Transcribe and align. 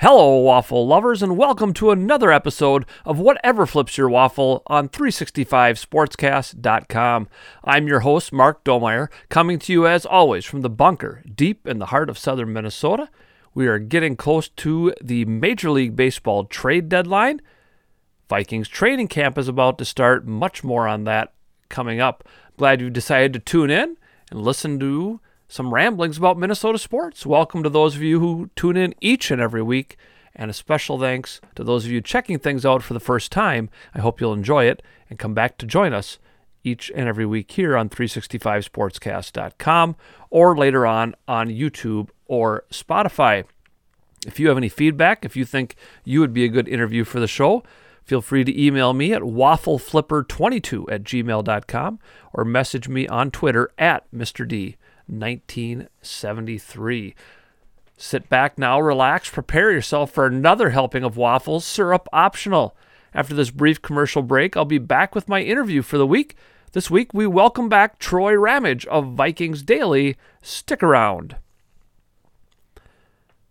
Hello, 0.00 0.36
waffle 0.36 0.86
lovers, 0.86 1.22
and 1.22 1.38
welcome 1.38 1.72
to 1.72 1.90
another 1.90 2.30
episode 2.30 2.84
of 3.06 3.18
Whatever 3.18 3.64
Flips 3.64 3.96
Your 3.96 4.10
Waffle 4.10 4.62
on 4.66 4.90
365sportscast.com. 4.90 7.28
I'm 7.64 7.88
your 7.88 8.00
host, 8.00 8.30
Mark 8.30 8.62
Domeyer, 8.62 9.08
coming 9.30 9.58
to 9.60 9.72
you 9.72 9.86
as 9.86 10.04
always 10.04 10.44
from 10.44 10.60
the 10.60 10.68
bunker 10.68 11.22
deep 11.34 11.66
in 11.66 11.78
the 11.78 11.86
heart 11.86 12.10
of 12.10 12.18
southern 12.18 12.52
Minnesota. 12.52 13.08
We 13.54 13.68
are 13.68 13.78
getting 13.78 14.16
close 14.16 14.50
to 14.50 14.92
the 15.02 15.24
Major 15.24 15.70
League 15.70 15.96
Baseball 15.96 16.44
trade 16.44 16.90
deadline. 16.90 17.40
Vikings 18.28 18.68
training 18.68 19.08
camp 19.08 19.38
is 19.38 19.48
about 19.48 19.78
to 19.78 19.86
start. 19.86 20.26
Much 20.26 20.62
more 20.62 20.86
on 20.86 21.04
that 21.04 21.32
coming 21.70 22.02
up. 22.02 22.22
Glad 22.58 22.82
you 22.82 22.90
decided 22.90 23.32
to 23.32 23.38
tune 23.38 23.70
in 23.70 23.96
and 24.30 24.42
listen 24.42 24.78
to 24.78 25.22
some 25.48 25.72
ramblings 25.72 26.18
about 26.18 26.38
Minnesota 26.38 26.78
sports. 26.78 27.24
Welcome 27.24 27.62
to 27.62 27.68
those 27.68 27.96
of 27.96 28.02
you 28.02 28.20
who 28.20 28.50
tune 28.56 28.76
in 28.76 28.94
each 29.00 29.30
and 29.30 29.40
every 29.40 29.62
week, 29.62 29.96
and 30.34 30.50
a 30.50 30.54
special 30.54 30.98
thanks 30.98 31.40
to 31.54 31.64
those 31.64 31.84
of 31.84 31.90
you 31.90 32.00
checking 32.00 32.38
things 32.38 32.66
out 32.66 32.82
for 32.82 32.94
the 32.94 33.00
first 33.00 33.32
time. 33.32 33.70
I 33.94 34.00
hope 34.00 34.20
you'll 34.20 34.32
enjoy 34.32 34.64
it 34.64 34.82
and 35.08 35.18
come 35.18 35.34
back 35.34 35.58
to 35.58 35.66
join 35.66 35.92
us 35.92 36.18
each 36.64 36.90
and 36.94 37.08
every 37.08 37.24
week 37.24 37.52
here 37.52 37.76
on 37.76 37.88
365sportscast.com 37.88 39.96
or 40.30 40.56
later 40.56 40.84
on 40.84 41.14
on 41.28 41.48
YouTube 41.48 42.08
or 42.26 42.64
Spotify. 42.70 43.44
If 44.26 44.40
you 44.40 44.48
have 44.48 44.56
any 44.56 44.68
feedback, 44.68 45.24
if 45.24 45.36
you 45.36 45.44
think 45.44 45.76
you 46.04 46.20
would 46.20 46.32
be 46.32 46.44
a 46.44 46.48
good 46.48 46.66
interview 46.66 47.04
for 47.04 47.20
the 47.20 47.28
show, 47.28 47.62
feel 48.02 48.20
free 48.20 48.42
to 48.42 48.60
email 48.60 48.92
me 48.92 49.12
at 49.12 49.22
waffleflipper22 49.22 50.90
at 50.90 51.04
gmail.com 51.04 51.98
or 52.32 52.44
message 52.44 52.88
me 52.88 53.06
on 53.06 53.30
Twitter 53.30 53.70
at 53.78 54.10
Mr. 54.12 54.46
D. 54.46 54.76
1973. 55.06 57.14
Sit 57.96 58.28
back 58.28 58.58
now, 58.58 58.80
relax, 58.80 59.30
prepare 59.30 59.72
yourself 59.72 60.10
for 60.10 60.26
another 60.26 60.70
helping 60.70 61.02
of 61.02 61.16
waffles, 61.16 61.64
syrup 61.64 62.08
optional. 62.12 62.76
After 63.14 63.34
this 63.34 63.50
brief 63.50 63.80
commercial 63.80 64.22
break, 64.22 64.56
I'll 64.56 64.66
be 64.66 64.78
back 64.78 65.14
with 65.14 65.28
my 65.28 65.40
interview 65.40 65.80
for 65.80 65.96
the 65.96 66.06
week. 66.06 66.36
This 66.72 66.90
week, 66.90 67.14
we 67.14 67.26
welcome 67.26 67.70
back 67.70 67.98
Troy 67.98 68.34
Ramage 68.34 68.84
of 68.86 69.14
Vikings 69.14 69.62
Daily. 69.62 70.16
Stick 70.42 70.82
around. 70.82 71.36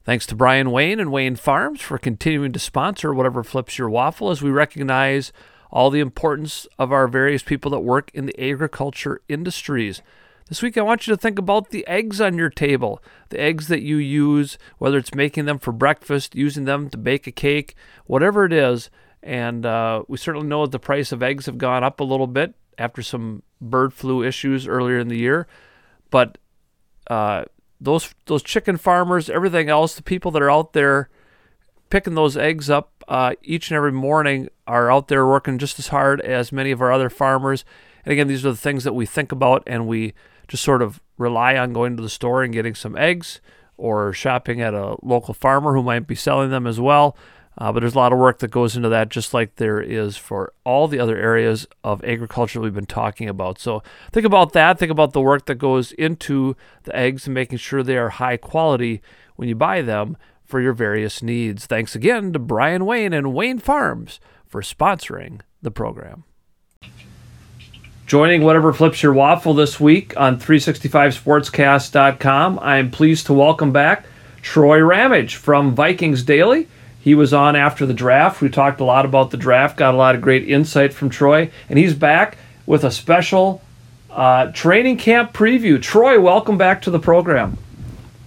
Thanks 0.03 0.27
to 0.27 0.35
Brian 0.35 0.69
Wayne 0.69 0.99
and 0.99 1.11
Wayne 1.11 1.35
Farms 1.35 1.81
for 1.81 1.97
continuing 1.97 2.51
to 2.51 2.59
sponsor 2.59 3.11
whatever 3.11 3.43
flips 3.43 3.79
your 3.79 3.89
waffle 3.89 4.29
as 4.29 4.43
we 4.43 4.51
recognize 4.51 5.33
all 5.71 5.89
the 5.89 5.99
importance 5.99 6.67
of 6.77 6.91
our 6.91 7.07
various 7.07 7.41
people 7.41 7.71
that 7.71 7.79
work 7.79 8.11
in 8.13 8.27
the 8.27 8.39
agriculture 8.39 9.19
industries. 9.27 10.03
This 10.47 10.61
week, 10.61 10.77
I 10.77 10.83
want 10.83 11.07
you 11.07 11.15
to 11.15 11.19
think 11.19 11.39
about 11.39 11.71
the 11.71 11.87
eggs 11.87 12.21
on 12.21 12.37
your 12.37 12.51
table, 12.51 13.01
the 13.29 13.41
eggs 13.41 13.67
that 13.67 13.81
you 13.81 13.97
use, 13.97 14.59
whether 14.77 14.99
it's 14.99 15.15
making 15.15 15.45
them 15.45 15.57
for 15.57 15.71
breakfast, 15.71 16.35
using 16.35 16.65
them 16.65 16.87
to 16.91 16.99
bake 16.99 17.25
a 17.25 17.31
cake, 17.31 17.73
whatever 18.05 18.45
it 18.45 18.53
is. 18.53 18.91
And 19.23 19.65
uh, 19.65 20.03
we 20.07 20.19
certainly 20.19 20.47
know 20.47 20.63
that 20.67 20.71
the 20.71 20.77
price 20.77 21.11
of 21.11 21.23
eggs 21.23 21.47
have 21.47 21.57
gone 21.57 21.83
up 21.83 21.99
a 21.99 22.03
little 22.03 22.27
bit 22.27 22.53
after 22.77 23.01
some 23.01 23.41
bird 23.59 23.91
flu 23.91 24.21
issues 24.21 24.67
earlier 24.67 24.99
in 24.99 25.07
the 25.07 25.17
year. 25.17 25.47
But 26.11 26.37
uh, 27.09 27.45
those 27.81 28.13
those 28.27 28.43
chicken 28.43 28.77
farmers, 28.77 29.31
everything 29.31 29.67
else, 29.67 29.95
the 29.95 30.03
people 30.03 30.29
that 30.29 30.43
are 30.43 30.51
out 30.51 30.73
there 30.73 31.09
picking 31.89 32.13
those 32.13 32.37
eggs 32.37 32.69
up 32.69 33.03
uh, 33.07 33.33
each 33.41 33.71
and 33.71 33.77
every 33.77 33.91
morning 33.91 34.49
are 34.67 34.91
out 34.91 35.07
there 35.07 35.25
working 35.25 35.57
just 35.57 35.79
as 35.79 35.87
hard 35.87 36.21
as 36.21 36.51
many 36.51 36.69
of 36.69 36.83
our 36.83 36.91
other 36.91 37.09
farmers. 37.09 37.65
And 38.03 38.11
again, 38.11 38.27
these 38.27 38.45
are 38.45 38.51
the 38.51 38.57
things 38.57 38.83
that 38.83 38.93
we 38.93 39.07
think 39.07 39.31
about 39.31 39.63
and 39.65 39.87
we 39.87 40.13
just 40.47 40.63
sort 40.63 40.81
of 40.81 41.01
rely 41.17 41.57
on 41.57 41.73
going 41.73 41.95
to 41.97 42.03
the 42.03 42.09
store 42.09 42.43
and 42.43 42.53
getting 42.53 42.75
some 42.75 42.97
eggs 42.97 43.41
or 43.77 44.13
shopping 44.13 44.61
at 44.61 44.73
a 44.73 44.95
local 45.01 45.33
farmer 45.33 45.73
who 45.73 45.83
might 45.83 46.07
be 46.07 46.15
selling 46.15 46.49
them 46.49 46.67
as 46.67 46.79
well. 46.79 47.17
Uh, 47.57 47.71
but 47.71 47.79
there's 47.79 47.95
a 47.95 47.99
lot 47.99 48.11
of 48.11 48.19
work 48.19 48.39
that 48.39 48.51
goes 48.51 48.75
into 48.75 48.89
that, 48.89 49.07
just 49.09 49.33
like 49.33 49.55
there 49.55 49.79
is 49.79 50.17
for 50.17 50.51
all 50.65 50.87
the 50.87 50.99
other 50.99 51.17
areas 51.17 51.65
of 51.85 52.03
agriculture 52.03 52.59
we've 52.59 52.73
been 52.73 52.85
talking 52.85 53.29
about. 53.29 53.59
So 53.59 53.81
think 54.11 54.25
about 54.25 54.51
that. 54.53 54.77
Think 54.77 54.91
about 54.91 55.13
the 55.13 55.21
work 55.21 55.45
that 55.45 55.55
goes 55.55 55.93
into 55.93 56.57
the 56.83 56.93
eggs 56.95 57.27
and 57.27 57.33
making 57.33 57.59
sure 57.59 57.81
they 57.81 57.97
are 57.97 58.09
high 58.09 58.35
quality 58.35 59.01
when 59.37 59.47
you 59.47 59.55
buy 59.55 59.81
them 59.81 60.17
for 60.43 60.59
your 60.59 60.73
various 60.73 61.23
needs. 61.23 61.65
Thanks 61.65 61.95
again 61.95 62.33
to 62.33 62.39
Brian 62.39 62.85
Wayne 62.85 63.13
and 63.13 63.33
Wayne 63.33 63.59
Farms 63.59 64.19
for 64.45 64.61
sponsoring 64.61 65.39
the 65.61 65.71
program. 65.71 66.25
Joining 68.05 68.43
whatever 68.43 68.71
flips 68.71 69.01
your 69.01 69.13
waffle 69.13 69.55
this 69.55 69.79
week 69.79 70.13
on 70.15 70.39
365sportscast.com, 70.39 72.59
I'm 72.59 72.91
pleased 72.91 73.25
to 73.25 73.33
welcome 73.33 73.71
back 73.71 74.05
Troy 74.43 74.79
Ramage 74.79 75.37
from 75.37 75.73
Vikings 75.73 76.21
Daily. 76.21 76.67
He 76.99 77.15
was 77.15 77.33
on 77.33 77.55
after 77.55 77.87
the 77.87 77.95
draft. 77.95 78.41
We 78.41 78.49
talked 78.49 78.79
a 78.79 78.83
lot 78.83 79.05
about 79.05 79.31
the 79.31 79.37
draft, 79.37 79.77
got 79.77 79.95
a 79.95 79.97
lot 79.97 80.13
of 80.13 80.21
great 80.21 80.47
insight 80.47 80.93
from 80.93 81.09
Troy, 81.09 81.49
and 81.67 81.79
he's 81.79 81.95
back 81.95 82.37
with 82.67 82.83
a 82.83 82.91
special 82.91 83.63
uh, 84.11 84.51
training 84.51 84.97
camp 84.97 85.33
preview. 85.33 85.81
Troy, 85.81 86.19
welcome 86.19 86.59
back 86.59 86.83
to 86.83 86.91
the 86.91 86.99
program. 86.99 87.57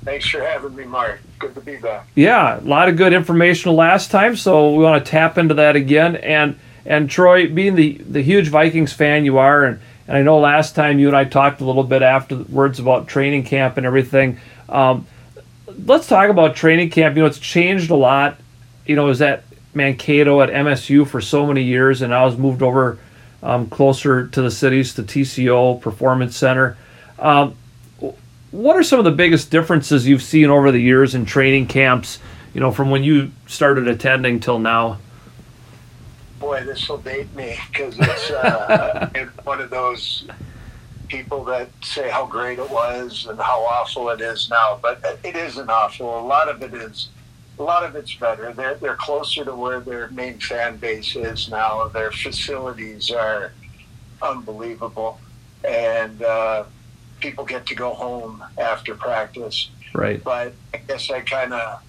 Thanks 0.02 0.28
for 0.28 0.40
having 0.40 0.74
me, 0.74 0.86
Mark. 0.86 1.20
Good 1.38 1.54
to 1.54 1.60
be 1.60 1.76
back. 1.76 2.04
Yeah, 2.16 2.58
a 2.58 2.62
lot 2.62 2.88
of 2.88 2.96
good 2.96 3.12
information 3.12 3.76
last 3.76 4.10
time, 4.10 4.34
so 4.34 4.74
we 4.74 4.82
want 4.82 5.04
to 5.04 5.08
tap 5.08 5.38
into 5.38 5.54
that 5.54 5.76
again. 5.76 6.16
And 6.16 6.58
and 6.88 7.10
Troy, 7.10 7.46
being 7.48 7.74
the, 7.74 7.98
the 7.98 8.22
huge 8.22 8.48
Vikings 8.48 8.94
fan 8.94 9.26
you 9.26 9.36
are, 9.36 9.62
and, 9.62 9.78
and 10.08 10.16
I 10.16 10.22
know 10.22 10.38
last 10.38 10.74
time 10.74 10.98
you 10.98 11.06
and 11.06 11.16
I 11.16 11.24
talked 11.24 11.60
a 11.60 11.64
little 11.64 11.84
bit 11.84 12.00
afterwards 12.00 12.80
about 12.80 13.06
training 13.06 13.44
camp 13.44 13.76
and 13.76 13.84
everything. 13.84 14.40
Um, 14.70 15.06
let's 15.84 16.08
talk 16.08 16.30
about 16.30 16.56
training 16.56 16.88
camp. 16.88 17.14
You 17.14 17.22
know, 17.22 17.28
it's 17.28 17.38
changed 17.38 17.90
a 17.90 17.94
lot. 17.94 18.38
You 18.86 18.96
know, 18.96 19.04
was 19.04 19.20
at 19.20 19.44
Mankato 19.74 20.40
at 20.40 20.48
MSU 20.48 21.06
for 21.06 21.20
so 21.20 21.46
many 21.46 21.62
years, 21.62 22.00
and 22.00 22.14
I 22.14 22.24
was 22.24 22.38
moved 22.38 22.62
over 22.62 22.98
um, 23.42 23.68
closer 23.68 24.26
to 24.26 24.40
the 24.40 24.50
cities 24.50 24.94
to 24.94 25.02
TCO 25.02 25.78
Performance 25.82 26.38
Center. 26.38 26.78
Um, 27.18 27.54
what 28.50 28.76
are 28.76 28.82
some 28.82 28.98
of 28.98 29.04
the 29.04 29.10
biggest 29.10 29.50
differences 29.50 30.08
you've 30.08 30.22
seen 30.22 30.48
over 30.48 30.72
the 30.72 30.80
years 30.80 31.14
in 31.14 31.26
training 31.26 31.66
camps? 31.66 32.18
You 32.54 32.62
know, 32.62 32.72
from 32.72 32.88
when 32.88 33.04
you 33.04 33.30
started 33.46 33.88
attending 33.88 34.40
till 34.40 34.58
now 34.58 34.96
boy, 36.38 36.64
this 36.64 36.88
will 36.88 36.98
date 36.98 37.34
me 37.34 37.58
because 37.70 37.98
it's 37.98 38.30
uh, 38.30 39.08
one 39.44 39.60
of 39.60 39.70
those 39.70 40.24
people 41.08 41.44
that 41.44 41.68
say 41.82 42.10
how 42.10 42.26
great 42.26 42.58
it 42.58 42.70
was 42.70 43.26
and 43.28 43.38
how 43.38 43.60
awful 43.62 44.10
it 44.10 44.20
is 44.20 44.48
now. 44.50 44.78
But 44.80 45.00
it 45.24 45.36
isn't 45.36 45.70
awful. 45.70 46.20
A 46.20 46.26
lot 46.26 46.48
of 46.48 46.62
it 46.62 46.74
is. 46.74 47.08
A 47.58 47.62
lot 47.62 47.82
of 47.82 47.96
it's 47.96 48.14
better. 48.14 48.52
They're 48.52 48.76
they're 48.76 48.94
closer 48.94 49.44
to 49.44 49.54
where 49.54 49.80
their 49.80 50.08
main 50.10 50.38
fan 50.38 50.76
base 50.76 51.16
is 51.16 51.48
now. 51.48 51.88
Their 51.88 52.12
facilities 52.12 53.10
are 53.10 53.52
unbelievable, 54.22 55.18
and 55.64 56.22
uh, 56.22 56.64
people 57.18 57.44
get 57.44 57.66
to 57.66 57.74
go 57.74 57.94
home 57.94 58.44
after 58.58 58.94
practice. 58.94 59.70
Right. 59.92 60.22
But 60.22 60.54
I 60.72 60.76
guess 60.78 61.10
I 61.10 61.20
kind 61.22 61.52
of 61.52 61.82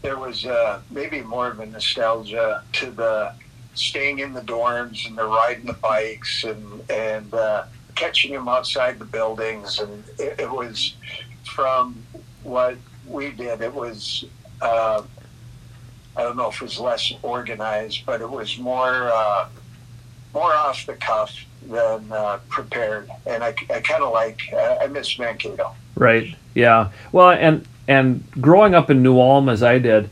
there 0.00 0.18
was 0.18 0.46
uh, 0.46 0.80
maybe 0.90 1.20
more 1.20 1.48
of 1.48 1.60
a 1.60 1.66
nostalgia 1.66 2.62
to 2.72 2.90
the 2.90 3.34
staying 3.74 4.18
in 4.18 4.32
the 4.32 4.40
dorms 4.40 5.06
and 5.06 5.16
they're 5.16 5.26
riding 5.26 5.66
the 5.66 5.72
bikes 5.74 6.44
and 6.44 6.90
and 6.90 7.32
uh, 7.34 7.64
catching 7.94 8.32
them 8.32 8.48
outside 8.48 8.98
the 8.98 9.04
buildings. 9.04 9.78
And 9.78 10.04
it, 10.18 10.40
it, 10.40 10.50
was 10.50 10.94
from 11.44 12.02
what 12.42 12.76
we 13.06 13.30
did 13.30 13.60
it 13.60 13.72
was 13.72 14.24
uh, 14.60 15.02
I 16.16 16.22
don't 16.22 16.36
know 16.36 16.48
if 16.48 16.56
it 16.56 16.62
was 16.62 16.78
less 16.78 17.12
organized 17.22 18.04
but 18.06 18.20
it 18.20 18.30
was 18.30 18.58
more 18.58 19.10
uh, 19.12 19.48
more 20.34 20.54
off 20.54 20.86
the 20.86 20.94
cuff 20.94 21.34
than 21.66 22.10
uh, 22.10 22.38
prepared. 22.48 23.08
And 23.26 23.44
I, 23.44 23.54
I 23.70 23.80
kind 23.80 24.02
of 24.02 24.12
like 24.12 24.40
I 24.52 24.86
miss 24.88 25.18
Mankato. 25.18 25.74
Right. 25.94 26.36
Yeah. 26.54 26.90
Well 27.12 27.30
and 27.30 27.66
and 27.88 28.24
growing 28.40 28.74
up 28.74 28.90
in 28.90 29.02
New 29.02 29.18
Ulm 29.18 29.48
as 29.48 29.62
I 29.62 29.78
did 29.78 30.10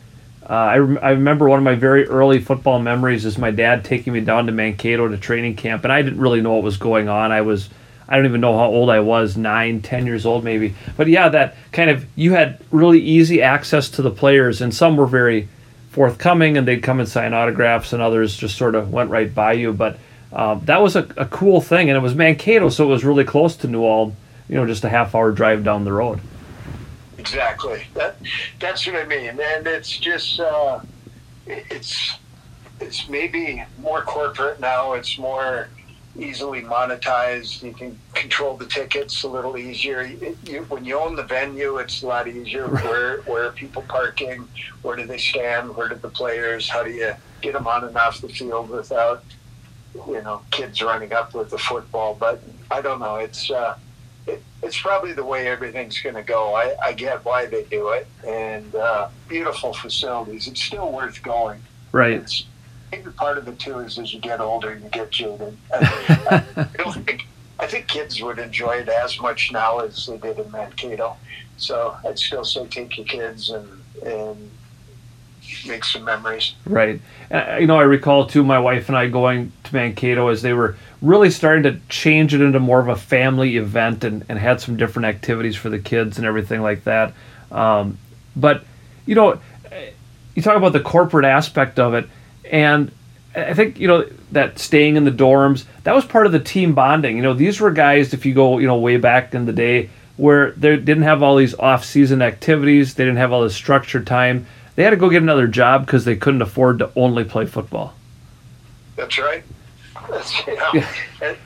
uh, 0.51 0.53
I, 0.53 0.79
rem- 0.79 0.99
I 1.01 1.11
remember 1.11 1.49
one 1.49 1.61
of 1.61 1.65
my 1.65 1.77
very 1.77 2.09
early 2.09 2.41
football 2.41 2.81
memories 2.81 3.25
is 3.25 3.39
my 3.39 3.53
dad 3.53 3.85
taking 3.85 4.13
me 4.13 4.21
down 4.21 4.47
to 4.47 4.53
Mankato 4.53 5.07
to 5.07 5.17
training 5.17 5.55
camp, 5.55 5.85
and 5.85 5.93
I 5.93 6.03
didn't 6.03 6.19
really 6.19 6.41
know 6.41 6.55
what 6.55 6.65
was 6.65 6.77
going 6.77 7.09
on. 7.09 7.31
I 7.31 7.43
was, 7.43 7.71
I 8.09 8.17
don't 8.17 8.27
even 8.27 8.41
know 8.41 8.59
how 8.59 8.67
old 8.67 8.91
I 8.91 8.99
was, 8.99 9.37
nine, 9.37 9.81
ten 9.81 10.07
years 10.07 10.27
old 10.27 10.43
maybe. 10.43 10.75
But 10.97 11.07
yeah, 11.07 11.29
that 11.29 11.55
kind 11.71 11.89
of, 11.89 12.05
you 12.17 12.33
had 12.33 12.61
really 12.73 12.99
easy 12.99 13.43
access 13.43 13.91
to 13.91 14.03
the 14.03 14.11
players, 14.11 14.61
and 14.61 14.75
some 14.75 14.97
were 14.97 15.07
very 15.07 15.47
forthcoming, 15.93 16.57
and 16.57 16.67
they'd 16.67 16.83
come 16.83 16.99
and 16.99 17.09
sign 17.09 17.33
autographs, 17.33 17.93
and 17.93 18.03
others 18.03 18.37
just 18.37 18.59
sort 18.59 18.75
of 18.75 18.93
went 18.93 19.11
right 19.11 19.33
by 19.33 19.53
you. 19.53 19.73
But 19.73 20.01
um, 20.33 20.63
that 20.65 20.83
was 20.83 20.97
a, 20.97 21.07
a 21.17 21.27
cool 21.27 21.61
thing, 21.61 21.91
and 21.91 21.97
it 21.97 22.01
was 22.01 22.17
Mankato, 22.17 22.71
so 22.71 22.87
it 22.87 22.89
was 22.89 23.05
really 23.05 23.25
close 23.25 23.55
to 23.59 23.69
New 23.69 23.85
Ulm, 23.85 24.17
you 24.49 24.57
know, 24.57 24.67
just 24.67 24.83
a 24.83 24.89
half 24.89 25.15
hour 25.15 25.31
drive 25.31 25.63
down 25.63 25.85
the 25.85 25.93
road. 25.93 26.21
Exactly. 27.21 27.83
That 27.95 28.17
that's 28.59 28.87
what 28.87 28.97
I 28.97 29.05
mean, 29.05 29.39
and 29.39 29.67
it's 29.67 29.99
just 29.99 30.41
uh, 30.41 30.81
it's 31.47 32.17
it's 32.81 33.09
maybe 33.11 33.63
more 33.79 34.01
corporate 34.03 34.59
now. 34.59 34.95
It's 34.95 35.19
more 35.19 35.69
easily 36.19 36.63
monetized. 36.63 37.63
You 37.63 37.73
can 37.75 37.99
control 38.15 38.57
the 38.57 38.65
tickets 38.65 39.23
a 39.23 39.29
little 39.29 39.59
easier. 39.59 40.03
You, 40.03 40.37
you, 40.47 40.63
when 40.71 40.87
you 40.87 40.99
own 40.99 41.15
the 41.15 41.23
venue, 41.23 41.77
it's 41.77 42.03
a 42.03 42.07
lot 42.07 42.27
easier. 42.27 42.67
Where 42.67 43.21
where 43.23 43.45
are 43.49 43.53
people 43.53 43.83
parking? 43.83 44.49
Where 44.81 44.97
do 44.97 45.05
they 45.05 45.19
stand? 45.19 45.77
Where 45.77 45.91
do 45.91 45.97
the 45.97 46.09
players? 46.09 46.71
How 46.71 46.83
do 46.83 46.91
you 46.91 47.13
get 47.43 47.53
them 47.53 47.67
on 47.67 47.85
and 47.85 47.97
off 47.99 48.23
the 48.23 48.29
field 48.29 48.71
without 48.71 49.23
you 49.95 50.23
know 50.23 50.41
kids 50.51 50.81
running 50.81 51.13
up 51.13 51.35
with 51.35 51.51
the 51.51 51.59
football? 51.59 52.17
But 52.19 52.43
I 52.71 52.81
don't 52.81 52.99
know. 52.99 53.17
It's 53.17 53.51
uh, 53.51 53.77
it, 54.33 54.43
it's 54.63 54.81
probably 54.81 55.13
the 55.13 55.25
way 55.25 55.47
everything's 55.49 56.01
going 56.01 56.15
to 56.15 56.23
go. 56.23 56.55
I, 56.55 56.75
I 56.83 56.93
get 56.93 57.25
why 57.25 57.47
they 57.47 57.65
do 57.65 57.91
it, 57.91 58.07
and 58.27 58.75
uh, 58.75 59.09
beautiful 59.29 59.73
facilities. 59.73 60.47
It's 60.47 60.63
still 60.63 60.93
worth 60.93 61.23
going. 61.23 61.61
Right. 61.93 62.13
It's, 62.13 62.45
maybe 62.93 63.11
part 63.13 63.39
of 63.39 63.47
it 63.49 63.59
too 63.59 63.79
is 63.81 63.99
as 63.99 64.13
you 64.13 64.21
get 64.21 64.41
older, 64.41 64.75
you 64.75 64.89
get 64.91 65.11
jaded. 65.11 65.57
I, 65.73 66.45
I, 66.79 66.93
think, 66.93 67.27
I 67.59 67.67
think 67.67 67.89
kids 67.89 68.21
would 68.21 68.39
enjoy 68.39 68.77
it 68.79 68.89
as 68.89 69.21
much 69.21 69.51
now 69.53 69.79
as 69.79 70.07
they 70.07 70.19
did 70.19 70.39
in 70.39 70.51
Mankato. 70.51 71.17
So 71.57 71.97
I'd 72.07 72.19
still 72.19 72.45
say 72.45 72.67
take 72.67 72.97
your 72.97 73.07
kids 73.07 73.51
and 73.51 73.69
and 74.05 74.51
make 75.67 75.85
some 75.85 76.05
memories. 76.05 76.55
Right. 76.65 77.01
And, 77.31 77.61
you 77.61 77.67
know, 77.67 77.79
I 77.79 77.83
recall 77.83 78.27
too 78.27 78.45
my 78.45 78.59
wife 78.59 78.89
and 78.89 78.97
I 78.97 79.09
going 79.09 79.53
to 79.71 79.77
Mankato 79.77 80.29
as 80.29 80.43
they 80.43 80.53
were 80.53 80.77
really 81.01 81.31
starting 81.31 81.63
to 81.65 81.81
change 81.89 82.35
it 82.35 82.41
into 82.41 82.61
more 82.61 82.81
of 82.81 82.89
a 82.89 82.97
family 82.97 83.57
event 83.57 84.05
and, 84.05 84.25
and 84.29 84.39
had 84.39 84.61
some 84.61 84.77
different 84.77 85.07
activities 85.07 85.57
for 85.57 85.69
the 85.69 85.79
kids 85.79 86.19
and 86.19 86.27
everything 86.27 86.63
like 86.63 86.85
that. 86.85 87.15
Um, 87.51 87.99
but, 88.37 88.65
you 89.07 89.15
know, 89.15 89.41
you 90.35 90.43
talk 90.43 90.57
about 90.57 90.73
the 90.73 90.81
corporate 90.81 91.25
aspect 91.25 91.79
of 91.79 91.95
it, 91.95 92.09
and 92.51 92.93
I 93.35 93.55
think, 93.55 93.79
you 93.79 93.89
know, 93.89 94.07
that 94.33 94.59
staying 94.59 94.97
in 94.97 95.05
the 95.05 95.11
dorms, 95.11 95.65
that 95.85 95.95
was 95.95 96.05
part 96.05 96.27
of 96.27 96.33
the 96.33 96.41
team 96.41 96.75
bonding. 96.75 97.17
You 97.17 97.23
know, 97.23 97.35
these 97.35 97.61
were 97.61 97.71
guys, 97.71 98.13
if 98.13 98.27
you 98.27 98.35
go, 98.35 98.59
you 98.59 98.67
know, 98.67 98.79
way 98.79 98.97
back 98.97 99.35
in 99.35 99.47
the 99.47 99.53
day, 99.53 99.91
where 100.17 100.51
they 100.53 100.77
didn't 100.77 101.05
have 101.05 101.23
all 101.23 101.37
these 101.37 101.55
off 101.59 101.85
season 101.85 102.23
activities, 102.23 102.95
they 102.95 103.05
didn't 103.05 103.19
have 103.19 103.33
all 103.33 103.43
this 103.43 103.55
structured 103.55 104.07
time 104.07 104.47
they 104.81 104.85
had 104.85 104.91
to 104.91 104.97
go 104.97 105.11
get 105.11 105.23
another 105.23 105.47
job 105.47 105.85
because 105.85 106.07
they 106.07 106.17
couldn't 106.17 106.41
afford 106.41 106.79
to 106.79 106.91
only 106.97 107.23
play 107.23 107.45
football. 107.45 107.93
That's 108.97 109.19
right. 109.19 109.43
That's, 110.11 110.47
you 110.47 110.57
know, 110.57 110.71
yeah. 110.75 110.93
it, 111.23 111.39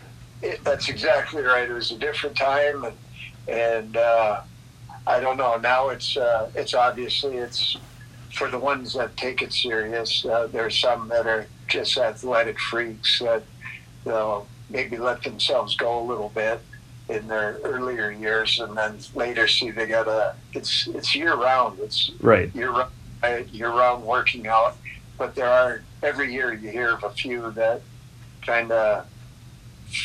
it, 0.42 0.64
that's 0.64 0.88
exactly 0.88 1.42
right. 1.42 1.68
It 1.68 1.72
was 1.72 1.90
a 1.90 1.98
different 1.98 2.36
time, 2.36 2.84
and 2.84 2.96
and 3.46 3.96
uh, 3.96 4.42
I 5.06 5.20
don't 5.20 5.36
know. 5.36 5.56
Now 5.56 5.90
it's 5.90 6.16
uh, 6.16 6.50
it's 6.54 6.74
obviously 6.74 7.36
it's 7.36 7.76
for 8.32 8.50
the 8.50 8.58
ones 8.58 8.94
that 8.94 9.16
take 9.16 9.42
it 9.42 9.52
serious. 9.52 10.24
Uh, 10.24 10.48
there's 10.48 10.78
some 10.78 11.08
that 11.08 11.26
are 11.26 11.46
just 11.68 11.96
athletic 11.98 12.58
freaks 12.58 13.20
that 13.20 13.42
you 14.04 14.12
know 14.12 14.46
maybe 14.70 14.96
let 14.96 15.22
themselves 15.22 15.76
go 15.76 16.00
a 16.00 16.04
little 16.04 16.30
bit 16.30 16.60
in 17.08 17.28
their 17.28 17.58
earlier 17.64 18.10
years, 18.10 18.60
and 18.60 18.76
then 18.76 18.98
later 19.14 19.46
see 19.46 19.70
they 19.70 19.86
got 19.86 20.08
a. 20.08 20.34
It's 20.52 20.86
it's 20.88 21.14
year 21.14 21.34
round. 21.34 21.78
It's 21.80 22.10
right 22.20 22.54
year 22.54 22.70
round 22.70 23.50
year 23.50 23.70
round 23.70 24.04
working 24.04 24.46
out. 24.46 24.76
But 25.16 25.34
there 25.34 25.48
are 25.48 25.82
every 26.02 26.32
year 26.32 26.52
you 26.52 26.70
hear 26.70 26.90
of 26.90 27.04
a 27.04 27.10
few 27.10 27.50
that 27.52 27.82
kind 28.46 28.72
of 28.72 29.06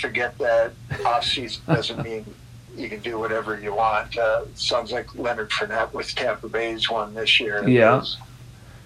forget 0.01 0.38
that 0.38 0.74
off 1.06 1.24
season 1.24 1.62
doesn't 1.68 2.03
mean 2.03 2.25
you 2.75 2.89
can 2.89 3.00
do 3.00 3.19
whatever 3.19 3.59
you 3.59 3.74
want. 3.74 4.18
Uh, 4.18 4.45
sounds 4.56 4.91
like 4.91 5.13
Leonard 5.15 5.50
Fournette 5.50 5.91
with 5.94 6.13
Tampa 6.15 6.47
Bay's 6.47 6.89
one 6.89 7.13
this 7.13 7.39
year. 7.39 7.68
Yeah. 7.68 8.03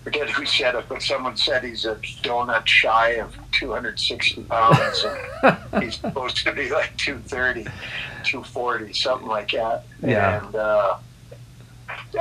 Forget 0.03 0.29
who 0.29 0.45
said 0.45 0.75
it, 0.75 0.85
but 0.89 1.01
someone 1.01 1.38
said 1.38 1.63
he's 1.63 1.85
a 1.85 1.95
donut 2.23 2.65
shy 2.67 3.11
of 3.11 3.38
260 3.53 4.44
pounds. 4.44 5.05
and 5.44 5.57
he's 5.83 5.95
supposed 5.95 6.44
to 6.45 6.51
be 6.51 6.69
like 6.69 6.95
230, 6.97 7.63
240, 7.63 8.94
something 8.94 9.27
like 9.27 9.51
that. 9.51 9.85
Yeah. 10.01 10.45
And 10.45 10.55
uh, 10.55 10.97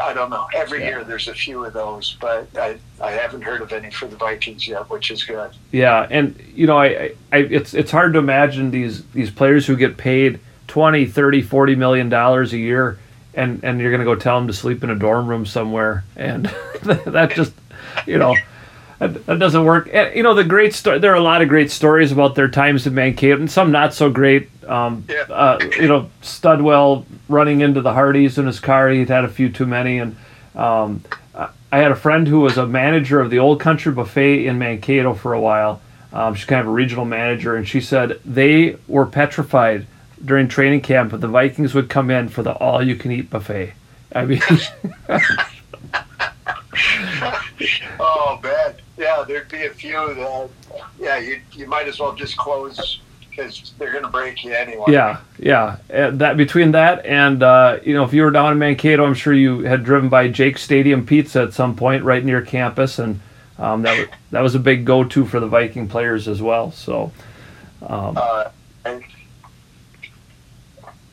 I 0.00 0.12
don't 0.12 0.30
know. 0.30 0.46
Every 0.54 0.80
yeah. 0.80 0.88
year 0.88 1.04
there's 1.04 1.28
a 1.28 1.34
few 1.34 1.64
of 1.64 1.72
those, 1.72 2.16
but 2.20 2.48
I, 2.56 2.78
I 3.00 3.12
haven't 3.12 3.42
heard 3.42 3.60
of 3.60 3.72
any 3.72 3.90
for 3.90 4.06
the 4.06 4.16
Vikings 4.16 4.66
yet, 4.66 4.88
which 4.90 5.10
is 5.10 5.24
good. 5.24 5.50
Yeah, 5.70 6.06
and 6.10 6.40
you 6.54 6.66
know, 6.66 6.78
I, 6.78 7.12
I 7.32 7.38
it's 7.38 7.74
it's 7.74 7.90
hard 7.90 8.12
to 8.14 8.19
imagine 8.19 8.70
these 8.70 9.04
these 9.08 9.30
players 9.30 9.66
who 9.66 9.76
get 9.76 9.96
paid 9.96 10.40
20, 10.69 11.06
30, 11.06 11.42
40 11.42 11.74
million 11.76 12.08
dollars 12.08 12.52
a 12.52 12.58
year 12.58 12.98
and 13.34 13.62
and 13.64 13.80
you're 13.80 13.90
going 13.90 14.00
to 14.00 14.04
go 14.04 14.14
tell 14.14 14.38
them 14.38 14.46
to 14.46 14.52
sleep 14.52 14.84
in 14.84 14.90
a 14.90 14.94
dorm 14.94 15.26
room 15.26 15.46
somewhere 15.46 16.04
and 16.16 16.46
that 16.82 17.32
just 17.34 17.52
you 18.06 18.19
know 18.19 18.36
that, 19.02 19.26
that 19.26 19.38
doesn't 19.38 19.64
work. 19.64 19.88
And, 19.92 20.14
you 20.14 20.22
know, 20.22 20.34
the 20.34 20.44
great 20.44 20.74
story. 20.74 20.98
There 20.98 21.12
are 21.12 21.16
a 21.16 21.22
lot 21.22 21.42
of 21.42 21.48
great 21.48 21.70
stories 21.70 22.12
about 22.12 22.34
their 22.34 22.48
times 22.48 22.86
in 22.86 22.94
Mankato, 22.94 23.36
and 23.36 23.50
some 23.50 23.72
not 23.72 23.94
so 23.94 24.10
great. 24.10 24.48
Um, 24.72 25.04
yeah. 25.08 25.22
uh, 25.28 25.58
you 25.78 25.88
know, 25.88 26.10
Studwell 26.22 27.04
running 27.28 27.60
into 27.60 27.82
the 27.82 27.92
Hardee's 27.92 28.38
in 28.38 28.46
his 28.46 28.60
car. 28.60 28.88
He'd 28.88 29.08
had 29.08 29.24
a 29.24 29.28
few 29.28 29.50
too 29.50 29.66
many, 29.66 29.98
and 29.98 30.16
um, 30.54 31.02
I 31.34 31.78
had 31.78 31.92
a 31.92 31.96
friend 31.96 32.26
who 32.26 32.40
was 32.40 32.56
a 32.56 32.66
manager 32.66 33.20
of 33.20 33.30
the 33.30 33.38
Old 33.38 33.60
Country 33.60 33.92
Buffet 33.92 34.46
in 34.46 34.58
Mankato 34.58 35.14
for 35.14 35.34
a 35.34 35.40
while. 35.40 35.80
Um, 36.12 36.34
she's 36.34 36.46
kind 36.46 36.60
of 36.60 36.66
a 36.66 36.70
regional 36.70 37.04
manager, 37.04 37.56
and 37.56 37.69
she 37.69 37.80
said 37.80 38.20
they 38.24 38.76
were 38.88 39.06
petrified 39.06 39.86
during 40.24 40.48
training 40.48 40.82
camp 40.82 41.10
that 41.10 41.19
the 41.19 41.28
Vikings 41.28 41.74
would 41.74 41.88
come 41.88 42.10
in 42.10 42.28
for 42.28 42.42
the 42.42 42.52
all-you-can-eat 42.52 43.28
buffet. 43.28 43.74
I 44.14 44.24
mean. 44.24 44.40
oh, 48.00 48.38
bad 48.42 48.82
yeah, 49.02 49.24
there'd 49.26 49.48
be 49.48 49.64
a 49.64 49.70
few 49.70 49.92
that, 49.92 50.48
yeah, 50.98 51.19
you 51.19 51.40
you 51.52 51.66
might 51.66 51.88
as 51.88 51.98
well 51.98 52.14
just 52.14 52.36
close 52.36 53.00
because 53.34 53.73
they're 53.79 53.90
going 53.90 54.05
to 54.05 54.11
break 54.11 54.44
you 54.44 54.52
anyway. 54.52 54.84
Yeah, 54.88 55.20
yeah. 55.38 55.79
And 55.88 56.19
that 56.20 56.37
between 56.37 56.73
that 56.73 57.05
and 57.06 57.43
uh, 57.43 57.79
you 57.82 57.94
know, 57.94 58.05
if 58.05 58.12
you 58.12 58.23
were 58.23 58.31
down 58.31 58.52
in 58.52 58.58
Mankato, 58.58 59.05
I'm 59.05 59.14
sure 59.14 59.32
you 59.32 59.61
had 59.61 59.84
driven 59.84 60.08
by 60.08 60.29
Jake 60.29 60.58
Stadium 60.58 61.06
Pizza 61.06 61.43
at 61.43 61.55
some 61.55 61.75
point 61.75 62.05
right 62.05 62.25
near 62.25 62.43
campus, 62.43 62.99
and 62.99 63.20
um, 63.58 63.82
that 63.82 63.99
was 63.99 64.08
that 64.31 64.40
was 64.40 64.55
a 64.55 64.61
big 64.61 64.84
go-to 64.84 65.25
for 65.25 65.40
the 65.40 65.49
Viking 65.49 65.88
players 65.88 66.29
as 66.29 66.40
well. 66.43 66.70
So. 66.73 67.12
Um, 67.88 68.17
uh, 68.17 68.50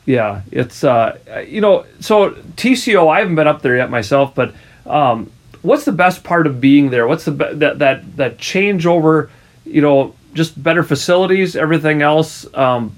yeah, 0.06 0.42
it's 0.50 0.82
uh, 0.82 1.18
you 1.46 1.60
know, 1.60 1.86
so 2.00 2.30
TCO. 2.30 3.08
I 3.08 3.20
haven't 3.20 3.36
been 3.36 3.46
up 3.46 3.62
there 3.62 3.76
yet 3.76 3.90
myself, 3.90 4.34
but 4.34 4.54
um, 4.86 5.30
what's 5.62 5.84
the 5.84 5.92
best 5.92 6.24
part 6.24 6.46
of 6.46 6.60
being 6.60 6.90
there? 6.90 7.06
What's 7.06 7.24
the 7.24 7.30
that 7.30 7.78
that 7.78 8.16
that 8.16 8.38
changeover? 8.38 9.30
You 9.64 9.82
know, 9.82 10.14
just 10.34 10.60
better 10.62 10.82
facilities, 10.82 11.56
everything 11.56 12.02
else. 12.02 12.46
Um, 12.54 12.96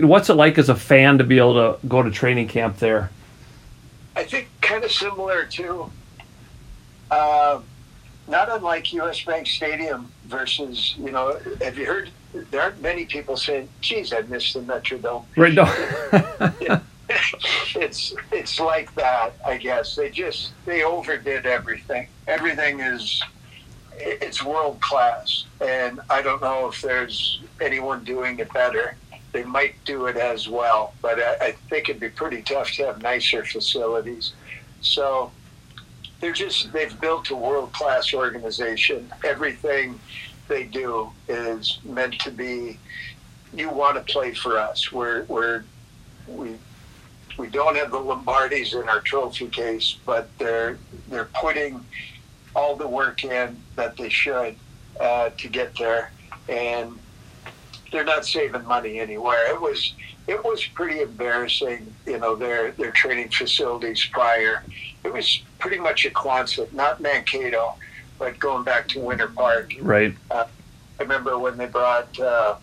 what's 0.00 0.28
it 0.30 0.34
like 0.34 0.58
as 0.58 0.68
a 0.68 0.74
fan 0.74 1.18
to 1.18 1.24
be 1.24 1.38
able 1.38 1.54
to 1.54 1.86
go 1.86 2.02
to 2.02 2.10
training 2.10 2.48
camp 2.48 2.78
there? 2.78 3.10
I 4.14 4.24
think 4.24 4.48
kind 4.60 4.84
of 4.84 4.92
similar 4.92 5.44
to, 5.44 5.90
uh, 7.10 7.60
not 8.28 8.50
unlike 8.50 8.92
U.S. 8.94 9.24
Bank 9.24 9.46
Stadium 9.46 10.10
versus 10.26 10.94
you 10.98 11.10
know. 11.10 11.38
Have 11.60 11.78
you 11.78 11.86
heard? 11.86 12.10
There 12.50 12.62
aren't 12.62 12.80
many 12.80 13.06
people 13.06 13.36
saying, 13.36 13.68
"Geez, 13.80 14.12
I 14.12 14.22
miss 14.22 14.52
the 14.52 14.60
Metrodome." 14.60 15.24
Right. 15.36 15.52
No. 15.54 15.70
it's 17.74 18.14
it's 18.30 18.60
like 18.60 18.94
that, 18.94 19.34
I 19.46 19.56
guess. 19.56 19.96
They 19.96 20.10
just 20.10 20.52
they 20.66 20.82
overdid 20.82 21.46
everything. 21.46 22.08
Everything 22.26 22.80
is 22.80 23.22
it's 24.02 24.42
world 24.44 24.80
class, 24.80 25.44
and 25.60 26.00
I 26.10 26.22
don't 26.22 26.42
know 26.42 26.68
if 26.68 26.80
there's 26.82 27.40
anyone 27.60 28.04
doing 28.04 28.38
it 28.38 28.52
better. 28.52 28.96
They 29.32 29.44
might 29.44 29.82
do 29.84 30.06
it 30.06 30.16
as 30.16 30.48
well, 30.48 30.94
but 31.00 31.18
I, 31.18 31.46
I 31.46 31.52
think 31.70 31.88
it'd 31.88 32.00
be 32.00 32.10
pretty 32.10 32.42
tough 32.42 32.70
to 32.72 32.86
have 32.86 33.02
nicer 33.02 33.44
facilities. 33.44 34.32
So 34.80 35.30
they're 36.20 36.32
just 36.32 36.72
they've 36.72 36.98
built 37.00 37.30
a 37.30 37.36
world 37.36 37.72
class 37.72 38.12
organization. 38.12 39.12
Everything 39.24 39.98
they 40.48 40.64
do 40.64 41.10
is 41.28 41.78
meant 41.84 42.18
to 42.20 42.30
be. 42.30 42.78
You 43.54 43.70
want 43.70 43.96
to 43.96 44.12
play 44.12 44.34
for 44.34 44.58
us. 44.58 44.92
We're 44.92 45.24
we're 45.24 45.64
we 46.26 46.56
we 47.38 47.48
don't 47.48 47.76
have 47.76 47.90
the 47.90 47.98
Lombardis 47.98 48.80
in 48.80 48.88
our 48.88 49.00
trophy 49.00 49.48
case, 49.48 49.96
but 50.04 50.28
they're 50.38 50.78
they're 51.08 51.30
putting 51.40 51.84
all 52.54 52.76
the 52.76 52.86
work 52.86 53.24
in 53.24 53.56
that 53.76 53.96
they 53.96 54.08
should 54.08 54.56
uh, 55.00 55.30
to 55.30 55.48
get 55.48 55.76
there, 55.78 56.10
and 56.48 56.98
they're 57.90 58.04
not 58.04 58.24
saving 58.24 58.64
money 58.64 59.00
anywhere. 59.00 59.52
It 59.52 59.60
was 59.60 59.94
it 60.26 60.44
was 60.44 60.64
pretty 60.64 61.00
embarrassing, 61.00 61.94
you 62.06 62.18
know, 62.18 62.36
their 62.36 62.72
their 62.72 62.92
training 62.92 63.30
facilities 63.30 64.04
prior. 64.12 64.62
It 65.04 65.12
was 65.12 65.42
pretty 65.58 65.78
much 65.78 66.04
a 66.04 66.10
Quonset, 66.10 66.72
not 66.72 67.00
Mankato, 67.00 67.74
but 68.18 68.38
going 68.38 68.64
back 68.64 68.88
to 68.88 69.00
Winter 69.00 69.28
Park. 69.28 69.72
Right. 69.80 70.14
Uh, 70.30 70.46
I 70.98 71.02
remember 71.02 71.38
when 71.38 71.56
they 71.56 71.66
brought 71.66 72.18
uh, 72.20 72.56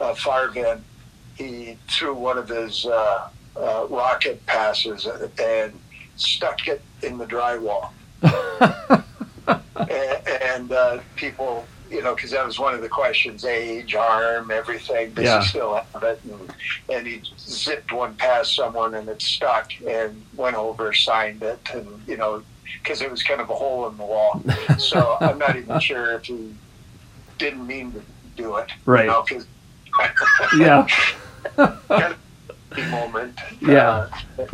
uh, 0.00 0.14
Favre 0.14 0.56
in, 0.56 0.84
he 1.36 1.78
threw 1.88 2.14
one 2.14 2.38
of 2.38 2.48
his 2.48 2.84
uh, 2.86 3.28
uh, 3.56 3.86
rocket 3.88 4.44
passes 4.46 5.06
and 5.06 5.72
stuck 6.16 6.66
it 6.66 6.82
in 7.02 7.18
the 7.18 7.26
drywall. 7.26 7.90
And, 8.22 9.02
and 10.42 10.72
uh, 10.72 10.98
people, 11.16 11.66
you 11.90 12.02
know, 12.02 12.14
because 12.14 12.30
that 12.30 12.44
was 12.44 12.58
one 12.58 12.74
of 12.74 12.80
the 12.80 12.88
questions: 12.88 13.44
age, 13.44 13.94
arm, 13.94 14.50
everything. 14.50 15.12
Does 15.14 15.24
Yeah. 15.24 15.40
he 15.40 15.46
still 15.48 15.74
have 15.92 16.02
it? 16.02 16.20
And, 16.24 16.54
and 16.92 17.06
he 17.06 17.22
zipped 17.38 17.92
one 17.92 18.14
past 18.14 18.54
someone, 18.56 18.94
and 18.94 19.08
it 19.08 19.20
stuck, 19.22 19.72
and 19.86 20.24
went 20.36 20.56
over, 20.56 20.92
signed 20.92 21.42
it, 21.42 21.60
and 21.72 21.86
you 22.06 22.16
know, 22.16 22.42
because 22.82 23.02
it 23.02 23.10
was 23.10 23.22
kind 23.22 23.40
of 23.40 23.50
a 23.50 23.54
hole 23.54 23.88
in 23.88 23.96
the 23.96 24.04
wall. 24.04 24.42
So 24.78 25.16
I'm 25.20 25.38
not 25.38 25.56
even 25.56 25.78
sure 25.80 26.12
if 26.14 26.24
he 26.24 26.52
didn't 27.38 27.66
mean 27.66 27.92
to 27.92 28.02
do 28.36 28.56
it. 28.56 28.70
Right. 28.84 29.04
You 29.30 29.38
know, 29.38 29.44
Yeah. 30.56 30.86
moment. 32.90 33.38
Yeah. 33.60 34.08
Uh, 34.38 34.46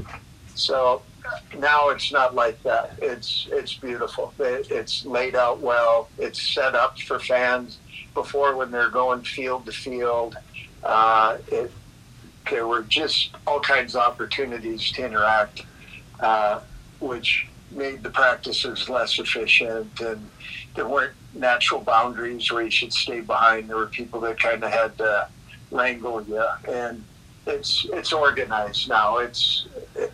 so 0.54 1.02
now 1.58 1.88
it's 1.90 2.12
not 2.12 2.34
like 2.34 2.62
that. 2.62 2.94
It's 3.00 3.48
it's 3.50 3.74
beautiful. 3.74 4.32
It, 4.38 4.70
it's 4.70 5.04
laid 5.04 5.34
out 5.34 5.60
well. 5.60 6.08
It's 6.18 6.40
set 6.40 6.74
up 6.74 6.98
for 7.00 7.18
fans. 7.18 7.78
Before, 8.14 8.56
when 8.56 8.70
they're 8.70 8.90
going 8.90 9.22
field 9.22 9.66
to 9.66 9.72
field, 9.72 10.36
uh, 10.82 11.38
it, 11.48 11.70
there 12.50 12.66
were 12.66 12.82
just 12.82 13.30
all 13.46 13.60
kinds 13.60 13.94
of 13.94 14.02
opportunities 14.02 14.90
to 14.92 15.06
interact, 15.06 15.62
uh, 16.18 16.60
which 16.98 17.46
made 17.70 18.02
the 18.02 18.10
practices 18.10 18.88
less 18.88 19.18
efficient, 19.18 20.00
and 20.00 20.28
there 20.74 20.88
weren't 20.88 21.14
natural 21.34 21.80
boundaries 21.80 22.50
where 22.50 22.62
you 22.62 22.70
should 22.70 22.92
stay 22.92 23.20
behind. 23.20 23.68
There 23.68 23.76
were 23.76 23.86
people 23.86 24.20
that 24.20 24.38
kind 24.40 24.62
of 24.64 24.70
had 24.70 24.98
to 24.98 25.28
wrangle 25.70 26.22
you, 26.22 26.44
and 26.68 27.04
it's 27.46 27.86
it's 27.92 28.12
organized 28.12 28.88
now. 28.88 29.18
It's 29.18 29.66
it, 29.94 30.12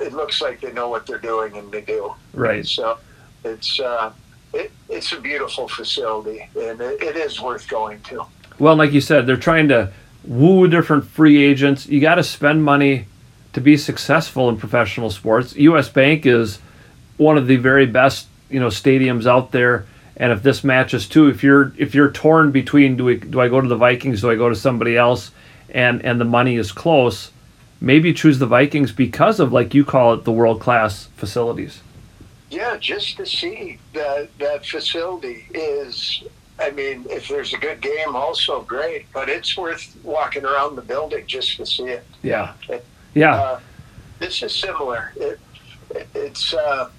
it 0.00 0.12
looks 0.12 0.40
like 0.40 0.60
they 0.60 0.72
know 0.72 0.88
what 0.88 1.06
they're 1.06 1.18
doing, 1.18 1.56
and 1.56 1.70
they 1.70 1.82
do. 1.82 2.14
Right. 2.32 2.66
So 2.66 2.98
it's 3.44 3.78
uh, 3.80 4.12
it, 4.52 4.72
it's 4.88 5.12
a 5.12 5.20
beautiful 5.20 5.68
facility, 5.68 6.48
and 6.56 6.80
it, 6.80 7.02
it 7.02 7.16
is 7.16 7.40
worth 7.40 7.68
going 7.68 8.00
to. 8.02 8.24
Well, 8.58 8.76
like 8.76 8.92
you 8.92 9.00
said, 9.00 9.26
they're 9.26 9.36
trying 9.36 9.68
to 9.68 9.92
woo 10.24 10.68
different 10.68 11.06
free 11.06 11.42
agents. 11.42 11.86
You 11.86 12.00
got 12.00 12.16
to 12.16 12.24
spend 12.24 12.64
money 12.64 13.06
to 13.52 13.60
be 13.60 13.76
successful 13.76 14.48
in 14.48 14.56
professional 14.56 15.10
sports. 15.10 15.56
U.S. 15.56 15.88
Bank 15.88 16.26
is 16.26 16.58
one 17.16 17.36
of 17.36 17.46
the 17.46 17.56
very 17.56 17.86
best, 17.86 18.26
you 18.48 18.60
know, 18.60 18.68
stadiums 18.68 19.26
out 19.26 19.52
there. 19.52 19.86
And 20.16 20.32
if 20.32 20.42
this 20.42 20.62
matches 20.62 21.08
too, 21.08 21.28
if 21.28 21.42
you're 21.42 21.72
if 21.78 21.94
you're 21.94 22.10
torn 22.10 22.50
between 22.50 22.96
do 22.96 23.04
we 23.04 23.16
do 23.16 23.40
I 23.40 23.48
go 23.48 23.60
to 23.60 23.68
the 23.68 23.76
Vikings, 23.76 24.20
do 24.20 24.30
I 24.30 24.36
go 24.36 24.48
to 24.48 24.54
somebody 24.54 24.96
else, 24.96 25.30
and 25.70 26.04
and 26.04 26.20
the 26.20 26.26
money 26.26 26.56
is 26.56 26.72
close, 26.72 27.30
maybe 27.80 28.12
choose 28.12 28.38
the 28.38 28.46
Vikings 28.46 28.92
because 28.92 29.40
of 29.40 29.52
like 29.52 29.74
you 29.74 29.84
call 29.84 30.14
it 30.14 30.24
the 30.24 30.32
world 30.32 30.60
class 30.60 31.06
facilities. 31.16 31.82
Yeah, 32.50 32.76
just 32.78 33.16
to 33.18 33.26
see 33.26 33.78
that 33.94 34.28
that 34.38 34.66
facility 34.66 35.46
is. 35.54 36.22
I 36.58 36.70
mean, 36.72 37.06
if 37.08 37.26
there's 37.28 37.54
a 37.54 37.56
good 37.56 37.80
game, 37.80 38.14
also 38.14 38.60
great. 38.62 39.06
But 39.14 39.30
it's 39.30 39.56
worth 39.56 39.96
walking 40.02 40.44
around 40.44 40.76
the 40.76 40.82
building 40.82 41.26
just 41.26 41.56
to 41.56 41.64
see 41.64 41.84
it. 41.84 42.04
Yeah, 42.22 42.52
yeah, 43.14 43.34
Uh, 43.34 43.60
this 44.18 44.42
is 44.42 44.54
similar. 44.54 45.12
It, 45.16 45.40
it, 45.90 46.08
it's 46.14 46.52
uh, 46.52 46.90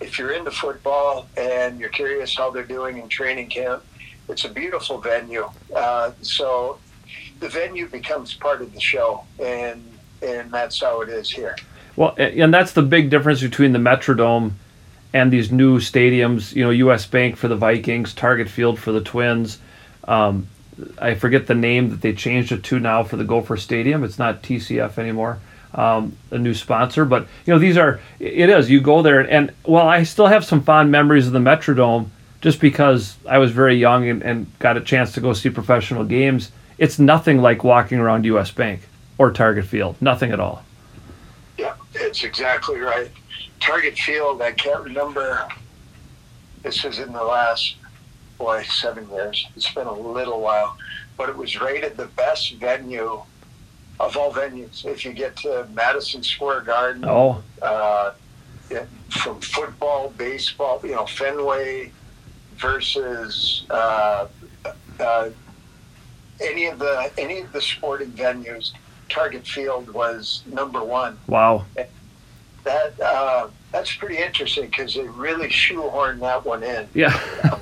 if 0.00 0.18
you're 0.18 0.32
into 0.32 0.50
football 0.50 1.26
and 1.36 1.80
you're 1.80 1.88
curious 1.88 2.36
how 2.36 2.50
they're 2.50 2.64
doing 2.64 2.98
in 2.98 3.08
training 3.08 3.48
camp, 3.48 3.82
it's 4.28 4.44
a 4.44 4.48
beautiful 4.50 4.98
venue. 4.98 5.48
Uh, 5.74 6.12
so 6.20 6.78
the 7.40 7.48
venue 7.48 7.88
becomes 7.88 8.34
part 8.34 8.60
of 8.60 8.74
the 8.74 8.80
show, 8.80 9.24
and 9.40 9.82
and 10.22 10.50
that's 10.50 10.80
how 10.80 11.00
it 11.00 11.08
is 11.08 11.30
here. 11.30 11.56
Well, 11.96 12.14
and 12.16 12.52
that's 12.52 12.72
the 12.72 12.82
big 12.82 13.10
difference 13.10 13.42
between 13.42 13.72
the 13.72 13.78
Metrodome 13.78 14.52
and 15.12 15.30
these 15.30 15.52
new 15.52 15.78
stadiums. 15.78 16.54
You 16.54 16.64
know, 16.64 16.70
U.S. 16.70 17.06
Bank 17.06 17.36
for 17.36 17.48
the 17.48 17.56
Vikings, 17.56 18.14
Target 18.14 18.48
Field 18.48 18.78
for 18.78 18.92
the 18.92 19.00
Twins. 19.00 19.58
Um, 20.04 20.48
I 20.98 21.14
forget 21.14 21.46
the 21.46 21.54
name 21.54 21.90
that 21.90 22.00
they 22.00 22.14
changed 22.14 22.50
it 22.50 22.64
to 22.64 22.80
now 22.80 23.02
for 23.02 23.16
the 23.16 23.24
Gopher 23.24 23.56
Stadium. 23.56 24.04
It's 24.04 24.18
not 24.18 24.42
TCF 24.42 24.98
anymore. 24.98 25.38
Um, 25.74 26.16
a 26.30 26.38
new 26.38 26.54
sponsor, 26.54 27.04
but 27.04 27.26
you 27.46 27.52
know 27.52 27.58
these 27.58 27.78
are. 27.78 28.00
It 28.18 28.50
is 28.50 28.70
you 28.70 28.80
go 28.80 29.02
there 29.02 29.20
and 29.20 29.52
well, 29.64 29.86
I 29.86 30.02
still 30.02 30.26
have 30.26 30.44
some 30.44 30.62
fond 30.62 30.90
memories 30.90 31.26
of 31.26 31.32
the 31.32 31.38
Metrodome 31.38 32.08
just 32.42 32.60
because 32.60 33.16
I 33.26 33.38
was 33.38 33.52
very 33.52 33.76
young 33.76 34.08
and, 34.08 34.22
and 34.22 34.58
got 34.58 34.76
a 34.76 34.80
chance 34.80 35.12
to 35.12 35.20
go 35.20 35.32
see 35.32 35.48
professional 35.48 36.04
games. 36.04 36.52
It's 36.76 36.98
nothing 36.98 37.40
like 37.40 37.64
walking 37.64 37.98
around 37.98 38.24
U.S. 38.26 38.50
Bank 38.50 38.82
or 39.18 39.30
Target 39.30 39.64
Field. 39.66 39.96
Nothing 40.00 40.32
at 40.32 40.40
all. 40.40 40.64
Yeah, 41.58 41.74
it's 41.94 42.24
exactly 42.24 42.80
right. 42.80 43.10
Target 43.60 43.96
Field, 43.98 44.42
I 44.42 44.52
can't 44.52 44.82
remember. 44.82 45.48
This 46.62 46.84
is 46.84 46.98
in 46.98 47.12
the 47.12 47.22
last, 47.22 47.76
boy, 48.38 48.62
seven 48.64 49.08
years. 49.10 49.46
It's 49.56 49.72
been 49.72 49.86
a 49.86 49.92
little 49.92 50.40
while. 50.40 50.76
But 51.16 51.28
it 51.28 51.36
was 51.36 51.60
rated 51.60 51.96
the 51.96 52.06
best 52.06 52.54
venue 52.54 53.22
of 54.00 54.16
all 54.16 54.32
venues. 54.32 54.84
If 54.84 55.04
you 55.04 55.12
get 55.12 55.36
to 55.38 55.68
Madison 55.74 56.22
Square 56.22 56.62
Garden, 56.62 57.04
Oh, 57.06 57.42
uh, 57.60 58.14
yeah, 58.70 58.84
from 59.10 59.40
football, 59.40 60.12
baseball, 60.16 60.80
you 60.82 60.92
know, 60.92 61.06
Fenway 61.06 61.92
versus 62.56 63.64
uh, 63.70 64.26
uh, 64.98 65.28
any 66.40 66.66
of 66.66 66.78
the 66.78 67.10
any 67.18 67.40
of 67.40 67.52
the 67.52 67.60
sporting 67.60 68.10
venues, 68.12 68.72
Target 69.12 69.46
Field 69.46 69.90
was 69.92 70.42
number 70.52 70.82
one. 70.82 71.18
wow. 71.26 71.64
That 72.64 73.00
uh, 73.00 73.48
that's 73.72 73.92
pretty 73.96 74.18
interesting 74.18 74.66
because 74.66 74.94
they 74.94 75.02
really 75.08 75.48
shoehorned 75.48 76.20
that 76.20 76.44
one 76.44 76.62
in. 76.62 76.86
Yeah. 76.94 77.10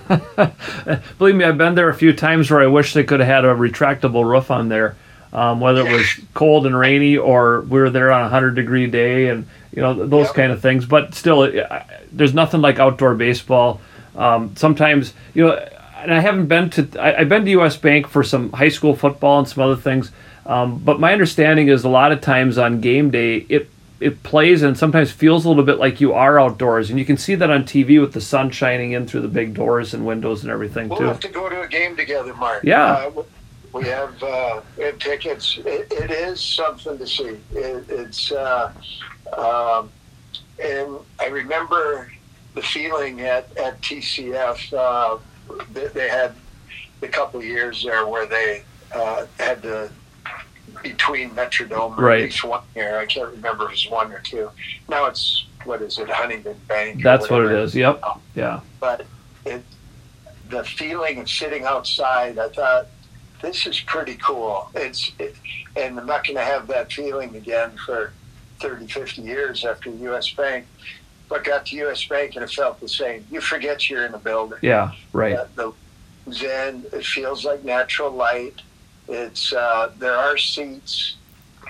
Believe 1.18 1.36
me, 1.36 1.44
I've 1.46 1.56
been 1.56 1.74
there 1.74 1.88
a 1.88 1.94
few 1.94 2.12
times 2.12 2.50
where 2.50 2.60
I 2.60 2.66
wish 2.66 2.92
they 2.92 3.02
could 3.04 3.20
have 3.20 3.26
had 3.28 3.44
a 3.46 3.54
retractable 3.54 4.28
roof 4.30 4.50
on 4.50 4.68
there. 4.68 4.96
Um, 5.32 5.60
whether 5.60 5.86
it 5.86 5.92
was 5.92 6.06
cold 6.34 6.66
and 6.66 6.76
rainy 6.76 7.16
or 7.16 7.60
we 7.62 7.78
were 7.80 7.88
there 7.88 8.10
on 8.10 8.20
a 8.20 8.24
100 8.24 8.56
degree 8.56 8.88
day 8.88 9.28
and, 9.28 9.46
you 9.72 9.80
know, 9.80 9.94
those 9.94 10.26
Yep. 10.26 10.34
kind 10.34 10.52
of 10.52 10.60
things. 10.60 10.84
But 10.86 11.14
still, 11.14 11.44
it, 11.44 11.64
I, 11.70 11.86
there's 12.10 12.34
nothing 12.34 12.60
like 12.60 12.78
outdoor 12.80 13.14
baseball. 13.14 13.80
Um, 14.16 14.54
sometimes, 14.56 15.14
you 15.32 15.44
know, 15.46 15.52
and 15.98 16.12
I 16.12 16.18
haven't 16.18 16.46
been 16.48 16.68
to, 16.70 16.88
I, 17.00 17.20
I've 17.20 17.28
been 17.28 17.44
to 17.44 17.50
US 17.60 17.76
Bank 17.76 18.08
for 18.08 18.24
some 18.24 18.50
high 18.52 18.70
school 18.70 18.94
football 18.96 19.38
and 19.38 19.48
some 19.48 19.62
other 19.62 19.76
things. 19.80 20.10
Um, 20.50 20.78
but 20.78 20.98
my 20.98 21.12
understanding 21.12 21.68
is 21.68 21.84
a 21.84 21.88
lot 21.88 22.10
of 22.10 22.20
times 22.20 22.58
on 22.58 22.80
game 22.80 23.10
day, 23.10 23.46
it 23.48 23.70
it 24.00 24.22
plays 24.24 24.62
and 24.62 24.76
sometimes 24.76 25.12
feels 25.12 25.44
a 25.44 25.48
little 25.48 25.62
bit 25.62 25.78
like 25.78 26.00
you 26.00 26.12
are 26.12 26.40
outdoors, 26.40 26.90
and 26.90 26.98
you 26.98 27.04
can 27.04 27.16
see 27.16 27.36
that 27.36 27.50
on 27.50 27.62
TV 27.62 28.00
with 28.00 28.14
the 28.14 28.20
sun 28.20 28.50
shining 28.50 28.90
in 28.90 29.06
through 29.06 29.20
the 29.20 29.28
big 29.28 29.54
doors 29.54 29.94
and 29.94 30.04
windows 30.04 30.42
and 30.42 30.50
everything 30.50 30.88
We'll 30.88 30.98
too. 30.98 31.04
have 31.04 31.20
to 31.20 31.28
go 31.28 31.48
to 31.48 31.60
a 31.60 31.68
game 31.68 31.96
together, 31.96 32.34
Mark. 32.34 32.64
Yeah. 32.64 32.84
Uh, 33.16 33.22
we 33.72 33.84
have 33.84 34.20
uh, 34.24 34.60
we 34.76 34.84
have 34.84 34.98
tickets. 34.98 35.56
It, 35.64 35.92
it 35.92 36.10
is 36.10 36.40
something 36.40 36.98
to 36.98 37.06
see. 37.06 37.36
It, 37.52 37.84
it's 37.88 38.32
uh, 38.32 38.72
um, 39.38 39.88
and 40.60 40.96
I 41.20 41.26
remember 41.26 42.10
the 42.56 42.62
feeling 42.62 43.20
at 43.20 43.56
at 43.56 43.80
TCF. 43.82 44.72
Uh, 44.72 45.18
they, 45.72 45.86
they 45.88 46.08
had 46.08 46.34
a 47.02 47.08
couple 47.08 47.38
of 47.38 47.46
years 47.46 47.84
there 47.84 48.08
where 48.08 48.26
they 48.26 48.64
uh, 48.92 49.26
had 49.38 49.62
to 49.62 49.90
between 50.82 51.30
Metrodome 51.30 51.96
or 51.98 52.02
Right. 52.04 52.18
at 52.20 52.24
least 52.24 52.44
one 52.44 52.62
year. 52.74 52.98
I 52.98 53.06
can't 53.06 53.30
remember 53.30 53.64
if 53.64 53.70
it 53.70 53.72
was 53.72 53.88
one 53.90 54.12
or 54.12 54.20
two. 54.20 54.50
Now 54.88 55.06
it's 55.06 55.46
what 55.64 55.82
is 55.82 55.98
it, 55.98 56.08
Huntington 56.08 56.56
Bank? 56.68 57.02
That's 57.02 57.28
what 57.28 57.44
it 57.44 57.52
is. 57.52 57.74
Yep. 57.74 58.02
Yeah. 58.34 58.60
but 58.80 59.04
it, 59.44 59.62
the 60.48 60.64
feeling 60.64 61.18
of 61.20 61.28
sitting 61.28 61.64
outside, 61.64 62.38
I 62.38 62.48
thought 62.48 62.86
this 63.42 63.66
is 63.66 63.78
pretty 63.80 64.16
cool. 64.16 64.70
It's 64.74 65.12
it, 65.18 65.34
and 65.76 65.98
I'm 65.98 66.06
not 66.06 66.24
going 66.26 66.36
to 66.36 66.42
have 66.44 66.66
that 66.68 66.90
feeling 66.92 67.36
again 67.36 67.72
for 67.86 68.12
30, 68.60 68.86
50 68.86 69.22
years 69.22 69.64
after 69.64 69.90
U.S. 69.90 70.30
Bank. 70.30 70.66
But 71.28 71.44
got 71.44 71.66
to 71.66 71.76
U.S. 71.76 72.04
Bank 72.06 72.34
and 72.34 72.42
it 72.42 72.50
felt 72.50 72.80
the 72.80 72.88
same. 72.88 73.24
You 73.30 73.40
forget 73.40 73.88
you're 73.88 74.04
in 74.06 74.14
a 74.14 74.18
building. 74.18 74.58
Yeah. 74.62 74.92
Right. 75.12 75.34
Uh, 75.36 75.46
the 75.54 75.72
Zen, 76.32 76.84
it 76.92 77.04
feels 77.04 77.44
like 77.44 77.64
natural 77.64 78.10
light. 78.10 78.62
It's 79.10 79.52
uh, 79.52 79.92
there 79.98 80.16
are 80.16 80.38
seats 80.38 81.16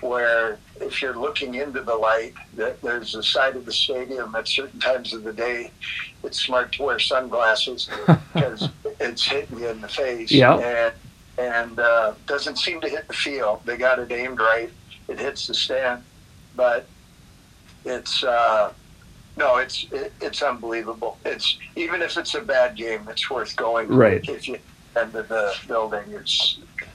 where 0.03 0.59
if 0.81 1.03
you're 1.03 1.17
looking 1.17 1.55
into 1.55 1.81
the 1.83 1.95
light, 1.95 2.35
that 2.55 2.81
there's 2.83 3.15
a 3.15 3.23
side 3.23 3.57
of 3.57 3.67
the 3.67 3.73
stadium 3.73 4.35
at 4.35 4.49
certain 4.49 4.81
times 4.81 5.13
of 5.13 5.25
the 5.25 5.33
day. 5.33 5.71
It's 6.23 6.41
smart 6.41 6.73
to 6.73 6.83
wear 6.83 6.99
sunglasses 6.99 7.89
because 8.07 8.69
it's 9.01 9.27
hitting 9.27 9.59
you 9.59 9.69
in 9.69 9.81
the 9.81 9.89
face. 9.89 10.31
Yeah. 10.31 10.57
And 10.59 10.95
and 11.39 11.79
uh, 11.79 12.15
doesn't 12.27 12.59
seem 12.59 12.81
to 12.83 12.89
hit 12.89 13.09
the 13.09 13.15
field. 13.15 13.63
They 13.65 13.77
got 13.77 13.99
it 13.99 14.13
aimed 14.13 14.39
right. 14.39 14.71
It 15.09 15.19
hits 15.19 15.47
the 15.47 15.55
stand, 15.55 16.05
but 16.55 16.87
it's. 17.85 18.23
Uh, 18.23 18.73
no, 19.37 19.57
it's 19.57 19.87
it, 19.91 20.13
it's 20.21 20.43
unbelievable. 20.43 21.17
It's 21.25 21.57
even 21.77 22.03
if 22.03 22.19
it's 22.19 22.35
a 22.35 22.43
bad 22.43 22.77
game, 22.77 23.09
it's 23.09 23.31
worth 23.31 23.57
going. 23.57 23.89
Right. 23.89 24.23
If 24.29 24.47
you 24.49 24.59
enter 24.97 25.23
the 25.23 25.55
building, 25.67 26.05
it's 26.09 26.59
it, 26.83 26.89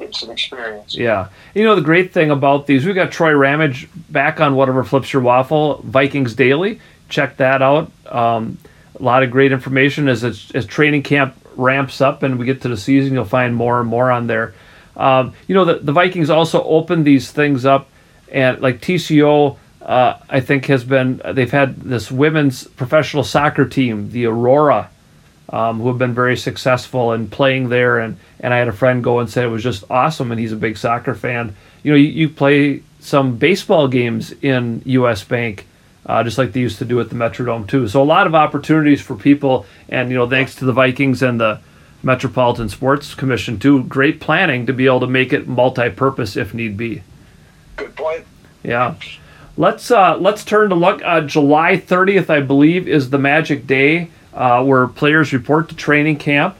it's 0.00 0.22
an 0.22 0.30
experience. 0.30 0.94
Yeah. 0.94 1.28
You 1.54 1.64
know, 1.64 1.74
the 1.74 1.82
great 1.82 2.12
thing 2.12 2.30
about 2.30 2.66
these, 2.66 2.84
we've 2.84 2.94
got 2.94 3.12
Troy 3.12 3.32
Ramage 3.32 3.88
back 4.10 4.40
on 4.40 4.54
Whatever 4.54 4.84
Flips 4.84 5.12
Your 5.12 5.22
Waffle, 5.22 5.80
Vikings 5.84 6.34
Daily. 6.34 6.80
Check 7.08 7.36
that 7.38 7.62
out. 7.62 7.90
Um, 8.06 8.58
a 8.98 9.02
lot 9.02 9.22
of 9.22 9.30
great 9.30 9.52
information 9.52 10.08
as, 10.08 10.24
as, 10.24 10.66
training 10.66 11.02
camp 11.02 11.34
ramps 11.54 12.00
up 12.00 12.22
and 12.22 12.38
we 12.38 12.46
get 12.46 12.62
to 12.62 12.68
the 12.68 12.76
season, 12.76 13.14
you'll 13.14 13.24
find 13.24 13.54
more 13.54 13.80
and 13.80 13.88
more 13.88 14.10
on 14.10 14.26
there. 14.26 14.54
Um, 14.96 15.34
you 15.46 15.54
know, 15.54 15.64
the, 15.64 15.74
the 15.74 15.92
Vikings 15.92 16.30
also 16.30 16.62
opened 16.64 17.04
these 17.04 17.30
things 17.30 17.66
up, 17.66 17.88
and 18.32 18.60
like 18.60 18.80
TCO, 18.80 19.58
uh, 19.82 20.18
I 20.28 20.40
think 20.40 20.66
has 20.66 20.84
been 20.84 21.20
they've 21.32 21.50
had 21.50 21.80
this 21.82 22.10
women's 22.10 22.64
professional 22.64 23.22
soccer 23.22 23.66
team, 23.68 24.10
the 24.10 24.26
Aurora, 24.26 24.90
um, 25.50 25.80
who 25.80 25.88
have 25.88 25.98
been 25.98 26.14
very 26.14 26.36
successful 26.36 27.12
in 27.12 27.28
playing 27.28 27.68
there. 27.68 27.98
And 27.98 28.16
and 28.40 28.52
I 28.52 28.58
had 28.58 28.68
a 28.68 28.72
friend 28.72 29.02
go 29.02 29.20
and 29.20 29.30
say 29.30 29.44
it 29.44 29.48
was 29.48 29.62
just 29.62 29.84
awesome, 29.90 30.30
and 30.30 30.40
he's 30.40 30.52
a 30.52 30.56
big 30.56 30.76
soccer 30.76 31.14
fan. 31.14 31.54
You 31.82 31.92
know, 31.92 31.96
you, 31.96 32.08
you 32.08 32.28
play 32.28 32.82
some 33.00 33.36
baseball 33.36 33.88
games 33.88 34.32
in 34.42 34.82
U.S. 34.84 35.24
Bank. 35.24 35.66
Uh, 36.04 36.22
just 36.22 36.38
like 36.38 36.52
they 36.52 36.60
used 36.60 36.78
to 36.78 36.84
do 36.84 37.00
at 37.00 37.08
the 37.08 37.16
Metrodome 37.16 37.66
too. 37.66 37.88
So 37.88 38.00
a 38.00 38.04
lot 38.04 38.28
of 38.28 38.34
opportunities 38.34 39.00
for 39.00 39.16
people, 39.16 39.66
and 39.88 40.08
you 40.08 40.16
know, 40.16 40.28
thanks 40.28 40.54
to 40.56 40.64
the 40.64 40.72
Vikings 40.72 41.20
and 41.20 41.40
the 41.40 41.60
Metropolitan 42.02 42.68
Sports 42.68 43.14
Commission 43.14 43.58
too. 43.58 43.82
Great 43.84 44.20
planning 44.20 44.66
to 44.66 44.72
be 44.72 44.86
able 44.86 45.00
to 45.00 45.08
make 45.08 45.32
it 45.32 45.48
multi-purpose 45.48 46.36
if 46.36 46.54
need 46.54 46.76
be. 46.76 47.02
Good 47.74 47.96
point. 47.96 48.24
Yeah. 48.62 48.94
Let's 49.56 49.90
uh, 49.90 50.16
let's 50.18 50.44
turn 50.44 50.68
to 50.68 50.74
look. 50.74 51.02
Uh, 51.02 51.22
July 51.22 51.76
30th, 51.76 52.30
I 52.30 52.40
believe, 52.40 52.86
is 52.86 53.10
the 53.10 53.18
magic 53.18 53.66
day 53.66 54.10
uh, 54.36 54.62
where 54.62 54.86
players 54.86 55.32
report 55.32 55.70
to 55.70 55.74
training 55.74 56.18
camp, 56.18 56.56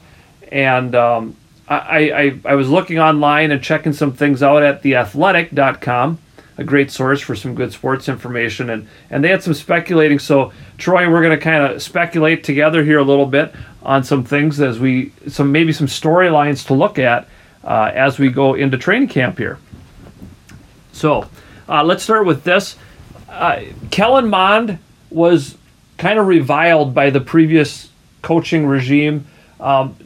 and 0.50 0.95
um, 0.95 1.37
I, 1.68 2.11
I 2.11 2.40
I 2.52 2.54
was 2.54 2.71
looking 2.71 2.99
online 2.99 3.52
and 3.52 3.62
checking 3.62 3.92
some 3.92 4.12
things 4.12 4.42
out 4.42 4.62
at 4.62 4.83
theathletic.com, 4.83 6.18
a 6.56 6.64
great 6.64 6.90
source 6.90 7.21
for 7.21 7.37
some 7.37 7.54
good 7.54 7.73
sports 7.73 8.09
information, 8.09 8.71
and 8.71 8.88
and 9.11 9.23
they 9.23 9.28
had 9.28 9.42
some 9.42 9.52
speculating. 9.52 10.18
So 10.18 10.52
Troy, 10.78 11.09
we're 11.09 11.23
going 11.23 11.38
to 11.38 11.42
kind 11.42 11.64
of 11.64 11.83
speculate 11.83 12.42
together 12.42 12.83
here 12.83 12.99
a 12.99 13.04
little 13.04 13.26
bit 13.26 13.54
on 13.83 14.02
some 14.02 14.25
things 14.25 14.59
as 14.61 14.80
we 14.80 15.12
some 15.28 15.52
maybe 15.52 15.73
some 15.73 15.87
storylines 15.87 16.66
to 16.68 16.75
look 16.75 16.99
at 16.99 17.28
uh, 17.62 17.92
as 17.95 18.18
we 18.18 18.30
go 18.30 18.54
into 18.54 18.78
training 18.78 19.09
camp 19.09 19.37
here. 19.37 19.59
So 20.92 21.28
uh, 21.68 21.85
let's 21.85 22.02
start 22.02 22.25
with 22.25 22.42
this. 22.42 22.76
Uh, 23.28 23.64
Kellen 23.90 24.28
Mond 24.28 24.78
was 25.11 25.59
kind 25.98 26.18
of 26.18 26.26
reviled 26.26 26.94
by 26.94 27.10
the 27.10 27.20
previous 27.20 27.90
coaching 28.22 28.66
regime. 28.66 29.26
Um, 29.60 29.96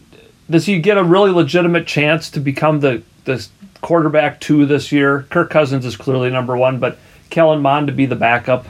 does 0.49 0.66
he 0.66 0.80
get 0.80 0.99
a 0.99 1.04
really 1.04 1.30
legitimate 1.30 1.87
chance 1.87 2.30
to 2.30 2.40
become 2.40 2.80
the 2.80 3.02
the 3.25 3.47
quarterback 3.80 4.40
two 4.40 4.66
this 4.66 4.92
year? 4.92 5.26
Kirk 5.30 5.50
Cousins 5.50 5.85
is 5.85 5.97
clearly 5.97 6.30
number 6.30 6.56
one, 6.56 6.78
but 6.78 6.99
Kellen 7.30 7.62
Mond 7.62 7.87
to 7.87 7.92
be 7.92 8.06
the 8.06 8.16
backup. 8.16 8.66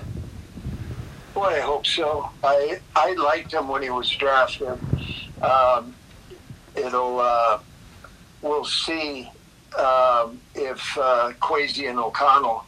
Boy, 1.34 1.46
I 1.46 1.60
hope 1.60 1.86
so. 1.86 2.30
I 2.44 2.80
I 2.94 3.12
liked 3.14 3.52
him 3.52 3.68
when 3.68 3.82
he 3.82 3.90
was 3.90 4.10
drafted. 4.10 4.78
Um, 5.40 5.94
it'll 6.76 7.20
uh, 7.20 7.60
we'll 8.42 8.64
see 8.64 9.30
um, 9.78 10.40
if 10.54 10.98
uh, 10.98 11.32
and 11.50 11.98
O'Connell. 11.98 12.64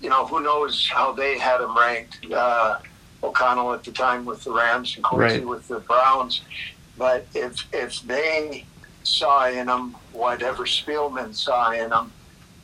You 0.00 0.08
know, 0.08 0.26
who 0.26 0.40
knows 0.40 0.88
how 0.88 1.10
they 1.12 1.38
had 1.38 1.60
him 1.60 1.76
ranked. 1.76 2.24
Uh, 2.32 2.78
O'Connell 3.22 3.72
at 3.72 3.84
the 3.84 3.92
time 3.92 4.24
with 4.24 4.44
the 4.44 4.52
Rams 4.52 4.94
and 4.96 5.04
Kwesi 5.04 5.18
right. 5.18 5.46
with 5.46 5.68
the 5.68 5.80
Browns. 5.80 6.42
But 6.96 7.26
if 7.34 7.66
if 7.72 8.00
they 8.02 8.64
saw 9.02 9.48
in 9.48 9.68
him 9.68 9.94
whatever 10.12 10.64
Spielman 10.64 11.34
saw 11.34 11.72
in 11.72 11.90
him, 11.92 12.12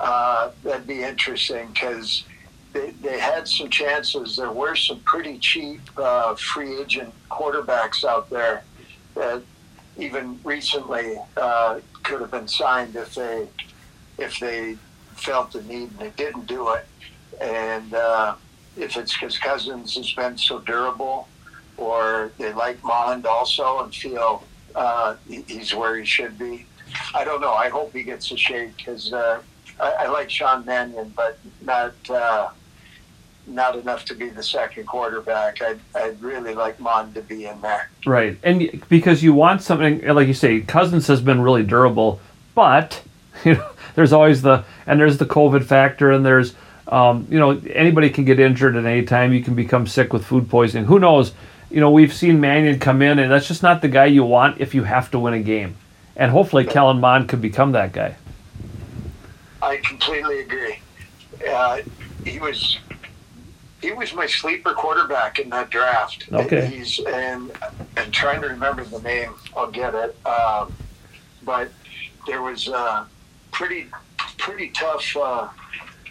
uh, 0.00 0.50
that'd 0.62 0.86
be 0.86 1.02
interesting 1.02 1.68
because 1.72 2.24
they, 2.72 2.90
they 3.02 3.18
had 3.18 3.48
some 3.48 3.70
chances. 3.70 4.36
There 4.36 4.50
were 4.50 4.76
some 4.76 5.00
pretty 5.00 5.38
cheap 5.38 5.80
uh, 5.96 6.34
free 6.34 6.80
agent 6.80 7.14
quarterbacks 7.30 8.04
out 8.04 8.28
there 8.30 8.64
that 9.14 9.42
even 9.96 10.38
recently 10.42 11.16
uh, 11.36 11.80
could 12.02 12.20
have 12.20 12.30
been 12.30 12.48
signed 12.48 12.96
if 12.96 13.14
they 13.14 13.46
if 14.18 14.38
they 14.38 14.76
felt 15.16 15.52
the 15.52 15.62
need 15.62 15.90
and 15.90 15.98
they 15.98 16.10
didn't 16.10 16.46
do 16.46 16.70
it. 16.70 16.86
And 17.40 17.94
uh, 17.94 18.34
if 18.76 18.96
it's 18.96 19.12
because 19.14 19.38
Cousins 19.38 19.96
has 19.96 20.12
been 20.12 20.36
so 20.36 20.58
durable, 20.60 21.28
or 21.76 22.30
they 22.38 22.52
like 22.52 22.82
Mond 22.82 23.26
also 23.26 23.82
and 23.82 23.94
feel 23.94 24.44
uh, 24.74 25.16
he's 25.26 25.74
where 25.74 25.96
he 25.96 26.04
should 26.04 26.38
be. 26.38 26.66
I 27.14 27.24
don't 27.24 27.40
know. 27.40 27.52
I 27.52 27.68
hope 27.68 27.92
he 27.92 28.02
gets 28.02 28.30
a 28.30 28.36
shake 28.36 28.76
because 28.76 29.12
uh, 29.12 29.40
I, 29.80 29.90
I, 29.90 30.08
like 30.08 30.30
Sean 30.30 30.64
Mannion, 30.64 31.12
but 31.16 31.38
not 31.62 31.94
uh, 32.08 32.50
not 33.46 33.76
enough 33.76 34.04
to 34.06 34.14
be 34.14 34.28
the 34.28 34.42
second 34.42 34.86
quarterback. 34.86 35.60
I'd, 35.60 35.80
I'd 35.94 36.20
really 36.22 36.54
like 36.54 36.80
Mond 36.80 37.14
to 37.14 37.22
be 37.22 37.46
in 37.46 37.60
there. 37.60 37.90
Right. 38.06 38.38
And 38.42 38.82
because 38.88 39.22
you 39.22 39.34
want 39.34 39.62
something, 39.62 40.06
like 40.06 40.28
you 40.28 40.34
say, 40.34 40.60
Cousins 40.60 41.06
has 41.08 41.20
been 41.20 41.40
really 41.40 41.62
durable, 41.62 42.20
but 42.54 43.02
you 43.44 43.54
know, 43.54 43.70
there's 43.94 44.12
always 44.12 44.42
the, 44.42 44.64
and 44.86 44.98
there's 44.98 45.18
the 45.18 45.26
COVID 45.26 45.64
factor, 45.64 46.10
and 46.10 46.24
there's, 46.24 46.54
um, 46.88 47.26
you 47.30 47.38
know, 47.38 47.60
anybody 47.72 48.10
can 48.10 48.24
get 48.24 48.38
injured 48.38 48.76
at 48.76 48.84
any 48.84 49.04
time. 49.04 49.32
You 49.32 49.42
can 49.42 49.54
become 49.54 49.86
sick 49.86 50.12
with 50.12 50.24
food 50.24 50.48
poisoning. 50.50 50.86
Who 50.86 50.98
knows? 50.98 51.32
You 51.70 51.80
know, 51.80 51.90
we've 51.90 52.12
seen 52.12 52.40
Mannion 52.40 52.78
come 52.78 53.02
in, 53.02 53.18
and 53.18 53.30
that's 53.30 53.48
just 53.48 53.62
not 53.62 53.82
the 53.82 53.88
guy 53.88 54.06
you 54.06 54.24
want 54.24 54.60
if 54.60 54.74
you 54.74 54.84
have 54.84 55.10
to 55.12 55.18
win 55.18 55.34
a 55.34 55.40
game. 55.40 55.76
And 56.16 56.30
hopefully, 56.30 56.64
Kellen 56.64 57.00
Mond 57.00 57.28
could 57.28 57.40
become 57.40 57.72
that 57.72 57.92
guy. 57.92 58.16
I 59.60 59.78
completely 59.78 60.40
agree. 60.40 60.78
Uh, 61.48 61.80
he 62.24 62.38
was 62.38 62.78
he 63.80 63.92
was 63.92 64.14
my 64.14 64.26
sleeper 64.26 64.72
quarterback 64.72 65.38
in 65.38 65.48
that 65.50 65.70
draft. 65.70 66.28
Okay. 66.32 66.66
He's 66.66 67.00
and 67.00 67.50
and 67.96 68.12
trying 68.12 68.42
to 68.42 68.48
remember 68.48 68.84
the 68.84 69.00
name. 69.00 69.34
I'll 69.56 69.70
get 69.70 69.94
it. 69.94 70.16
Um, 70.26 70.72
but 71.42 71.70
there 72.26 72.42
was 72.42 72.68
a 72.68 73.06
pretty 73.50 73.86
pretty 74.38 74.68
tough, 74.68 75.16
uh, 75.16 75.48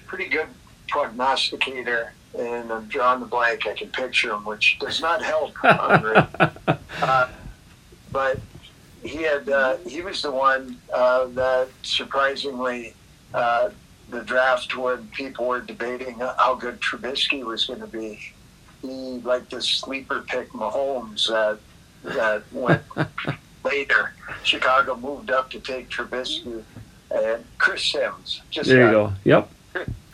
pretty 0.07 0.27
good 0.27 0.47
prognosticator, 0.93 2.13
and 2.37 2.71
I'm 2.71 2.85
drawing 2.85 3.19
the 3.19 3.25
blank. 3.25 3.65
I 3.65 3.73
can 3.73 3.89
picture 3.89 4.31
him, 4.31 4.45
which 4.45 4.77
does 4.79 5.01
not 5.01 5.23
help. 5.23 5.55
uh, 5.63 7.29
but 8.11 8.39
he 9.01 9.23
had 9.23 9.49
uh, 9.49 9.77
he 9.87 10.01
was 10.03 10.21
the 10.21 10.31
one 10.31 10.77
uh, 10.93 11.25
that 11.25 11.69
surprisingly 11.81 12.93
uh, 13.33 13.71
the 14.11 14.21
draft 14.21 14.77
when 14.77 15.07
people 15.07 15.47
were 15.47 15.61
debating 15.61 16.19
how 16.19 16.53
good 16.53 16.79
Trubisky 16.79 17.43
was 17.43 17.65
going 17.65 17.81
to 17.81 17.87
be. 17.87 18.19
He 18.83 19.19
like 19.23 19.49
the 19.49 19.61
sleeper 19.61 20.23
pick 20.27 20.49
Mahomes 20.49 21.27
that 21.27 21.57
that 22.03 22.43
went 22.51 22.83
later. 23.63 24.13
Chicago 24.43 24.95
moved 24.95 25.31
up 25.31 25.49
to 25.49 25.59
take 25.59 25.89
Trubisky 25.89 26.61
and 27.09 27.43
Chris 27.57 27.83
Sims. 27.83 28.43
Just 28.51 28.69
there 28.69 28.85
you 28.85 28.91
go. 28.91 29.13
Yep. 29.23 29.49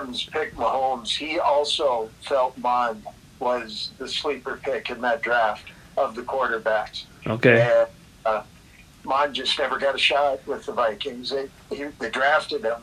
Sims 0.09 0.29
picked 0.31 0.55
Mahomes. 0.55 1.15
He 1.15 1.39
also 1.39 2.09
felt 2.21 2.57
Mond 2.57 3.03
was 3.39 3.91
the 3.97 4.07
sleeper 4.07 4.59
pick 4.61 4.89
in 4.89 5.01
that 5.01 5.21
draft 5.21 5.65
of 5.97 6.15
the 6.15 6.21
quarterbacks. 6.21 7.05
Okay. 7.27 7.61
And, 7.61 7.89
uh, 8.25 8.43
Mond 9.03 9.33
just 9.33 9.57
never 9.57 9.77
got 9.77 9.95
a 9.95 9.99
shot 9.99 10.45
with 10.45 10.65
the 10.65 10.73
Vikings. 10.73 11.29
They, 11.29 11.47
he, 11.69 11.83
they 11.99 12.09
drafted 12.09 12.63
him, 12.63 12.81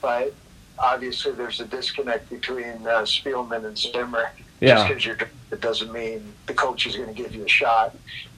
but 0.00 0.34
obviously 0.78 1.32
there's 1.32 1.60
a 1.60 1.66
disconnect 1.66 2.30
between 2.30 2.86
uh, 2.86 3.02
Spielman 3.02 3.64
and 3.64 3.76
Zimmer. 3.76 4.30
Yeah. 4.60 4.74
Just 4.74 4.88
because 4.88 5.06
you're, 5.06 5.18
it 5.52 5.60
doesn't 5.60 5.92
mean 5.92 6.32
the 6.46 6.54
coach 6.54 6.86
is 6.86 6.96
going 6.96 7.08
to 7.08 7.14
give 7.14 7.34
you 7.34 7.44
a 7.44 7.48
shot. 7.48 7.94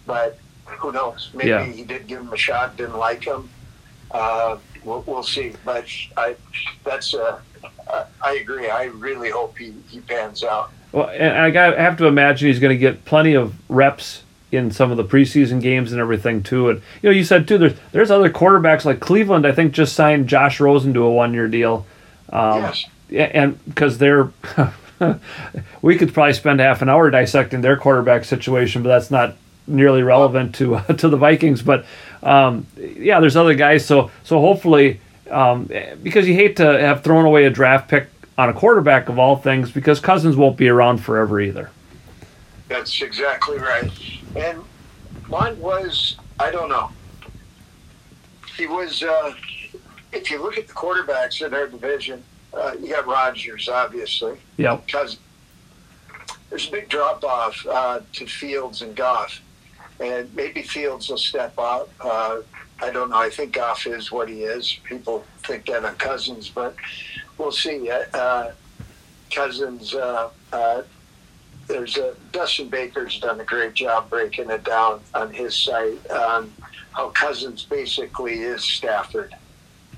But 0.07 0.39
who 0.65 0.93
knows? 0.93 1.31
Maybe 1.35 1.51
yeah. 1.51 1.65
he 1.65 1.85
did 1.85 2.07
give 2.07 2.21
him 2.21 2.33
a 2.33 2.37
shot, 2.37 2.77
didn't 2.77 2.99
like 2.99 3.25
him. 3.25 3.49
Uh, 4.11 4.59
we'll, 4.85 5.03
we'll 5.07 5.23
see. 5.23 5.53
But 5.65 5.87
I, 6.17 6.37
that's 6.85 7.15
uh, 7.15 7.41
I 8.23 8.35
agree. 8.35 8.69
I 8.69 8.85
really 8.85 9.31
hope 9.31 9.59
he, 9.59 9.75
he 9.89 10.01
pans 10.01 10.45
out. 10.45 10.73
Well, 10.93 11.09
and 11.09 11.39
I 11.39 11.51
got 11.51 11.79
I 11.79 11.83
have 11.83 11.97
to 11.99 12.07
imagine 12.07 12.49
he's 12.49 12.59
going 12.59 12.75
to 12.75 12.79
get 12.79 13.05
plenty 13.05 13.35
of 13.35 13.55
reps 13.69 14.23
in 14.53 14.71
some 14.71 14.91
of 14.91 14.97
the 14.97 15.05
preseason 15.05 15.61
games 15.61 15.93
and 15.93 16.01
everything 16.01 16.43
too. 16.43 16.71
And 16.71 16.83
you 17.03 17.11
know, 17.11 17.15
you 17.15 17.25
said 17.25 17.47
too, 17.47 17.59
there's 17.59 17.75
there's 17.93 18.11
other 18.11 18.31
quarterbacks 18.31 18.85
like 18.85 19.01
Cleveland. 19.01 19.47
I 19.47 19.53
think 19.53 19.73
just 19.73 19.95
signed 19.95 20.29
Josh 20.29 20.61
Rosen 20.61 20.93
to 20.95 21.03
a 21.03 21.11
one 21.11 21.33
year 21.33 21.49
deal. 21.49 21.87
Um, 22.31 22.63
yes. 22.63 22.87
And 23.13 23.65
because 23.65 23.99
they're, 23.99 24.31
we 25.83 25.97
could 25.97 26.15
probably 26.15 26.33
spend 26.33 26.61
half 26.61 26.81
an 26.81 26.89
hour 26.89 27.11
dissecting 27.11 27.61
their 27.61 27.77
quarterback 27.77 28.25
situation, 28.25 28.85
but 28.85 28.89
that's 28.91 29.11
not 29.11 29.37
nearly 29.67 30.03
relevant 30.03 30.55
to 30.57 30.77
uh, 30.77 30.83
to 30.95 31.09
the 31.09 31.17
Vikings. 31.17 31.63
But 31.63 31.87
um, 32.23 32.67
yeah, 32.77 33.21
there's 33.21 33.37
other 33.37 33.55
guys. 33.55 33.85
So 33.87 34.11
so 34.25 34.41
hopefully, 34.41 35.01
um, 35.31 35.71
because 36.03 36.27
you 36.29 36.35
hate 36.35 36.57
to 36.57 36.65
have 36.81 37.03
thrown 37.03 37.25
away 37.25 37.45
a 37.45 37.51
draft 37.51 37.89
pick 37.89 38.09
on 38.39 38.49
a 38.49 38.53
quarterback 38.53 39.09
of 39.09 39.19
all 39.19 39.37
things, 39.37 39.71
because 39.71 40.01
Cousins 40.01 40.37
won't 40.37 40.57
be 40.57 40.69
around 40.69 40.99
forever 40.99 41.41
either. 41.41 41.71
That's 42.69 43.03
exactly 43.03 43.59
right. 43.59 43.91
And 44.37 44.63
mine 45.29 45.59
was 45.59 46.17
I 46.41 46.51
don't 46.51 46.71
know. 46.71 46.91
He 48.57 48.67
was. 48.67 49.03
Uh, 49.03 49.35
if 50.13 50.31
you 50.31 50.43
look 50.43 50.57
at 50.57 50.67
the 50.67 50.73
quarterbacks 50.73 51.45
in 51.45 51.53
our 51.53 51.67
division, 51.67 52.25
uh, 52.55 52.75
you 52.81 52.89
got 52.89 53.07
Rodgers, 53.07 53.69
obviously. 53.69 54.39
Yeah. 54.57 54.77
Because 54.77 55.19
there's 56.49 56.67
a 56.67 56.71
big 56.71 56.89
drop 56.89 57.23
off 57.23 57.65
uh, 57.71 58.01
to 58.15 58.27
Fields 58.27 58.83
and 58.83 58.97
Goff. 58.97 59.41
and 60.01 60.35
maybe 60.35 60.63
Fields 60.63 61.09
will 61.09 61.19
step 61.19 61.53
up. 61.59 61.91
Uh, 62.81 62.87
I 62.87 62.91
don't 62.91 63.11
know. 63.11 63.17
I 63.17 63.31
think 63.31 63.53
Goff 63.53 63.87
is 63.87 64.11
what 64.11 64.29
he 64.29 64.43
is. 64.43 64.79
People 64.85 65.25
think 65.43 65.67
that 65.67 65.85
on 65.85 65.95
Cousins, 65.97 66.49
but 66.49 66.75
we'll 67.39 67.53
see. 67.53 67.91
Uh, 67.91 68.51
Cousins, 69.31 69.95
uh, 69.95 70.31
uh, 70.53 70.83
there's 71.69 71.97
a 71.97 72.15
Dustin 72.33 72.69
Baker's 72.69 73.21
done 73.21 73.41
a 73.41 73.45
great 73.45 73.75
job 73.75 74.11
breaking 74.11 74.51
it 74.51 74.65
down 74.65 75.01
on 75.15 75.33
his 75.33 75.55
site 75.55 76.11
on 76.11 76.53
how 76.93 77.11
Cousins 77.11 77.65
basically 77.65 78.41
is 78.41 78.65
Stafford 78.65 79.35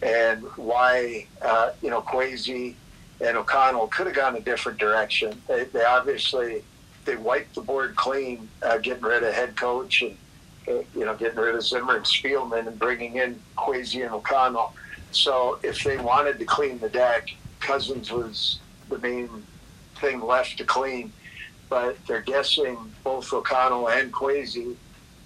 and 0.02 0.42
why 0.56 1.26
uh, 1.40 1.70
you 1.80 1.88
know 1.88 2.02
Kwesi 2.02 2.74
and 3.20 3.36
O'Connell 3.36 3.86
could 3.86 4.06
have 4.06 4.16
gone 4.16 4.36
a 4.36 4.40
different 4.40 4.78
direction. 4.78 5.40
They, 5.48 5.64
they 5.64 5.84
obviously 5.84 6.62
they 7.04 7.16
wiped 7.16 7.54
the 7.54 7.62
board 7.62 7.96
clean, 7.96 8.48
uh, 8.62 8.78
getting 8.78 9.02
rid 9.02 9.22
of 9.22 9.32
head 9.32 9.56
coach 9.56 10.02
and 10.02 10.12
uh, 10.12 10.21
you 10.66 11.04
know 11.04 11.14
getting 11.14 11.38
rid 11.38 11.54
of 11.54 11.64
Zimmer 11.64 11.96
and 11.96 12.04
Spielman 12.04 12.66
and 12.66 12.78
bringing 12.78 13.16
in 13.16 13.40
Kwesi 13.56 14.04
and 14.04 14.14
O'Connell. 14.14 14.74
So 15.10 15.58
if 15.62 15.84
they 15.84 15.98
wanted 15.98 16.38
to 16.38 16.44
clean 16.44 16.78
the 16.78 16.88
deck, 16.88 17.28
Cousins 17.60 18.10
was 18.10 18.60
the 18.88 18.98
main 18.98 19.28
thing 19.96 20.20
left 20.20 20.58
to 20.58 20.64
clean. 20.64 21.12
But 21.68 21.96
they're 22.06 22.20
guessing 22.20 22.76
both 23.02 23.32
O'Connell 23.32 23.88
and 23.88 24.12
Kwesi 24.12 24.76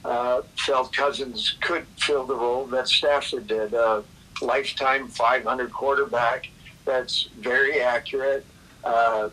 uh, 0.04 0.42
felt 0.56 0.92
Cousins 0.92 1.56
could 1.60 1.84
fill 1.96 2.24
the 2.24 2.36
role 2.36 2.66
that 2.66 2.88
Stafford 2.88 3.48
did. 3.48 3.74
Uh, 3.74 4.02
lifetime 4.40 5.08
500 5.08 5.72
quarterback 5.72 6.48
that's 6.84 7.28
very 7.40 7.80
accurate, 7.80 8.46
uh, 8.84 9.28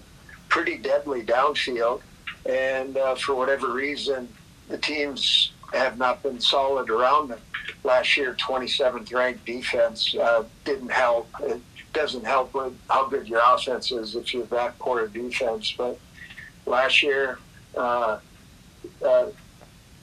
pretty 0.50 0.78
deadly 0.78 1.24
downfield. 1.24 2.02
And 2.46 2.98
uh, 2.98 3.16
for 3.16 3.36
whatever 3.36 3.72
reason, 3.72 4.28
the 4.68 4.78
teams 4.78 5.52
have 5.74 5.98
not 5.98 6.24
been 6.24 6.40
solid 6.40 6.90
around 6.90 7.30
them. 7.30 7.40
Last 7.84 8.18
year, 8.18 8.36
27th 8.36 9.14
ranked 9.14 9.46
defense 9.46 10.16
uh, 10.16 10.44
didn't 10.66 10.92
help. 10.92 11.30
It 11.42 11.62
doesn't 11.94 12.26
help 12.26 12.54
with 12.54 12.74
how 12.90 13.08
good 13.08 13.28
your 13.28 13.42
offense 13.46 13.92
is 13.92 14.16
if 14.16 14.34
you're 14.34 14.46
that 14.48 14.78
poor 14.80 15.04
a 15.04 15.10
defense. 15.10 15.74
But 15.78 16.00
last 16.66 17.04
year, 17.04 17.40
uh, 17.76 18.20
uh, 19.06 19.28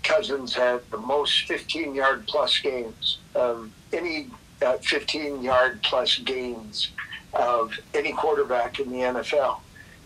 Cousins 0.03 0.55
had 0.55 0.81
the 0.91 0.99
most 0.99 1.47
15 1.47 1.95
yard 1.95 2.27
plus 2.27 2.59
games 2.59 3.19
of 3.35 3.71
any 3.93 4.29
uh, 4.65 4.79
15 4.79 5.43
yard 5.43 5.81
plus 5.83 6.19
gains 6.19 6.91
of 7.33 7.79
any 7.95 8.13
quarterback 8.13 8.81
in 8.81 8.91
the 8.91 8.99
NFL 8.99 9.61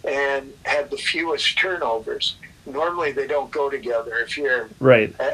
and 0.05 0.53
had 0.64 0.90
the 0.90 0.96
fewest 0.96 1.59
turnovers. 1.59 2.37
Normally, 2.66 3.12
they 3.12 3.27
don't 3.27 3.50
go 3.50 3.70
together. 3.70 4.16
If 4.16 4.37
you're 4.37 4.68
right, 4.81 5.14
uh, 5.20 5.33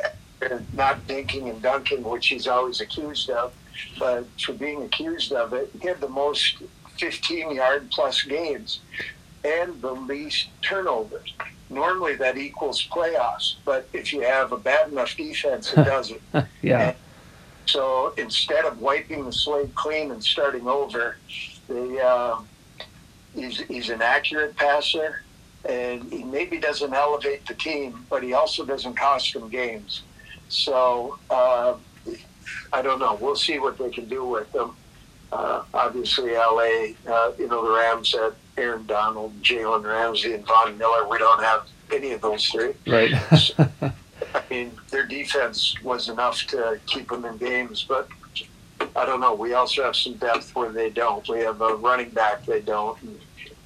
not 0.73 1.07
dinking 1.07 1.51
and 1.51 1.61
dunking, 1.63 2.03
which 2.03 2.29
he's 2.29 2.47
always 2.47 2.81
accused 2.81 3.31
of, 3.31 3.53
but 3.99 4.27
for 4.41 4.53
being 4.53 4.83
accused 4.83 5.33
of 5.33 5.53
it, 5.53 5.71
he 5.81 5.89
had 5.89 6.01
the 6.01 6.09
most 6.09 6.63
15 6.99 7.55
yard 7.55 7.91
plus 7.91 8.23
games 8.23 8.81
and 9.45 9.81
the 9.81 9.93
least 9.93 10.49
turnovers. 10.63 11.33
Normally, 11.71 12.17
that 12.17 12.37
equals 12.37 12.87
playoffs, 12.91 13.55
but 13.65 13.89
if 13.93 14.13
you 14.13 14.23
have 14.23 14.53
a 14.53 14.57
bad 14.57 14.91
enough 14.91 15.17
defense, 15.17 15.73
it 15.73 15.77
doesn't. 15.85 16.21
yeah. 16.63 16.89
And 16.89 16.97
so 17.67 18.13
instead 18.17 18.65
of 18.65 18.81
wiping 18.81 19.25
the 19.25 19.33
slate 19.33 19.75
clean 19.75 20.11
and 20.11 20.23
starting 20.23 20.67
over, 20.67 21.17
they, 21.69 22.01
uh, 22.01 22.39
he's, 23.35 23.61
he's 23.61 23.89
an 23.89 24.03
accurate 24.03 24.57
passer, 24.57 25.23
and 25.65 26.13
he 26.13 26.25
maybe 26.25 26.59
doesn't 26.59 26.93
elevate 26.93 27.47
the 27.47 27.55
team, 27.55 28.05
but 28.11 28.23
he 28.23 28.33
also 28.35 28.65
doesn't 28.65 28.95
cost 28.95 29.33
them 29.33 29.49
games. 29.49 30.03
So 30.51 31.19
uh, 31.31 31.77
I 32.73 32.83
don't 32.83 32.99
know. 32.99 33.17
We'll 33.21 33.37
see 33.37 33.59
what 33.59 33.79
they 33.79 33.91
can 33.91 34.09
do 34.09 34.25
with 34.25 34.51
them. 34.53 34.77
Uh, 35.33 35.63
obviously, 35.73 36.33
LA, 36.33 36.95
uh, 37.07 37.33
you 37.39 37.47
know, 37.49 37.65
the 37.65 37.73
Rams 37.73 38.13
had 38.13 38.35
Aaron 38.59 38.85
Donald, 38.87 39.41
Jalen 39.43 39.85
Ramsey, 39.85 40.35
and 40.35 40.45
Von 40.45 40.77
Miller. 40.77 41.09
We 41.09 41.19
don't 41.19 41.43
have 41.43 41.67
any 41.93 42.13
of 42.13 42.21
those 42.21 42.45
three. 42.47 42.73
Right. 42.87 43.13
I 44.35 44.43
mean, 44.51 44.73
their 44.91 45.07
defense 45.07 45.75
was 45.83 46.09
enough 46.09 46.43
to 46.49 46.81
keep 46.87 47.09
them 47.09 47.25
in 47.25 47.37
games, 47.37 47.85
but 47.89 48.09
I 48.97 49.07
don't 49.07 49.21
know. 49.21 49.35
We 49.35 49.55
also 49.55 49.85
have 49.85 49.97
some 49.97 50.15
depth 50.15 50.55
where 50.55 50.71
they 50.71 50.91
don't. 50.91 51.27
We 51.29 51.41
have 51.41 51.61
a 51.61 51.77
running 51.77 52.11
back 52.11 52.45
they 52.45 52.61
don't, 52.61 53.01
and, 53.03 53.21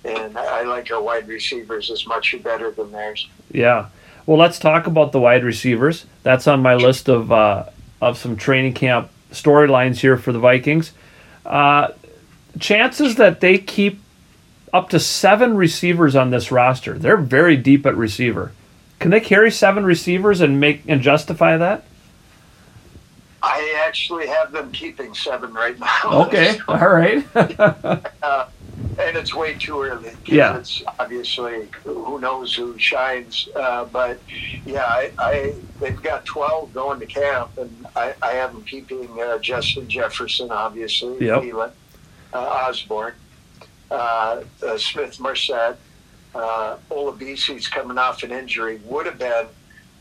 and 0.05 0.39
I 0.39 0.63
like 0.63 0.91
our 0.91 1.03
wide 1.03 1.29
receivers 1.29 1.91
as 1.91 2.07
much 2.07 2.35
or 2.35 2.39
better 2.39 2.71
than 2.71 2.93
theirs. 2.93 3.29
Yeah. 3.51 3.89
Well, 4.27 4.39
let's 4.39 4.59
talk 4.59 4.87
about 4.87 5.13
the 5.13 5.21
wide 5.21 5.45
receivers. 5.45 6.07
That's 6.23 6.47
on 6.47 6.63
my 6.63 6.75
list 6.75 7.09
of 7.09 7.31
uh, 7.31 7.67
of 8.01 8.19
some 8.19 8.37
training 8.37 8.75
camp 8.75 9.11
storylines 9.31 9.99
here 9.99 10.17
for 10.17 10.33
the 10.33 10.39
Vikings. 10.39 10.93
Uh, 11.45 11.89
chances 12.59 13.17
that 13.17 13.41
they 13.41 13.59
keep 13.59 14.01
up 14.73 14.89
to 14.91 14.99
seven 14.99 15.57
receivers 15.57 16.17
on 16.17 16.31
this 16.31 16.51
roster. 16.51 16.99
They're 16.99 17.17
very 17.17 17.57
deep 17.57 17.87
at 17.87 17.97
receiver. 17.97 18.53
Can 18.99 19.11
they 19.11 19.21
carry 19.21 19.51
seven 19.51 19.85
receivers 19.85 20.41
and 20.41 20.59
make 20.59 20.83
and 20.89 21.03
justify 21.03 21.57
that? 21.59 21.85
I 23.43 23.85
actually 23.87 24.27
have 24.27 24.53
them 24.53 24.73
keeping 24.73 25.15
seven 25.15 25.53
right 25.53 25.79
now. 25.79 26.27
Okay, 26.27 26.59
all 26.69 26.89
right. 26.89 27.25
uh, 27.37 28.47
and 29.05 29.17
it's 29.17 29.35
way 29.35 29.55
too 29.55 29.83
early. 29.83 30.13
Yeah. 30.25 30.59
It's 30.59 30.83
obviously 30.99 31.69
who 31.85 32.19
knows 32.21 32.55
who 32.55 32.79
shines. 32.79 33.49
Uh, 33.55 33.85
but 33.85 34.19
yeah, 34.65 34.85
I, 34.85 35.11
I, 35.19 35.55
they've 35.81 36.03
got 36.03 36.25
12 36.25 36.73
going 36.73 37.01
to 37.01 37.07
camp, 37.07 37.57
and 37.59 37.87
I, 37.95 38.15
I 38.23 38.33
have 38.33 38.53
them 38.53 38.65
keeping 38.65 39.09
uh, 39.21 39.39
Justin 39.39 39.89
Jefferson, 39.89 40.51
obviously, 40.51 41.27
yep. 41.27 41.43
Thielen, 41.43 41.73
uh, 42.33 42.39
Osborn, 42.39 43.15
uh, 43.91 44.43
uh, 44.67 44.79
Smith 44.79 45.21
Marsette, 45.21 45.79
uh, 46.35 46.77
Olabisi's 46.91 47.69
coming 47.69 47.99
off 47.99 48.23
an 48.23 48.33
injury, 48.33 48.81
would 48.85 49.07
have 49.07 49.19
been 49.19 49.47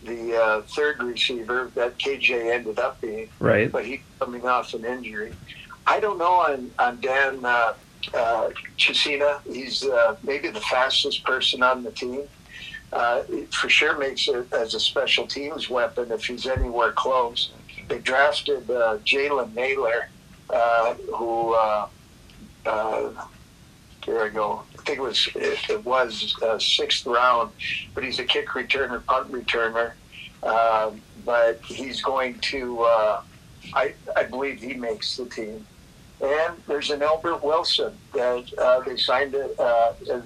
the 0.04 0.36
uh, 0.36 0.62
third 0.64 1.02
receiver 1.02 1.72
that 1.76 1.98
KJ 1.98 2.54
ended 2.54 2.80
up 2.80 3.00
being. 3.02 3.30
Right. 3.40 3.72
But 3.72 3.86
he's 3.86 4.02
coming 4.20 4.46
off 4.46 4.74
an 4.74 4.86
injury. 4.86 5.34
I 5.86 6.00
don't 6.00 6.18
know 6.18 6.34
on, 6.34 6.72
on 6.80 7.00
Dan 7.02 7.44
uh, 7.44 7.74
uh, 8.14 8.50
Chisena. 8.78 9.40
He's 9.52 9.84
uh, 9.86 10.16
maybe 10.24 10.50
the 10.50 10.62
fastest 10.62 11.24
person 11.24 11.64
on 11.64 11.84
the 11.84 11.92
team. 11.92 12.24
Uh, 12.92 13.24
for 13.52 13.70
sure 13.70 13.98
makes 13.98 14.28
it 14.28 14.54
as 14.54 14.76
a 14.76 14.80
special 14.80 15.26
teams 15.26 15.68
weapon 15.68 16.12
if 16.12 16.26
he's 16.26 16.46
anywhere 16.46 16.92
close. 16.92 17.52
They 17.88 17.98
drafted 18.00 18.70
uh, 18.70 19.00
Jalen 19.00 19.56
Nailor, 19.56 20.10
uh, 20.50 20.94
who 20.94 21.56
uh, 21.56 21.88
uh, 22.66 23.26
here 24.06 24.22
I 24.22 24.30
go. 24.30 24.62
I 24.78 24.82
think 24.84 25.00
it 25.00 25.02
was 25.02 25.28
it, 25.34 25.70
it 25.70 25.86
was 25.86 26.36
uh, 26.44 26.60
sixth 26.60 27.08
round, 27.08 27.52
but 27.96 28.04
he's 28.04 28.20
a 28.20 28.26
kick 28.26 28.50
returner, 28.50 29.04
punt 29.06 29.32
returner. 29.32 29.94
Uh, 30.44 30.92
but 31.26 31.62
he's 31.66 32.02
going 32.02 32.38
to. 32.40 32.86
I 33.74 33.94
I 34.16 34.24
believe 34.24 34.62
he 34.62 34.74
makes 34.74 35.18
the 35.18 35.26
team. 35.26 35.66
And 36.24 36.56
there's 36.68 36.90
an 36.90 37.02
Albert 37.02 37.44
Wilson 37.44 37.98
that 38.14 38.46
uh, 38.58 38.80
they 38.80 38.96
signed 38.96 39.36
uh, 39.36 39.94
in, 40.10 40.24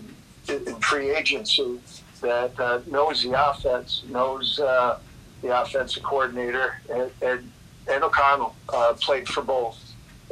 in, 0.47 0.75
free 0.75 1.09
agency 1.09 1.79
that 2.21 2.59
uh, 2.59 2.81
knows 2.85 3.23
the 3.23 3.49
offense, 3.49 4.03
knows 4.07 4.59
uh, 4.59 4.99
the 5.41 5.59
offensive 5.59 6.03
coordinator, 6.03 6.79
and, 6.93 7.09
and, 7.23 7.51
and 7.89 8.03
O'Connell 8.03 8.55
uh, 8.69 8.93
played 8.99 9.27
for 9.27 9.41
both, 9.41 9.79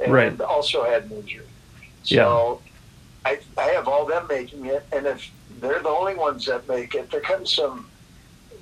and 0.04 0.13
right. 0.13 0.39
also 0.41 0.84
had 0.84 1.06
an 1.06 1.13
injury. 1.13 1.47
So 2.04 2.62
yeah. 3.25 3.32
I, 3.32 3.39
I 3.60 3.69
have 3.69 3.88
all 3.88 4.06
them 4.06 4.28
making 4.30 4.67
it, 4.67 4.86
and 4.91 5.08
if 5.08 5.32
they're 5.62 5.82
the 5.82 5.89
only 5.89 6.13
ones 6.13 6.45
that 6.45 6.67
make 6.67 6.93
it, 6.93 7.10
there 7.10 7.21
comes 7.21 7.51
some. 7.51 7.89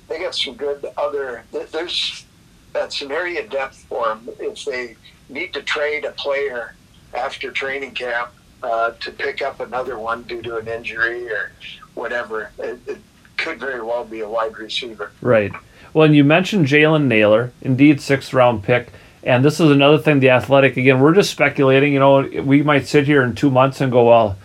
They 0.08 0.20
got 0.20 0.34
some 0.34 0.54
good 0.54 0.86
other. 0.96 1.44
There's 1.70 2.24
that's 2.72 3.02
an 3.02 3.12
area 3.12 3.46
depth 3.46 3.84
for 3.88 4.08
them 4.08 4.28
if 4.38 4.64
they 4.64 4.96
need 5.28 5.52
to 5.54 5.62
trade 5.62 6.04
a 6.04 6.12
player 6.12 6.74
after 7.14 7.50
training 7.50 7.92
camp 7.92 8.30
uh, 8.62 8.92
to 8.92 9.10
pick 9.10 9.42
up 9.42 9.60
another 9.60 9.98
one 9.98 10.22
due 10.22 10.42
to 10.42 10.56
an 10.56 10.68
injury 10.68 11.30
or 11.30 11.52
whatever. 11.94 12.50
It, 12.58 12.78
it, 12.86 12.98
could 13.36 13.58
very 13.58 13.82
well 13.82 14.04
be 14.04 14.20
a 14.20 14.28
wide 14.28 14.56
receiver. 14.56 15.10
Right. 15.20 15.52
Well, 15.92 16.06
and 16.06 16.14
you 16.14 16.22
mentioned 16.22 16.66
Jalen 16.66 17.06
Nailor, 17.06 17.52
indeed 17.62 18.00
sixth 18.00 18.32
round 18.32 18.62
pick. 18.62 18.90
And 19.24 19.44
this 19.44 19.58
is 19.58 19.70
another 19.70 19.98
thing, 19.98 20.20
the 20.20 20.30
athletic, 20.30 20.76
again, 20.76 21.00
we're 21.00 21.14
just 21.14 21.30
speculating. 21.30 21.92
You 21.92 21.98
know, 21.98 22.42
we 22.42 22.62
might 22.62 22.86
sit 22.86 23.06
here 23.06 23.22
in 23.22 23.34
two 23.34 23.50
months 23.50 23.80
and 23.80 23.90
go, 23.90 24.08
well, 24.08 24.36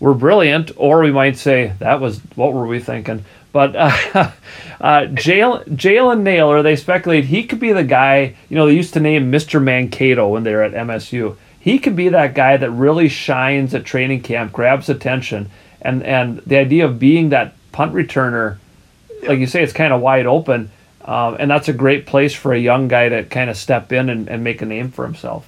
we're 0.00 0.14
brilliant. 0.14 0.70
Or 0.76 1.00
we 1.00 1.12
might 1.12 1.38
say, 1.38 1.72
that 1.78 2.00
was, 2.00 2.18
what 2.34 2.52
were 2.52 2.66
we 2.66 2.78
thinking? 2.78 3.24
But 3.52 3.74
uh, 3.74 3.90
uh, 4.80 5.06
Jalen, 5.06 6.20
Nailor, 6.20 6.62
they 6.62 6.76
speculate 6.76 7.24
he 7.24 7.44
could 7.44 7.58
be 7.58 7.72
the 7.72 7.84
guy, 7.84 8.36
you 8.50 8.56
know, 8.56 8.66
they 8.66 8.74
used 8.74 8.92
to 8.94 9.00
name 9.00 9.32
Mr. 9.32 9.62
Mankato 9.62 10.28
when 10.28 10.42
they 10.42 10.54
were 10.54 10.62
at 10.62 10.72
MSU 10.72 11.36
he 11.66 11.80
could 11.80 11.96
be 11.96 12.10
that 12.10 12.32
guy 12.32 12.56
that 12.56 12.70
really 12.70 13.08
shines 13.08 13.74
at 13.74 13.84
training 13.84 14.22
camp, 14.22 14.52
grabs 14.52 14.88
attention, 14.88 15.50
and 15.82 16.04
and 16.04 16.38
the 16.46 16.58
idea 16.58 16.84
of 16.84 17.00
being 17.00 17.30
that 17.30 17.54
punt 17.72 17.92
returner, 17.92 18.58
like 19.24 19.40
you 19.40 19.48
say, 19.48 19.64
it's 19.64 19.72
kind 19.72 19.92
of 19.92 20.00
wide 20.00 20.26
open. 20.26 20.70
Um, 21.04 21.36
and 21.40 21.50
that's 21.50 21.66
a 21.66 21.72
great 21.72 22.06
place 22.06 22.32
for 22.32 22.52
a 22.52 22.58
young 22.58 22.86
guy 22.86 23.08
to 23.08 23.24
kind 23.24 23.50
of 23.50 23.56
step 23.56 23.92
in 23.92 24.08
and, 24.08 24.28
and 24.28 24.44
make 24.44 24.62
a 24.62 24.64
name 24.64 24.92
for 24.92 25.04
himself. 25.04 25.44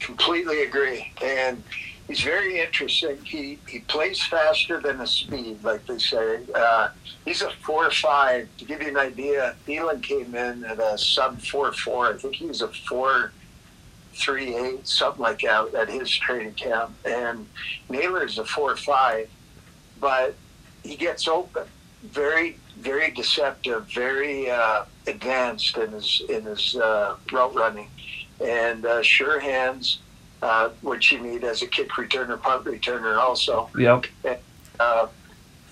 Completely 0.00 0.62
agree. 0.62 1.12
And 1.22 1.62
he's 2.08 2.22
very 2.22 2.58
interesting. 2.58 3.18
He 3.22 3.58
he 3.68 3.80
plays 3.80 4.22
faster 4.22 4.80
than 4.80 4.96
the 4.96 5.06
speed, 5.06 5.62
like 5.62 5.84
they 5.84 5.98
say. 5.98 6.38
Uh, 6.54 6.88
he's 7.26 7.42
a 7.42 7.50
four 7.50 7.90
five. 7.90 8.48
To 8.56 8.64
give 8.64 8.80
you 8.80 8.88
an 8.88 8.96
idea, 8.96 9.56
Thielen 9.68 10.02
came 10.02 10.34
in 10.34 10.64
at 10.64 10.78
a 10.78 10.96
sub 10.96 11.38
four 11.42 11.70
four. 11.74 12.14
I 12.14 12.16
think 12.16 12.36
he 12.36 12.46
was 12.46 12.62
a 12.62 12.68
four 12.68 13.32
three 14.14 14.54
eight, 14.54 14.86
something 14.86 15.22
like 15.22 15.40
that, 15.40 15.74
at 15.74 15.88
his 15.88 16.10
training 16.10 16.54
camp. 16.54 16.92
And 17.04 17.46
Nailor 17.88 18.24
is 18.24 18.38
a 18.38 18.44
four 18.44 18.76
five, 18.76 19.28
but 20.00 20.34
he 20.82 20.96
gets 20.96 21.28
open. 21.28 21.64
Very 22.04 22.56
very 22.78 23.10
deceptive, 23.10 23.86
very 23.92 24.50
uh, 24.50 24.84
advanced 25.06 25.76
in 25.76 25.92
his 25.92 26.22
in 26.28 26.42
his 26.44 26.76
uh, 26.76 27.16
route 27.30 27.54
running, 27.54 27.88
and 28.40 28.84
uh, 28.84 29.02
sure 29.02 29.40
hands 29.40 29.98
uh, 30.42 30.70
which 30.82 31.12
you 31.12 31.20
need 31.20 31.44
as 31.44 31.62
a 31.62 31.66
kick 31.66 31.90
returner, 31.90 32.40
punt 32.40 32.64
returner, 32.64 33.16
also. 33.16 33.70
Yep. 33.78 34.06
And, 34.24 34.38
uh, 34.80 35.06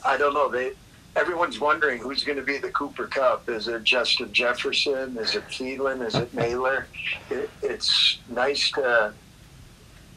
I 0.07 0.17
don't 0.17 0.33
know. 0.33 0.49
They 0.49 0.73
everyone's 1.17 1.61
wondering 1.61 1.99
who's 1.99 2.25
going 2.25 2.39
to 2.39 2.45
be 2.45 2.59
the 2.59 2.71
Cooper 2.71 3.07
Kupp. 3.07 3.49
Is 3.49 3.69
it 3.69 3.85
Justin 3.85 4.33
Jefferson? 4.33 5.17
Is 5.19 5.35
it 5.35 5.45
Thielen? 5.49 6.07
Is 6.07 6.15
it 6.15 6.33
Nailor? 6.33 6.87
It, 7.31 7.51
it's 7.63 8.19
nice 8.29 8.71
to 8.73 9.13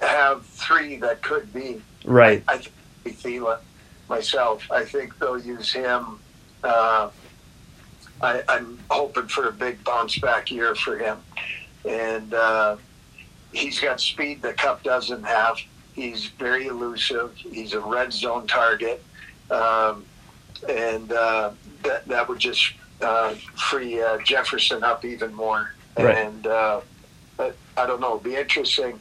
have 0.02 0.46
three 0.46 0.98
that 0.98 1.22
could 1.22 1.52
be. 1.54 1.82
Right. 2.06 2.44
I, 2.48 2.54
I 2.54 2.58
think 3.04 3.20
Thielen 3.20 3.60
myself. 4.10 4.70
I 4.72 4.86
think 4.86 5.18
they'll 5.20 5.40
use 5.40 5.72
him. 5.74 6.20
Uh, 6.64 7.10
I, 8.22 8.44
I'm 8.48 8.80
hoping 8.90 9.28
for 9.28 9.48
a 9.48 9.52
big 9.52 9.84
bounce 9.84 10.18
back 10.20 10.50
year 10.52 10.76
for 10.76 10.98
him, 10.98 11.18
and 11.88 12.34
uh, 12.34 12.78
he's 13.52 13.80
got 13.80 14.00
speed 14.00 14.42
that 14.44 14.58
Kupp 14.58 14.84
doesn't 14.84 15.24
have. 15.24 15.58
He's 15.94 16.28
very 16.28 16.68
elusive. 16.68 17.36
He's 17.36 17.74
a 17.74 17.80
red 17.80 18.14
zone 18.14 18.48
target, 18.48 19.04
um, 19.52 20.06
and 20.68 21.12
uh, 21.12 21.52
that 21.84 22.08
that 22.08 22.28
would 22.30 22.39
just 22.39 22.74
uh, 23.02 23.34
free 23.70 24.02
uh, 24.02 24.18
Jefferson 24.20 24.84
up 24.84 25.06
even 25.06 25.34
more. 25.34 25.74
Right. 25.98 26.18
And 26.18 26.48
uh, 26.48 26.82
but 27.38 27.56
I 27.78 27.86
don't 27.86 28.00
know. 28.00 28.16
It'll 28.16 28.20
be 28.20 28.36
interesting. 28.36 29.00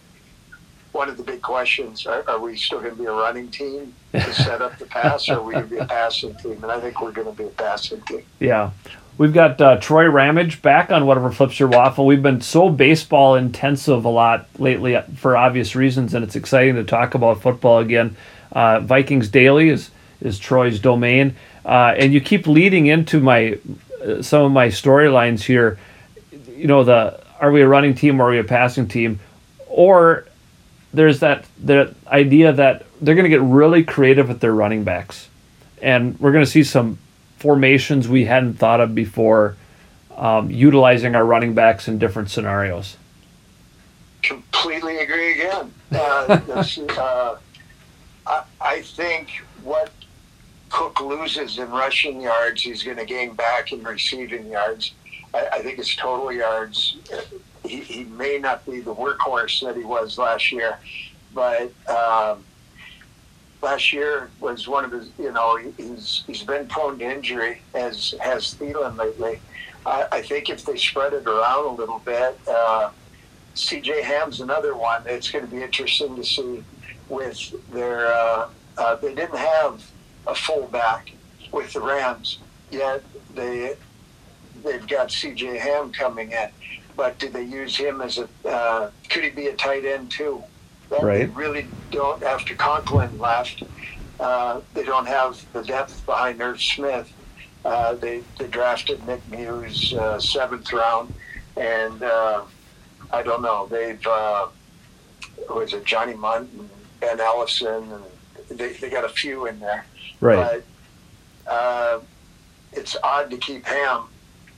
One 0.93 1.09
of 1.09 1.17
the 1.17 1.23
big 1.23 1.41
questions: 1.41 2.07
Are, 2.07 2.25
are 2.29 2.38
we 2.38 2.57
still 2.57 2.81
going 2.81 2.97
to 2.97 3.01
be 3.01 3.07
a 3.07 3.12
running 3.12 3.49
team 3.49 3.95
to 4.12 4.35
set 4.35 4.61
up 4.61 4.79
the 4.79 4.87
pass, 4.87 5.29
or 5.29 5.38
are 5.38 5.43
we 5.43 5.55
going 5.55 5.65
to 5.65 5.71
be 5.71 5.79
a 5.79 5.87
passing 5.87 6.35
team? 6.37 6.62
And 6.62 6.71
I 6.71 6.81
think 6.81 7.01
we're 7.01 7.12
going 7.12 7.29
to 7.29 7.33
be 7.33 7.45
a 7.45 7.51
passing 7.51 8.03
team. 8.03 8.25
Yeah. 8.41 8.71
We've 9.19 9.33
got 9.33 9.61
uh, 9.61 9.77
Troy 9.77 10.09
Ramage 10.09 10.62
back 10.62 10.91
on 10.91 11.07
whatever 11.07 11.31
flips 11.31 11.61
your 11.61 11.69
waffle. 11.69 12.07
We've 12.07 12.23
been 12.23 12.41
so 12.41 12.71
baseball 12.71 13.35
intensive 13.35 14.05
a 14.07 14.09
lot 14.09 14.49
lately 14.59 14.99
for 15.17 15.37
obvious 15.37 15.77
reasons, 15.77 16.15
and 16.15 16.25
it's 16.25 16.35
exciting 16.35 16.77
to 16.77 16.85
talk 16.85 17.15
about 17.15 17.43
football 17.43 17.79
again. 17.79 18.17
Uh, 18.51 18.81
Vikings 18.81 19.29
Daily 19.29 19.69
is 19.69 19.91
is 20.23 20.39
Troy's 20.39 20.79
domain, 20.79 21.37
uh, 21.65 21.95
and 21.97 22.13
you 22.13 22.21
keep 22.21 22.47
leading 22.47 22.87
into 22.87 23.21
my 23.21 23.59
uh, 24.05 24.23
some 24.23 24.43
of 24.43 24.53
my 24.53 24.69
storylines 24.69 25.43
here. 25.43 25.79
You 26.49 26.67
know, 26.67 26.85
the 26.85 27.21
are 27.41 27.51
we 27.51 27.63
a 27.63 27.69
running 27.69 27.95
team 27.95 28.21
or 28.21 28.27
are 28.27 28.31
we 28.31 28.39
a 28.39 28.45
passing 28.45 28.89
team, 28.89 29.21
or 29.67 30.27
there's 30.95 31.21
that 31.21 31.45
the 31.63 31.95
idea 32.07 32.53
that 32.53 32.87
they're 33.01 33.15
going 33.15 33.25
to 33.25 33.31
get 33.31 33.43
really 33.43 33.83
creative 33.83 34.29
with 34.29 34.41
their 34.41 34.55
running 34.55 34.85
backs, 34.85 35.29
and 35.81 36.19
we're 36.21 36.33
going 36.33 36.45
to 36.45 36.51
see 36.51 36.65
some 36.65 36.99
formations 37.39 38.09
we 38.09 38.25
hadn't 38.25 38.55
thought 38.55 38.81
of 38.81 38.95
before, 38.95 39.57
um, 40.17 40.51
utilizing 40.51 41.17
our 41.17 41.25
running 41.25 41.55
backs 41.55 41.89
in 41.89 41.99
different 41.99 42.31
scenarios. 42.31 42.97
Completely 44.23 44.99
agree 44.99 45.33
again. 45.33 45.73
Uh, 45.91 46.41
uh, 46.97 47.37
I, 48.25 48.43
I 48.61 48.83
think 48.83 49.43
what 49.65 49.91
Cook 50.73 51.01
loses 51.01 51.59
in 51.59 51.71
rushing 51.71 52.21
yards, 52.23 52.63
he's 52.63 52.83
going 52.83 52.97
to 52.97 53.05
gain 53.05 53.35
back 53.35 53.73
in 53.73 53.83
receiving 53.83 54.49
yards. 54.51 54.93
I, 55.35 55.49
I 55.53 55.63
think 55.63 55.77
his 55.77 55.95
total 55.95 56.33
yards, 56.33 56.97
he, 57.63 57.81
he, 57.81 58.05
may 58.05 58.39
not 58.39 58.65
be 58.65 58.81
the 58.81 58.95
workhorse 58.95 59.63
that 59.65 59.77
he 59.77 59.85
was 59.85 60.17
last 60.17 60.51
year, 60.51 60.79
but 61.35 61.73
um, 61.89 62.43
last 63.61 63.93
year 63.93 64.31
was 64.41 64.67
one 64.67 64.87
of 64.87 64.93
his, 64.93 65.11
you 65.19 65.31
know, 65.31 65.59
he's, 65.77 66.25
he's 66.27 66.43
been 66.43 66.67
prone 66.69 66.99
to 66.99 67.05
injury, 67.05 67.61
as 67.75 68.15
has 68.21 68.55
Thielen 68.55 68.97
lately. 68.97 69.41
I, 69.85 70.07
I 70.11 70.23
think 70.23 70.49
if 70.49 70.65
they 70.65 70.79
spread 70.79 71.13
it 71.13 71.27
around 71.27 71.67
a 71.67 71.75
little 71.75 71.99
bit, 71.99 72.39
uh, 72.49 72.91
CJ 73.55 74.03
Ham's 74.05 74.41
another 74.41 74.75
one. 74.75 75.03
It's 75.05 75.31
going 75.31 75.45
to 75.45 75.51
be 75.51 75.63
interesting 75.63 76.17
to 76.17 76.25
see 76.25 76.65
with 77.11 77.53
their. 77.73 78.07
Uh, 78.07 78.49
uh, 78.79 78.95
they 78.97 79.15
didn't 79.15 79.37
have 79.37 79.92
a 80.27 80.35
fullback 80.35 81.13
with 81.51 81.73
the 81.73 81.81
Rams 81.81 82.39
yet. 82.71 83.03
They 83.35 83.75
they've 84.65 84.87
got 84.87 85.09
CJ 85.09 85.59
Ham 85.59 85.93
coming 85.93 86.33
in, 86.33 86.49
but 86.97 87.19
do 87.19 87.29
they 87.29 87.43
use 87.43 87.77
him 87.77 88.01
as 88.01 88.19
a? 88.19 88.29
Uh, 88.47 88.91
could 89.09 89.25
he 89.25 89.31
be 89.31 89.47
a 89.47 89.55
tight 89.55 89.85
end 89.85 90.11
too? 90.11 90.43
That 90.91 91.03
right. 91.03 91.19
They 91.19 91.27
really 91.27 91.67
don't. 91.91 92.23
After 92.23 92.55
Conklin 92.55 93.19
left, 93.19 93.63
uh, 94.21 94.61
they 94.75 94.85
don't 94.85 95.07
have 95.07 95.45
the 95.53 95.63
depth 95.63 96.05
behind 96.07 96.41
Irv 96.41 96.61
Smith. 96.61 97.13
Uh, 97.65 97.95
they 97.95 98.23
they 98.39 98.47
drafted 98.49 99.07
Nick 99.07 99.21
Muse 99.31 99.95
uh, 99.95 100.19
seventh 100.19 100.73
round, 100.73 101.13
and 101.57 102.03
uh, 102.03 102.43
I 103.11 103.23
don't 103.23 103.43
know. 103.43 103.67
They've 103.71 104.05
uh, 104.07 104.49
was 105.49 105.73
it 105.73 105.85
Johnny 105.85 106.15
Mundt 106.15 106.51
and 106.53 106.69
Ben 107.01 107.19
Ellefson, 107.19 108.03
and 108.51 108.59
they 108.59 108.73
they 108.75 108.91
got 108.91 109.05
a 109.05 109.09
few 109.09 109.47
in 109.47 109.61
there. 109.61 109.87
Right. 110.23 110.63
But 111.45 111.53
uh, 111.53 112.01
it's 112.73 112.97
odd 113.03 113.29
to 113.31 113.37
keep 113.37 113.67
Ham 113.67 114.05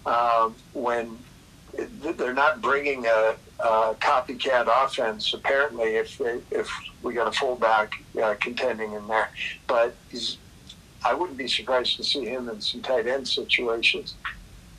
um, 0.05 0.55
when 0.74 1.18
they're 1.72 2.35
not 2.35 2.61
bringing 2.61 3.07
a, 3.07 3.35
a, 3.59 3.94
copycat 3.98 4.68
offense. 4.68 5.33
Apparently, 5.33 5.96
if 5.96 6.18
they, 6.18 6.40
if 6.50 6.70
we 7.03 7.14
got 7.14 7.27
a 7.27 7.33
fullback 7.33 7.94
uh, 8.22 8.35
contending 8.40 8.92
in 8.92 9.09
there, 9.09 9.31
but 9.66 9.96
he's. 10.11 10.38
I 11.07 11.12
wouldn't 11.12 11.37
be 11.37 11.48
surprised 11.48 11.98
to 11.98 12.05
see 12.05 12.24
him 12.24 12.48
in 12.48 12.62
some 12.62 12.81
tight 12.81 13.07
end 13.07 13.29
situations. 13.29 14.14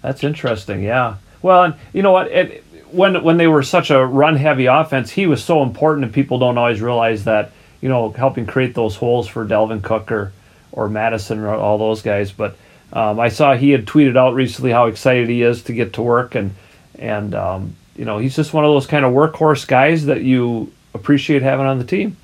That's 0.01 0.23
interesting. 0.23 0.81
Yeah. 0.81 1.17
Well, 1.43 1.63
and 1.63 1.75
you 1.93 2.01
know 2.01 2.11
what? 2.11 2.31
It, 2.31 2.63
when 2.91 3.23
when 3.23 3.37
they 3.37 3.47
were 3.47 3.63
such 3.63 3.89
a 3.89 4.05
run 4.05 4.35
heavy 4.35 4.67
offense, 4.67 5.11
he 5.11 5.25
was 5.25 5.43
so 5.43 5.61
important, 5.63 6.05
and 6.05 6.13
people 6.13 6.37
don't 6.37 6.59
always 6.59 6.79
realize 6.79 7.23
that. 7.23 7.51
You 7.81 7.89
know, 7.89 8.09
helping 8.09 8.47
create 8.47 8.73
those 8.73 8.95
holes 8.95 9.27
for 9.27 9.45
Dalvin 9.45 9.83
Cook 9.83 10.11
or 10.11 10.31
or 10.75 10.89
Mattison 10.89 11.39
or 11.39 11.55
all 11.55 11.77
those 11.77 12.01
guys. 12.01 12.31
But 12.31 12.57
um, 12.93 13.19
I 13.19 13.29
saw 13.29 13.55
he 13.55 13.71
had 13.71 13.85
tweeted 13.85 14.17
out 14.17 14.35
recently 14.35 14.71
how 14.71 14.85
excited 14.85 15.27
he 15.27 15.41
is 15.41 15.63
to 15.63 15.73
get 15.73 15.93
to 15.93 16.03
work, 16.03 16.35
and 16.35 16.53
and 16.99 17.33
um, 17.33 17.75
you 17.95 18.05
know 18.05 18.19
he's 18.19 18.35
just 18.35 18.53
one 18.53 18.63
of 18.63 18.71
those 18.71 18.85
kind 18.85 19.03
of 19.03 19.13
workhorse 19.13 19.67
guys 19.67 20.05
that 20.05 20.21
you 20.21 20.71
appreciate 20.93 21.41
having 21.41 21.65
on 21.65 21.79
the 21.79 21.85
team. 21.85 22.15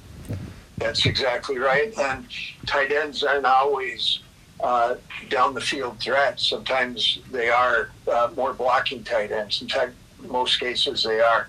That's 0.77 1.05
exactly 1.05 1.57
right. 1.57 1.95
And 1.97 2.25
tight 2.65 2.91
ends 2.91 3.23
aren't 3.23 3.45
always 3.45 4.19
uh, 4.59 4.95
down 5.29 5.53
the 5.53 5.61
field 5.61 5.99
threats. 5.99 6.47
Sometimes 6.47 7.19
they 7.31 7.49
are 7.49 7.91
uh, 8.11 8.29
more 8.35 8.53
blocking 8.53 9.03
tight 9.03 9.31
ends. 9.31 9.61
In 9.61 9.67
fact, 9.67 9.93
most 10.27 10.59
cases 10.59 11.03
they 11.03 11.19
are. 11.19 11.47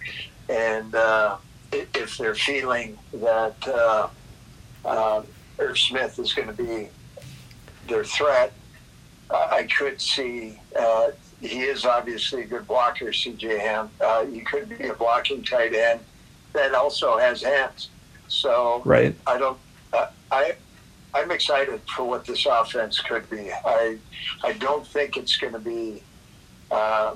And 0.48 0.94
uh, 0.94 1.36
if 1.72 2.18
they're 2.18 2.34
feeling 2.34 2.98
that 3.14 3.56
uh, 5.58 5.62
uh, 5.62 5.66
Irv 5.66 5.78
Smith 5.78 6.18
is 6.18 6.32
going 6.32 6.48
to 6.48 6.54
be 6.54 6.88
their 7.88 8.04
threat, 8.04 8.52
I 9.30 9.64
could 9.64 10.00
see. 10.00 10.60
Uh, 10.78 11.10
he 11.40 11.62
is 11.62 11.84
obviously 11.84 12.42
a 12.42 12.46
good 12.46 12.66
blocker, 12.66 13.06
CJ 13.06 13.58
Ham. 13.58 13.90
He 14.32 14.40
could 14.40 14.68
be 14.68 14.86
a 14.86 14.94
blocking 14.94 15.42
tight 15.42 15.74
end 15.74 16.00
that 16.52 16.74
also 16.74 17.18
has 17.18 17.42
hands. 17.42 17.88
So 18.28 18.82
right. 18.84 19.14
I 19.26 19.38
don't. 19.38 19.58
Uh, 19.92 20.06
I 20.30 20.54
I'm 21.14 21.30
excited 21.30 21.80
for 21.94 22.04
what 22.04 22.24
this 22.24 22.46
offense 22.46 23.00
could 23.00 23.28
be. 23.28 23.50
I 23.52 23.98
I 24.42 24.52
don't 24.54 24.86
think 24.86 25.16
it's 25.16 25.36
going 25.36 25.52
to 25.52 25.58
be 25.58 26.02
uh, 26.70 27.14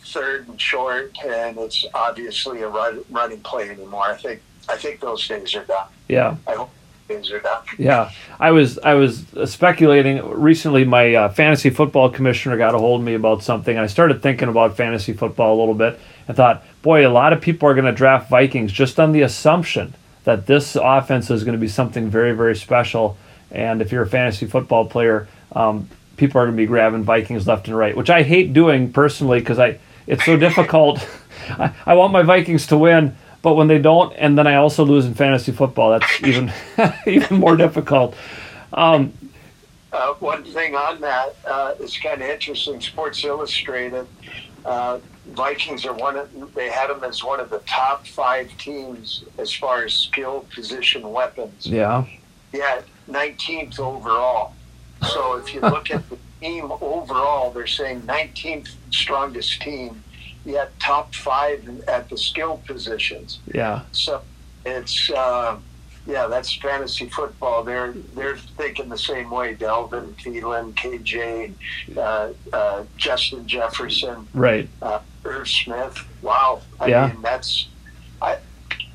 third 0.00 0.48
and 0.48 0.60
short, 0.60 1.16
and 1.24 1.56
it's 1.58 1.86
obviously 1.94 2.62
a 2.62 2.68
run, 2.68 3.04
running 3.10 3.40
play 3.40 3.70
anymore. 3.70 4.04
I 4.04 4.16
think 4.16 4.42
I 4.68 4.76
think 4.76 5.00
those 5.00 5.26
days 5.26 5.54
are 5.54 5.64
done. 5.64 5.88
Yeah. 6.08 6.36
I 6.46 6.54
hope 6.54 6.70
days 7.08 7.30
are 7.30 7.40
done. 7.40 7.62
Yeah, 7.78 8.10
I 8.38 8.50
was 8.50 8.78
I 8.78 8.94
was 8.94 9.24
speculating 9.46 10.24
recently. 10.28 10.84
My 10.84 11.14
uh, 11.14 11.28
fantasy 11.30 11.70
football 11.70 12.10
commissioner 12.10 12.56
got 12.56 12.74
a 12.74 12.78
hold 12.78 13.00
of 13.00 13.06
me 13.06 13.14
about 13.14 13.42
something. 13.42 13.76
I 13.78 13.86
started 13.86 14.22
thinking 14.22 14.48
about 14.48 14.76
fantasy 14.76 15.14
football 15.14 15.56
a 15.56 15.58
little 15.58 15.74
bit. 15.74 15.98
I 16.28 16.34
thought, 16.34 16.64
boy, 16.82 17.06
a 17.06 17.10
lot 17.10 17.32
of 17.32 17.40
people 17.40 17.68
are 17.68 17.74
going 17.74 17.86
to 17.86 17.92
draft 17.92 18.28
Vikings 18.30 18.70
just 18.70 19.00
on 19.00 19.12
the 19.12 19.22
assumption 19.22 19.94
that 20.24 20.46
this 20.46 20.76
offense 20.76 21.30
is 21.30 21.42
going 21.42 21.56
to 21.56 21.60
be 21.60 21.68
something 21.68 22.10
very 22.10 22.32
very 22.32 22.54
special. 22.54 23.16
And 23.50 23.80
if 23.80 23.90
you're 23.90 24.02
a 24.02 24.08
fantasy 24.08 24.46
football 24.46 24.84
player, 24.84 25.26
um, 25.52 25.88
people 26.18 26.40
are 26.40 26.44
going 26.44 26.56
to 26.56 26.62
be 26.62 26.66
grabbing 26.66 27.04
Vikings 27.04 27.46
left 27.46 27.66
and 27.66 27.76
right, 27.76 27.96
which 27.96 28.10
I 28.10 28.22
hate 28.22 28.52
doing 28.52 28.92
personally 28.92 29.40
because 29.40 29.58
I 29.58 29.78
it's 30.06 30.24
so 30.24 30.36
difficult. 30.36 31.06
I, 31.50 31.72
I 31.86 31.94
want 31.94 32.12
my 32.12 32.22
Vikings 32.22 32.66
to 32.66 32.76
win, 32.76 33.16
but 33.42 33.54
when 33.54 33.68
they 33.68 33.78
don't, 33.78 34.12
and 34.14 34.36
then 34.36 34.46
I 34.46 34.56
also 34.56 34.84
lose 34.84 35.06
in 35.06 35.14
fantasy 35.14 35.52
football, 35.52 35.98
that's 35.98 36.22
even 36.24 36.52
even 37.06 37.38
more 37.38 37.56
difficult. 37.56 38.14
Um, 38.72 39.12
uh, 39.92 40.14
one 40.14 40.44
thing 40.44 40.74
on 40.74 41.00
that 41.00 41.34
uh, 41.46 41.74
is 41.80 41.96
kind 41.98 42.20
of 42.20 42.28
interesting. 42.28 42.80
Sports 42.80 43.24
Illustrated, 43.24 44.06
uh, 44.64 44.98
Vikings 45.28 45.84
are 45.86 45.94
one 45.94 46.16
of 46.16 46.54
they 46.54 46.68
had 46.68 46.88
them 46.88 47.04
as 47.04 47.22
one 47.22 47.40
of 47.40 47.50
the 47.50 47.60
top 47.60 48.06
five 48.06 48.50
teams 48.58 49.24
as 49.38 49.52
far 49.52 49.84
as 49.84 49.92
skill 49.92 50.46
position 50.54 51.10
weapons. 51.10 51.66
Yeah. 51.66 52.04
Yeah, 52.52 52.80
19th 53.10 53.78
overall. 53.78 54.54
So 55.02 55.36
if 55.36 55.54
you 55.54 55.60
look 55.60 55.90
at 55.90 56.08
the 56.08 56.18
team 56.40 56.72
overall, 56.80 57.50
they're 57.50 57.66
saying 57.66 58.02
19th 58.02 58.70
strongest 58.90 59.60
team, 59.60 60.02
yet 60.44 60.78
top 60.80 61.14
five 61.14 61.82
at 61.88 62.08
the 62.08 62.16
skill 62.16 62.62
positions. 62.66 63.40
Yeah. 63.52 63.82
So 63.92 64.22
it's 64.64 65.10
uh, 65.10 65.58
yeah, 66.08 66.26
that's 66.26 66.54
fantasy 66.54 67.08
football. 67.08 67.62
They're 67.62 67.92
they're 68.14 68.36
thinking 68.36 68.88
the 68.88 68.98
same 68.98 69.30
way. 69.30 69.54
Dalvin, 69.54 70.14
Thielen, 70.14 70.72
KJ, 70.74 71.52
uh, 71.96 72.32
uh, 72.56 72.84
Justin 72.96 73.46
Jefferson, 73.46 74.26
right? 74.32 74.68
Uh, 74.80 75.00
Irv 75.24 75.46
Smith. 75.46 76.02
Wow. 76.22 76.62
I 76.80 76.86
yeah. 76.86 77.08
mean, 77.08 77.20
that's 77.20 77.68
I. 78.22 78.38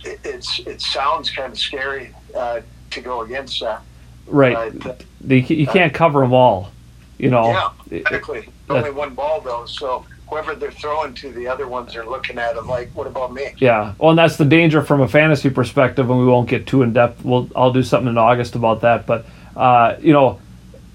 It, 0.03 0.19
it's 0.23 0.59
it 0.65 0.81
sounds 0.81 1.29
kind 1.29 1.53
of 1.53 1.59
scary 1.59 2.13
uh, 2.35 2.61
to 2.89 3.01
go 3.01 3.21
against 3.21 3.59
that. 3.61 3.83
Right. 4.25 4.77
But, 4.79 5.01
uh, 5.29 5.33
you 5.33 5.67
can't 5.67 5.93
cover 5.93 6.21
them 6.21 6.33
all. 6.33 6.71
You 7.19 7.29
know. 7.29 7.45
Yeah. 7.45 7.99
Exactly. 7.99 8.49
Only 8.69 8.89
one 8.89 9.13
ball 9.13 9.39
though, 9.39 9.65
so 9.65 10.03
whoever 10.29 10.55
they're 10.55 10.71
throwing 10.71 11.13
to, 11.15 11.31
the 11.31 11.47
other 11.47 11.67
ones 11.67 11.95
are 11.95 12.05
looking 12.05 12.37
at 12.37 12.55
them 12.55 12.67
like, 12.67 12.89
"What 12.93 13.07
about 13.07 13.33
me?" 13.33 13.53
Yeah, 13.57 13.93
well, 13.97 14.11
and 14.11 14.19
that's 14.19 14.37
the 14.37 14.45
danger 14.45 14.81
from 14.81 15.01
a 15.01 15.07
fantasy 15.07 15.49
perspective, 15.49 16.09
and 16.09 16.19
we 16.19 16.25
won't 16.25 16.49
get 16.49 16.67
too 16.67 16.81
in 16.81 16.93
depth. 16.93 17.23
We'll 17.23 17.49
I'll 17.55 17.73
do 17.73 17.83
something 17.83 18.09
in 18.09 18.17
August 18.17 18.55
about 18.55 18.81
that, 18.81 19.05
but 19.05 19.25
uh, 19.55 19.95
you 19.99 20.13
know, 20.13 20.39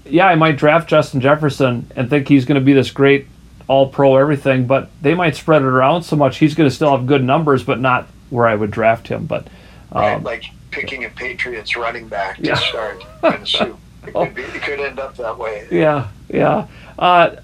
yeah, 0.05 0.27
I 0.27 0.35
might 0.35 0.57
draft 0.57 0.89
Justin 0.89 1.21
Jefferson 1.21 1.89
and 1.95 2.09
think 2.09 2.27
he's 2.27 2.45
going 2.45 2.59
to 2.59 2.65
be 2.65 2.73
this 2.73 2.91
great 2.91 3.27
All 3.67 3.89
Pro 3.89 4.15
everything, 4.17 4.67
but 4.67 4.89
they 5.01 5.13
might 5.13 5.35
spread 5.35 5.61
it 5.61 5.67
around 5.67 6.03
so 6.03 6.15
much 6.15 6.37
he's 6.37 6.55
going 6.55 6.69
to 6.69 6.75
still 6.75 6.95
have 6.95 7.05
good 7.05 7.23
numbers, 7.23 7.63
but 7.63 7.79
not 7.79 8.07
where 8.29 8.47
I 8.47 8.55
would 8.55 8.71
draft 8.71 9.07
him. 9.07 9.25
But 9.25 9.47
um, 9.91 10.01
right, 10.01 10.23
like 10.23 10.43
picking 10.71 11.05
a 11.05 11.09
Patriots 11.09 11.75
running 11.75 12.07
back 12.07 12.37
to 12.37 12.43
yeah. 12.43 12.55
start 12.55 13.03
kind 13.21 13.35
of 13.35 13.79
It 14.07 14.13
could, 14.13 14.35
be, 14.35 14.41
it 14.43 14.61
could 14.61 14.79
end 14.79 14.99
up 14.99 15.15
that 15.17 15.37
way. 15.37 15.67
Yeah, 15.71 16.07
yeah. 16.29 16.67
Uh, 16.97 17.35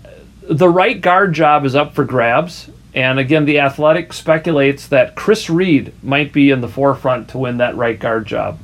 the 0.49 0.69
right 0.69 0.99
guard 0.99 1.33
job 1.33 1.65
is 1.65 1.75
up 1.75 1.93
for 1.93 2.03
grabs. 2.03 2.69
And 2.93 3.19
again, 3.19 3.43
the 3.45 3.59
Athletic 3.59 4.13
speculates 4.13 4.87
that 4.87 5.15
Chris 5.15 5.49
Reed 5.49 5.93
might 6.01 6.31
be 6.31 6.49
in 6.49 6.61
the 6.61 6.69
forefront 6.69 7.27
to 7.29 7.37
win 7.37 7.57
that 7.57 7.75
right 7.75 7.99
guard 7.99 8.25
job. 8.25 8.57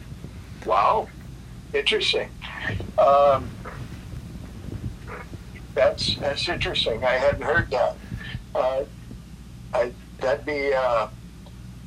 Wow, 0.66 1.10
interesting. 1.74 2.30
Um, 2.98 3.50
that's 5.76 6.16
that's 6.16 6.48
interesting. 6.48 7.04
I 7.04 7.14
hadn't 7.14 7.42
heard 7.42 7.70
that. 7.72 7.96
Uh, 8.56 8.84
I 9.74 9.92
that'd 10.20 10.46
be. 10.46 10.74
Uh, 10.74 11.08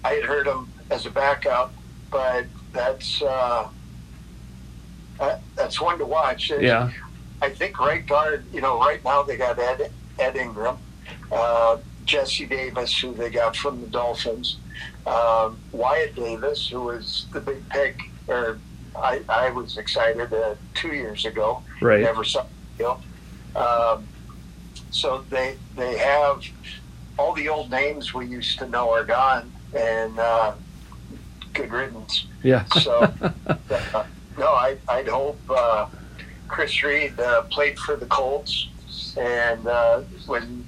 I 0.05 0.13
had 0.13 0.25
heard 0.25 0.47
him 0.47 0.69
as 0.91 1.07
a 1.07 1.11
backup, 1.11 1.73
but 2.11 2.45
that's 2.73 3.23
uh, 3.23 3.69
that, 5.19 5.41
that's 5.57 5.81
one 5.81 5.99
to 5.99 6.05
watch. 6.05 6.51
yeah. 6.51 6.91
I 7.45 7.51
think 7.51 7.79
right 7.79 8.07
guard, 8.07 8.47
you 8.55 8.63
know, 8.63 8.81
right 8.81 9.05
now 9.05 9.23
they 9.23 9.37
got 9.37 9.59
Ed, 9.59 9.93
Ed 10.19 10.35
Ingram, 10.35 10.79
uh, 11.31 11.77
Jesse 12.07 12.47
Davis, 12.47 12.99
who 12.99 13.13
they 13.13 13.29
got 13.29 13.55
from 13.55 13.83
the 13.83 13.87
Dolphins, 13.87 14.57
um, 15.07 15.59
Wyatt 15.71 16.15
Davis, 16.15 16.69
who 16.69 16.81
was 16.85 17.27
the 17.33 17.41
big 17.41 17.69
pick, 17.69 18.01
or 18.29 18.59
I, 18.97 19.21
I 19.29 19.51
was 19.51 19.77
excited 19.77 20.33
uh, 20.33 20.55
two 20.73 20.95
years 20.95 21.27
ago. 21.27 21.63
Right. 21.83 22.01
Never 22.01 22.25
saw 22.25 22.47
him. 22.79 22.97
Um, 23.55 24.09
so 24.91 25.25
they 25.29 25.57
they 25.77 25.99
have 25.99 26.43
all 27.19 27.35
the 27.35 27.51
old 27.51 27.71
names 27.71 28.15
we 28.15 28.27
used 28.27 28.59
to 28.61 28.69
know 28.69 28.91
are 28.91 29.05
gone, 29.05 29.53
and 29.77 30.19
uh, 30.19 30.55
good 31.53 31.71
riddance. 31.71 32.27
Yeah. 32.43 32.65
so 32.81 33.13
uh, 33.47 34.05
no, 34.39 34.47
I 34.47 34.79
I'd 34.89 35.09
hope. 35.09 35.39
Chris 36.49 36.83
Reed 36.83 37.19
uh, 37.19 37.43
played 37.43 37.79
for 37.79 37.97
the 37.97 38.07
Colts, 38.07 38.69
and 39.17 39.67
uh, 39.67 40.03
when 40.27 40.65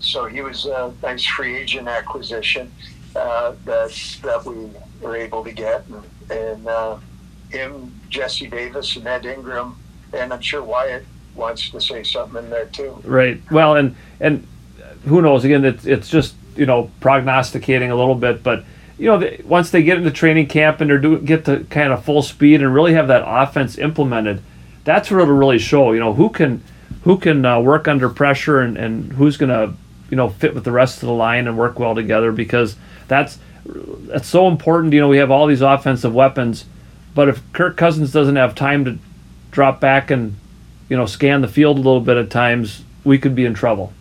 so 0.00 0.26
he 0.26 0.40
was 0.40 0.66
a 0.66 0.92
nice 1.02 1.24
free 1.24 1.56
agent 1.56 1.88
acquisition 1.88 2.72
uh, 3.14 3.54
that 3.64 4.18
that 4.22 4.44
we 4.44 4.70
were 5.00 5.16
able 5.16 5.44
to 5.44 5.52
get, 5.52 5.84
and, 5.86 6.04
and 6.30 6.66
uh, 6.66 6.96
him, 7.50 7.94
Jesse 8.08 8.46
Davis, 8.46 8.96
and 8.96 9.06
Ed 9.06 9.26
Ingram, 9.26 9.76
and 10.12 10.32
I'm 10.32 10.40
sure 10.40 10.62
Wyatt 10.62 11.04
wants 11.34 11.70
to 11.70 11.80
say 11.80 12.02
something 12.02 12.44
in 12.44 12.50
there 12.50 12.66
too. 12.66 13.00
Right. 13.04 13.40
Well, 13.50 13.76
and 13.76 13.94
and 14.20 14.46
who 15.04 15.22
knows? 15.22 15.44
Again, 15.44 15.64
it's 15.64 15.86
it's 15.86 16.08
just 16.08 16.34
you 16.56 16.66
know 16.66 16.90
prognosticating 17.00 17.90
a 17.90 17.96
little 17.96 18.14
bit, 18.14 18.42
but 18.42 18.64
you 19.00 19.06
know, 19.06 19.30
once 19.44 19.70
they 19.70 19.82
get 19.82 19.96
into 19.96 20.10
training 20.10 20.46
camp 20.46 20.80
and 20.80 20.90
they're 20.90 20.98
do, 20.98 21.18
get 21.18 21.46
to 21.46 21.64
kind 21.70 21.90
of 21.90 22.04
full 22.04 22.20
speed 22.22 22.60
and 22.60 22.74
really 22.74 22.92
have 22.92 23.08
that 23.08 23.24
offense 23.26 23.78
implemented, 23.78 24.42
that's 24.84 25.10
what 25.10 25.20
it'll 25.20 25.34
really 25.34 25.58
show. 25.58 25.92
You 25.92 26.00
know, 26.00 26.14
who 26.14 26.30
can 26.30 26.62
who 27.02 27.18
can 27.18 27.44
uh, 27.44 27.60
work 27.60 27.88
under 27.88 28.08
pressure 28.08 28.60
and, 28.60 28.76
and 28.76 29.12
who's 29.12 29.36
going 29.36 29.50
to 29.50 29.74
you 30.10 30.16
know 30.16 30.28
fit 30.28 30.54
with 30.54 30.64
the 30.64 30.72
rest 30.72 31.02
of 31.02 31.06
the 31.08 31.14
line 31.14 31.46
and 31.46 31.56
work 31.56 31.78
well 31.78 31.94
together 31.94 32.32
because 32.32 32.76
that's 33.08 33.38
that's 33.64 34.28
so 34.28 34.48
important. 34.48 34.92
You 34.92 35.00
know, 35.00 35.08
we 35.08 35.18
have 35.18 35.30
all 35.30 35.46
these 35.46 35.60
offensive 35.62 36.14
weapons, 36.14 36.64
but 37.14 37.28
if 37.28 37.40
Kirk 37.52 37.76
Cousins 37.76 38.12
doesn't 38.12 38.36
have 38.36 38.54
time 38.54 38.84
to 38.84 38.98
drop 39.50 39.80
back 39.80 40.10
and 40.10 40.36
you 40.88 40.96
know 40.96 41.06
scan 41.06 41.40
the 41.40 41.48
field 41.48 41.76
a 41.76 41.80
little 41.80 42.00
bit 42.00 42.16
at 42.16 42.30
times, 42.30 42.82
we 43.04 43.18
could 43.18 43.34
be 43.34 43.44
in 43.44 43.54
trouble. 43.54 43.92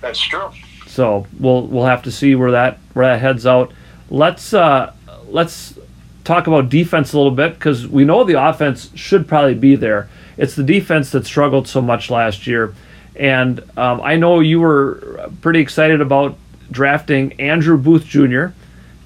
That's 0.00 0.20
true. 0.20 0.50
So 0.86 1.26
we'll 1.38 1.66
we'll 1.66 1.86
have 1.86 2.02
to 2.04 2.12
see 2.12 2.34
where 2.34 2.52
that 2.52 2.78
where 2.94 3.06
that 3.06 3.20
heads 3.20 3.46
out. 3.46 3.72
Let's 4.08 4.54
uh, 4.54 4.94
let's 5.28 5.78
talk 6.26 6.46
about 6.46 6.68
defense 6.68 7.12
a 7.12 7.16
little 7.16 7.32
bit 7.32 7.54
because 7.54 7.86
we 7.86 8.04
know 8.04 8.24
the 8.24 8.48
offense 8.48 8.90
should 8.94 9.26
probably 9.28 9.54
be 9.54 9.76
there. 9.76 10.08
It's 10.36 10.54
the 10.54 10.64
defense 10.64 11.10
that 11.12 11.24
struggled 11.24 11.68
so 11.68 11.80
much 11.80 12.10
last 12.10 12.46
year. 12.46 12.74
And 13.14 13.60
um, 13.78 14.00
I 14.02 14.16
know 14.16 14.40
you 14.40 14.60
were 14.60 15.30
pretty 15.40 15.60
excited 15.60 16.00
about 16.00 16.36
drafting 16.70 17.40
Andrew 17.40 17.78
Booth 17.78 18.04
Jr. 18.04 18.48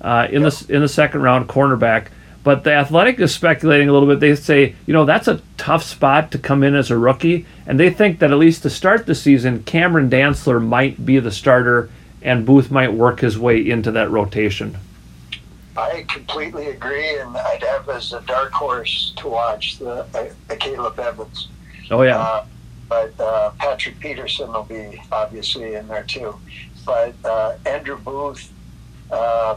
Uh, 0.01 0.27
in 0.31 0.43
the 0.43 0.67
in 0.69 0.81
the 0.81 0.89
second 0.89 1.23
round, 1.23 1.49
cornerback. 1.49 2.09
But 2.43 2.65
the 2.65 2.73
Athletic 2.73 3.21
is 3.21 3.35
speculating 3.35 3.91
a 3.91 3.93
little 3.93 4.09
bit. 4.09 4.19
They 4.19 4.35
say, 4.35 4.75
you 4.87 4.95
know, 4.95 5.05
that's 5.05 5.29
a 5.29 5.43
tough 5.59 5.83
spot 5.83 6.33
to 6.33 6.39
come 6.39 6.63
in 6.63 6.75
as 6.75 6.91
a 6.91 6.97
rookie, 6.97 7.45
and 7.67 7.79
they 7.79 7.91
think 7.91 8.19
that 8.19 8.31
at 8.31 8.39
least 8.39 8.63
to 8.63 8.71
start 8.71 9.05
the 9.05 9.15
season, 9.15 9.63
Cameron 9.65 10.09
Dantzler 10.09 10.65
might 10.67 11.05
be 11.05 11.19
the 11.19 11.31
starter, 11.31 11.91
and 12.23 12.47
Booth 12.47 12.71
might 12.71 12.95
work 12.95 13.21
his 13.21 13.39
way 13.39 13.61
into 13.69 13.91
that 13.93 14.11
rotation. 14.11 14.79
I 15.77 16.05
completely 16.09 16.69
agree, 16.69 17.19
and 17.19 17.37
I'd 17.37 17.63
have 17.63 17.89
as 17.89 18.13
a 18.13 18.21
dark 18.23 18.53
horse 18.53 19.13
to 19.17 19.29
watch 19.29 19.79
the, 19.79 20.05
uh, 20.15 20.57
Caleb 20.57 20.99
Evans. 20.99 21.49
Oh 21.91 22.03
yeah. 22.03 22.19
Uh, 22.19 22.47
but 22.89 23.19
uh, 23.21 23.51
Patrick 23.59 24.01
Peterson 24.01 24.53
will 24.53 24.65
be 24.65 25.01
obviously 25.13 25.75
in 25.75 25.87
there 25.87 26.03
too. 26.03 26.35
But 26.85 27.15
uh, 27.25 27.57
Andrew 27.65 27.99
Booth, 27.99 28.53
uh, 29.13 29.57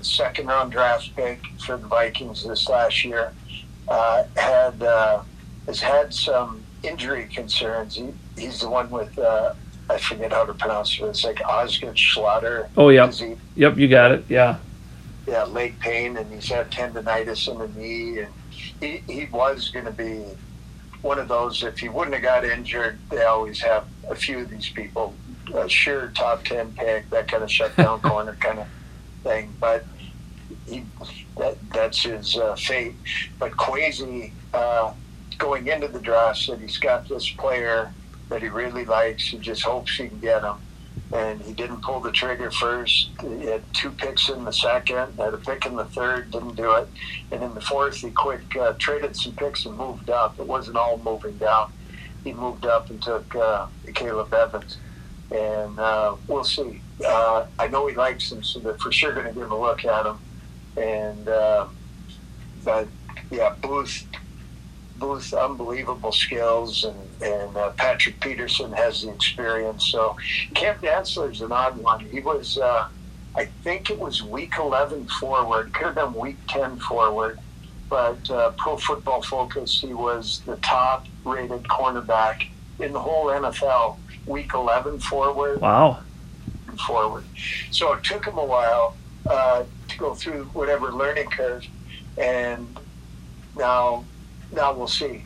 second 0.00 0.46
round 0.46 0.72
draft 0.72 1.14
pick 1.14 1.40
for 1.64 1.76
the 1.76 1.86
Vikings 1.86 2.46
this 2.46 2.68
last 2.68 3.04
year, 3.04 3.32
uh, 3.88 4.24
had 4.36 4.82
uh, 4.82 5.22
has 5.66 5.80
had 5.80 6.14
some 6.14 6.62
injury 6.82 7.26
concerns. 7.26 7.96
He, 7.96 8.08
he's 8.36 8.60
the 8.60 8.70
one 8.70 8.88
with 8.90 9.18
I 9.18 9.98
forget 9.98 10.32
how 10.32 10.46
to 10.46 10.54
pronounce 10.54 10.98
it. 10.98 11.04
It's 11.04 11.22
like 11.22 11.42
Osgood 11.44 11.96
Schlatter. 11.96 12.68
Oh 12.78 12.88
yeah. 12.88 13.10
Yep, 13.56 13.76
you 13.76 13.88
got 13.88 14.12
it. 14.12 14.24
Yeah 14.30 14.56
yeah, 15.26 15.44
leg 15.44 15.78
pain, 15.80 16.16
and 16.16 16.32
he's 16.32 16.48
had 16.48 16.70
tendonitis 16.70 17.48
in 17.48 17.58
the 17.58 17.68
knee, 17.80 18.18
and 18.20 18.32
he, 18.50 19.02
he 19.06 19.26
was 19.26 19.68
going 19.68 19.84
to 19.84 19.92
be 19.92 20.24
one 21.02 21.18
of 21.18 21.28
those. 21.28 21.62
If 21.62 21.78
he 21.78 21.88
wouldn't 21.88 22.14
have 22.14 22.22
got 22.22 22.44
injured, 22.44 22.98
they 23.10 23.24
always 23.24 23.60
have 23.60 23.84
a 24.08 24.14
few 24.14 24.40
of 24.40 24.50
these 24.50 24.68
people, 24.68 25.14
a 25.54 25.68
sure 25.68 26.08
top 26.08 26.44
ten 26.44 26.72
pick, 26.72 27.08
that 27.10 27.28
kind 27.28 27.42
of 27.42 27.50
shutdown 27.50 28.00
corner 28.02 28.36
kind 28.40 28.60
of 28.60 28.66
thing. 29.22 29.52
But 29.60 29.84
he, 30.66 30.84
that 31.38 31.56
that's 31.72 32.02
his 32.02 32.36
uh, 32.36 32.56
fate. 32.56 32.94
But 33.38 33.52
Kwesi, 33.52 34.32
uh, 34.52 34.92
going 35.38 35.68
into 35.68 35.88
the 35.88 36.00
draft, 36.00 36.40
said 36.40 36.60
he's 36.60 36.78
got 36.78 37.08
this 37.08 37.30
player 37.30 37.92
that 38.28 38.42
he 38.42 38.48
really 38.48 38.84
likes. 38.84 39.28
He 39.28 39.38
just 39.38 39.62
hopes 39.62 39.96
he 39.96 40.08
can 40.08 40.18
get 40.18 40.42
him 40.42 40.56
and 41.12 41.40
he 41.42 41.52
didn't 41.52 41.82
pull 41.82 42.00
the 42.00 42.10
trigger 42.10 42.50
first. 42.50 43.10
He 43.20 43.46
had 43.46 43.62
two 43.74 43.90
picks 43.90 44.28
in 44.28 44.44
the 44.44 44.52
second, 44.52 45.14
had 45.18 45.34
a 45.34 45.38
pick 45.38 45.66
in 45.66 45.76
the 45.76 45.84
third, 45.84 46.30
didn't 46.30 46.56
do 46.56 46.72
it, 46.72 46.88
and 47.30 47.42
in 47.42 47.54
the 47.54 47.60
fourth 47.60 47.96
he 47.96 48.10
quick 48.10 48.56
uh, 48.56 48.72
traded 48.78 49.16
some 49.16 49.34
picks 49.34 49.66
and 49.66 49.76
moved 49.76 50.08
up. 50.10 50.38
It 50.38 50.46
wasn't 50.46 50.76
all 50.76 50.98
moving 50.98 51.36
down, 51.36 51.72
he 52.24 52.32
moved 52.32 52.64
up 52.64 52.88
and 52.90 53.02
took 53.02 53.34
uh, 53.34 53.66
Caleb 53.94 54.32
Evans, 54.32 54.78
and 55.30 55.78
uh, 55.78 56.16
we'll 56.28 56.44
see. 56.44 56.80
Uh, 57.04 57.46
I 57.58 57.68
know 57.68 57.86
he 57.86 57.94
likes 57.94 58.30
him, 58.30 58.42
so 58.42 58.60
they're 58.60 58.78
for 58.78 58.92
sure 58.92 59.12
going 59.12 59.26
to 59.26 59.32
give 59.32 59.42
him 59.42 59.52
a 59.52 59.60
look 59.60 59.84
at 59.84 60.06
him. 60.06 60.18
And 60.76 61.28
uh, 61.28 61.66
but 62.64 62.88
yeah, 63.30 63.54
Booth, 63.60 64.06
Booth, 65.02 65.34
unbelievable 65.34 66.12
skills, 66.12 66.84
and 66.84 66.96
and 67.22 67.56
uh, 67.56 67.70
Patrick 67.70 68.20
Peterson 68.20 68.72
has 68.72 69.02
the 69.02 69.10
experience. 69.10 69.86
So 69.86 70.16
Cam 70.54 70.76
Dantzler's 70.78 71.40
an 71.40 71.52
odd 71.52 71.76
one. 71.76 72.04
He 72.06 72.20
was, 72.20 72.58
uh, 72.58 72.88
I 73.34 73.46
think 73.62 73.90
it 73.90 73.98
was 73.98 74.22
week 74.22 74.54
11 74.58 75.06
forward, 75.20 75.72
could 75.72 75.86
have 75.86 75.94
been 75.94 76.14
week 76.14 76.36
10 76.48 76.78
forward, 76.78 77.38
but 77.88 78.28
uh, 78.30 78.50
Pro 78.52 78.76
Football 78.76 79.22
Focus, 79.22 79.80
he 79.80 79.94
was 79.94 80.40
the 80.46 80.56
top 80.56 81.06
rated 81.24 81.62
cornerback 81.64 82.48
in 82.80 82.92
the 82.92 83.00
whole 83.00 83.26
NFL, 83.26 83.98
week 84.26 84.52
11 84.54 84.98
forward. 85.00 85.60
Wow. 85.60 86.00
Forward. 86.86 87.24
So 87.70 87.92
it 87.92 88.02
took 88.02 88.24
him 88.24 88.38
a 88.38 88.44
while 88.44 88.96
uh, 89.28 89.64
to 89.88 89.98
go 89.98 90.14
through 90.14 90.44
whatever 90.46 90.90
learning 90.90 91.28
curve, 91.28 91.66
and 92.16 92.66
now, 93.56 94.04
now 94.52 94.72
we'll 94.72 94.86
see. 94.86 95.22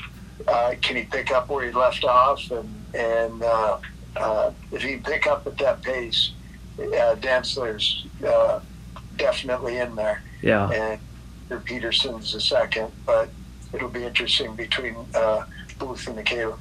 Uh, 0.46 0.74
can 0.80 0.96
he 0.96 1.02
pick 1.04 1.30
up 1.30 1.48
where 1.48 1.66
he 1.66 1.72
left 1.72 2.04
off? 2.04 2.50
And 2.50 2.68
and 2.94 3.42
uh, 3.42 3.78
uh, 4.16 4.52
if 4.72 4.82
he 4.82 4.94
can 4.94 5.02
pick 5.02 5.26
up 5.26 5.46
at 5.46 5.58
that 5.58 5.82
pace, 5.82 6.32
uh, 6.78 7.16
Dantzler's 7.16 8.06
uh, 8.26 8.60
definitely 9.16 9.78
in 9.78 9.94
there. 9.96 10.22
Yeah. 10.42 10.70
And 11.50 11.64
Peterson's 11.64 12.32
the 12.32 12.40
second, 12.40 12.92
but 13.04 13.28
it'll 13.72 13.88
be 13.88 14.04
interesting 14.04 14.54
between 14.54 14.96
uh, 15.14 15.44
Booth 15.78 16.08
and 16.08 16.24
Caleb. 16.24 16.58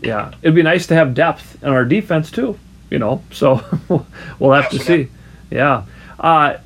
Yeah, 0.00 0.32
it'd 0.42 0.54
be 0.54 0.62
nice 0.62 0.86
to 0.88 0.94
have 0.94 1.14
depth 1.14 1.62
in 1.62 1.70
our 1.70 1.84
defense 1.84 2.30
too. 2.30 2.58
You 2.90 2.98
know, 2.98 3.22
so 3.30 3.64
we'll 4.38 4.52
have 4.52 4.70
to 4.70 4.78
see. 4.78 5.08
Yeah. 5.50 5.84
Uh, 6.18 6.58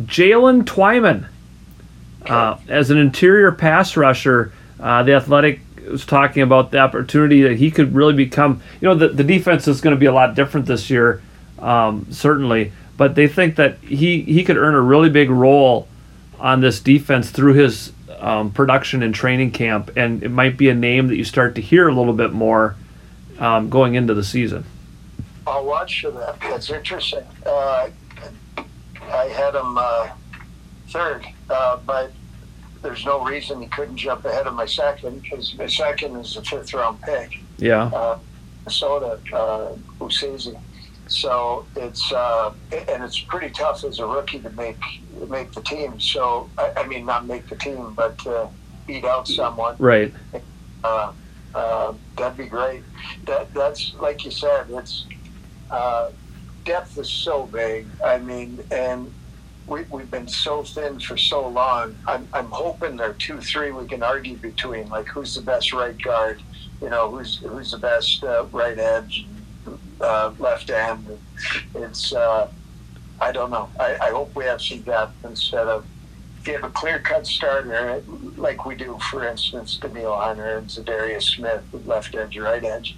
Jalen 0.00 0.64
Twyman, 0.64 1.26
uh, 2.26 2.58
as 2.68 2.90
an 2.90 2.98
interior 2.98 3.52
pass 3.52 3.96
rusher, 3.96 4.52
uh, 4.80 5.02
the 5.02 5.14
athletic 5.14 5.60
was 5.88 6.06
talking 6.06 6.42
about 6.42 6.70
the 6.70 6.78
opportunity 6.78 7.42
that 7.42 7.56
he 7.56 7.70
could 7.70 7.94
really 7.94 8.14
become. 8.14 8.62
You 8.80 8.88
know, 8.88 8.94
the, 8.94 9.08
the 9.08 9.24
defense 9.24 9.66
is 9.68 9.80
going 9.80 9.94
to 9.94 10.00
be 10.00 10.06
a 10.06 10.12
lot 10.12 10.34
different 10.34 10.66
this 10.66 10.90
year, 10.90 11.22
um, 11.58 12.06
certainly, 12.10 12.72
but 12.96 13.14
they 13.14 13.28
think 13.28 13.56
that 13.56 13.78
he, 13.78 14.22
he 14.22 14.44
could 14.44 14.56
earn 14.56 14.74
a 14.74 14.80
really 14.80 15.10
big 15.10 15.30
role 15.30 15.88
on 16.38 16.60
this 16.60 16.80
defense 16.80 17.30
through 17.30 17.54
his 17.54 17.92
um, 18.18 18.52
production 18.52 19.02
and 19.02 19.14
training 19.14 19.50
camp, 19.50 19.90
and 19.96 20.22
it 20.22 20.30
might 20.30 20.56
be 20.56 20.68
a 20.68 20.74
name 20.74 21.08
that 21.08 21.16
you 21.16 21.24
start 21.24 21.54
to 21.56 21.60
hear 21.60 21.88
a 21.88 21.94
little 21.94 22.12
bit 22.12 22.32
more 22.32 22.76
um, 23.38 23.68
going 23.68 23.94
into 23.94 24.14
the 24.14 24.24
season. 24.24 24.64
I'll 25.46 25.64
watch 25.64 26.02
for 26.02 26.12
that. 26.12 26.40
That's 26.40 26.70
interesting. 26.70 27.24
Uh, 27.44 27.88
I 29.10 29.24
had 29.24 29.54
him 29.54 29.76
uh, 29.76 30.08
third, 30.92 31.26
uh, 31.50 31.78
but 31.86 32.12
there's 32.82 33.04
no 33.04 33.24
reason 33.24 33.62
he 33.62 33.68
couldn't 33.68 33.96
jump 33.96 34.24
ahead 34.24 34.46
of 34.46 34.54
my 34.54 34.66
second 34.66 35.22
because 35.22 35.54
my 35.56 35.66
second 35.66 36.16
is 36.16 36.36
a 36.36 36.42
fifth 36.42 36.74
round 36.74 37.00
pick. 37.02 37.38
Yeah. 37.58 37.84
Uh, 37.84 38.18
Minnesota, 38.64 39.18
uh. 39.32 39.76
So 41.08 41.66
it's 41.76 42.12
uh, 42.12 42.52
and 42.72 43.04
it's 43.04 43.20
pretty 43.20 43.50
tough 43.50 43.84
as 43.84 43.98
a 43.98 44.06
rookie 44.06 44.40
to 44.40 44.50
make 44.50 44.80
make 45.28 45.52
the 45.52 45.60
team. 45.62 46.00
So 46.00 46.48
I, 46.56 46.72
I 46.78 46.86
mean, 46.86 47.04
not 47.04 47.26
make 47.26 47.48
the 47.48 47.56
team, 47.56 47.92
but 47.94 48.26
uh, 48.26 48.48
beat 48.86 49.04
out 49.04 49.28
someone. 49.28 49.76
Right. 49.78 50.12
Uh, 50.82 51.12
uh, 51.54 51.92
that'd 52.16 52.38
be 52.38 52.46
great. 52.46 52.82
That 53.26 53.52
that's 53.52 53.94
like 54.00 54.24
you 54.24 54.30
said. 54.30 54.66
It's 54.70 55.04
uh, 55.70 56.10
depth 56.64 56.96
is 56.98 57.10
so 57.10 57.46
big. 57.46 57.86
I 58.04 58.18
mean, 58.18 58.58
and 58.70 59.12
we, 59.66 59.82
we've 59.90 60.10
been 60.10 60.28
so 60.28 60.62
thin 60.62 60.98
for 61.00 61.16
so 61.16 61.46
long. 61.48 61.96
I'm, 62.06 62.28
I'm 62.32 62.50
hoping 62.50 62.96
there 62.96 63.10
are 63.10 63.14
two, 63.14 63.40
three 63.40 63.70
we 63.70 63.86
can 63.86 64.02
argue 64.02 64.36
between, 64.36 64.88
like 64.88 65.08
who's 65.08 65.34
the 65.34 65.42
best 65.42 65.72
right 65.72 66.00
guard, 66.00 66.42
you 66.80 66.90
know, 66.90 67.10
who's 67.10 67.38
who's 67.38 67.70
the 67.70 67.78
best 67.78 68.24
uh, 68.24 68.44
right 68.52 68.78
edge, 68.78 69.26
uh, 70.00 70.32
left 70.38 70.70
end. 70.70 71.06
It's 71.74 72.12
uh, 72.12 72.50
I 73.20 73.32
don't 73.32 73.50
know. 73.50 73.70
I, 73.78 73.96
I 74.00 74.10
hope 74.10 74.34
we 74.34 74.44
have 74.44 74.60
some 74.60 74.80
depth 74.80 75.24
instead 75.24 75.68
of 75.68 75.86
if 76.40 76.48
you 76.48 76.54
have 76.54 76.64
a 76.64 76.70
clear 76.70 76.98
cut 76.98 77.24
starter 77.24 78.02
like 78.36 78.66
we 78.66 78.74
do, 78.74 78.98
for 79.10 79.24
instance, 79.24 79.76
Danielle 79.76 80.16
Hunter 80.16 80.58
and 80.58 80.66
Za'Darius 80.66 81.36
Smith, 81.36 81.62
left 81.86 82.16
edge, 82.16 82.36
right 82.36 82.64
edge. 82.64 82.96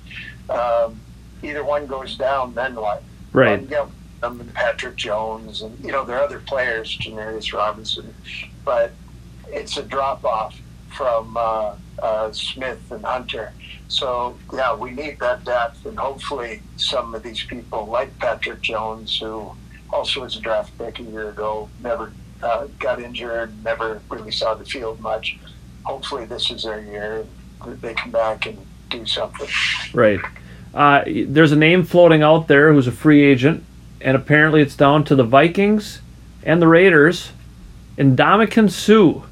Um, 0.49 0.99
either 1.43 1.63
one 1.63 1.87
goes 1.87 2.17
down, 2.17 2.55
then 2.55 2.75
what? 2.75 3.03
Right. 3.35 3.71
Um, 3.75 3.93
and 4.41 4.53
Patrick 4.55 4.97
Jones, 4.97 5.63
and 5.63 5.79
you 5.85 5.93
know 5.93 6.05
there 6.05 6.19
are 6.19 6.23
other 6.23 6.41
players, 6.41 6.97
Janarius 6.97 7.53
Robinson, 7.53 8.15
but 8.65 8.93
it's 9.49 9.77
a 9.77 9.83
drop 9.83 10.25
off 10.25 10.59
from 10.97 11.37
uh, 11.37 11.75
uh, 12.03 12.33
Smith 12.33 12.81
and 12.91 13.05
Hunter. 13.05 13.53
So 13.89 14.37
yeah, 14.53 14.75
we 14.75 14.91
need 14.91 15.19
that 15.21 15.45
depth, 15.45 15.85
and 15.87 15.99
hopefully 15.99 16.63
some 16.77 17.15
of 17.15 17.23
these 17.23 17.43
people 17.45 17.87
like 17.87 18.19
Patrick 18.19 18.61
Jones, 18.61 19.19
who 19.19 19.53
also 19.93 20.23
was 20.23 20.37
a 20.37 20.41
draft 20.41 20.77
pick 20.79 20.99
a 20.99 21.03
year 21.03 21.29
ago, 21.29 21.69
never 21.83 22.13
uh, 22.43 22.67
got 22.79 23.01
injured, 23.01 23.53
never 23.65 24.01
really 24.11 24.33
saw 24.33 24.55
the 24.55 24.65
field 24.65 25.01
much. 25.01 25.39
Hopefully 25.85 26.25
this 26.25 26.51
is 26.51 26.65
their 26.65 26.81
year. 26.81 27.27
They 27.67 27.95
come 27.95 28.11
back 28.11 28.47
and 28.47 28.59
do 28.91 29.07
something. 29.07 29.49
Right. 29.93 30.21
Uh, 30.75 31.05
there's 31.07 31.53
a 31.53 31.57
name 31.57 31.85
floating 31.85 32.23
out 32.23 32.49
there 32.49 32.73
who's 32.73 32.87
a 32.87 32.93
free 32.93 33.23
agent, 33.23 33.65
and 34.05 34.17
apparently 34.17 34.61
it's 34.61 34.77
down 34.77 35.03
to 35.05 35.17
the 35.17 35.25
Vikings 35.25 36.01
and 36.45 36.61
the 36.61 36.69
Raiders. 36.69 37.33
And 37.97 38.17
Ndamukong 38.17 38.71
Suh. 38.71 39.27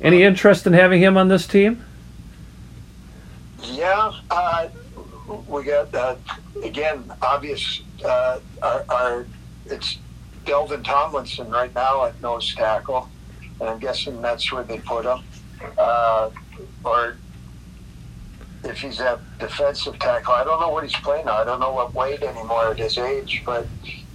Any 0.00 0.22
interest 0.22 0.66
in 0.66 0.74
having 0.74 1.00
him 1.00 1.16
on 1.16 1.28
this 1.28 1.46
team? 1.46 1.82
Yeah, 3.62 4.12
uh, 4.30 4.68
we 5.48 5.64
got 5.64 5.94
uh, 5.94 6.16
again 6.62 7.10
obvious. 7.22 7.80
Uh, 8.04 8.40
our, 8.62 8.84
our 8.90 9.26
it's 9.64 9.98
Dalvin 10.44 10.84
Tomlinson 10.84 11.50
right 11.50 11.74
now 11.74 12.04
at 12.04 12.20
nose 12.20 12.54
tackle, 12.54 13.08
and 13.60 13.70
I'm 13.70 13.78
guessing 13.78 14.20
that's 14.20 14.52
where 14.52 14.62
they 14.62 14.78
put 14.78 15.06
him. 15.06 15.24
Uh, 15.78 16.30
or 16.84 17.16
if 18.66 18.80
he's 18.80 19.00
at 19.00 19.20
defensive 19.38 19.98
tackle, 19.98 20.34
I 20.34 20.44
don't 20.44 20.60
know 20.60 20.70
what 20.70 20.84
he's 20.84 21.00
playing 21.00 21.26
now. 21.26 21.34
I 21.34 21.44
don't 21.44 21.60
know 21.60 21.72
what 21.72 21.94
weight 21.94 22.22
anymore 22.22 22.70
at 22.70 22.78
his 22.78 22.98
age, 22.98 23.42
but 23.44 23.66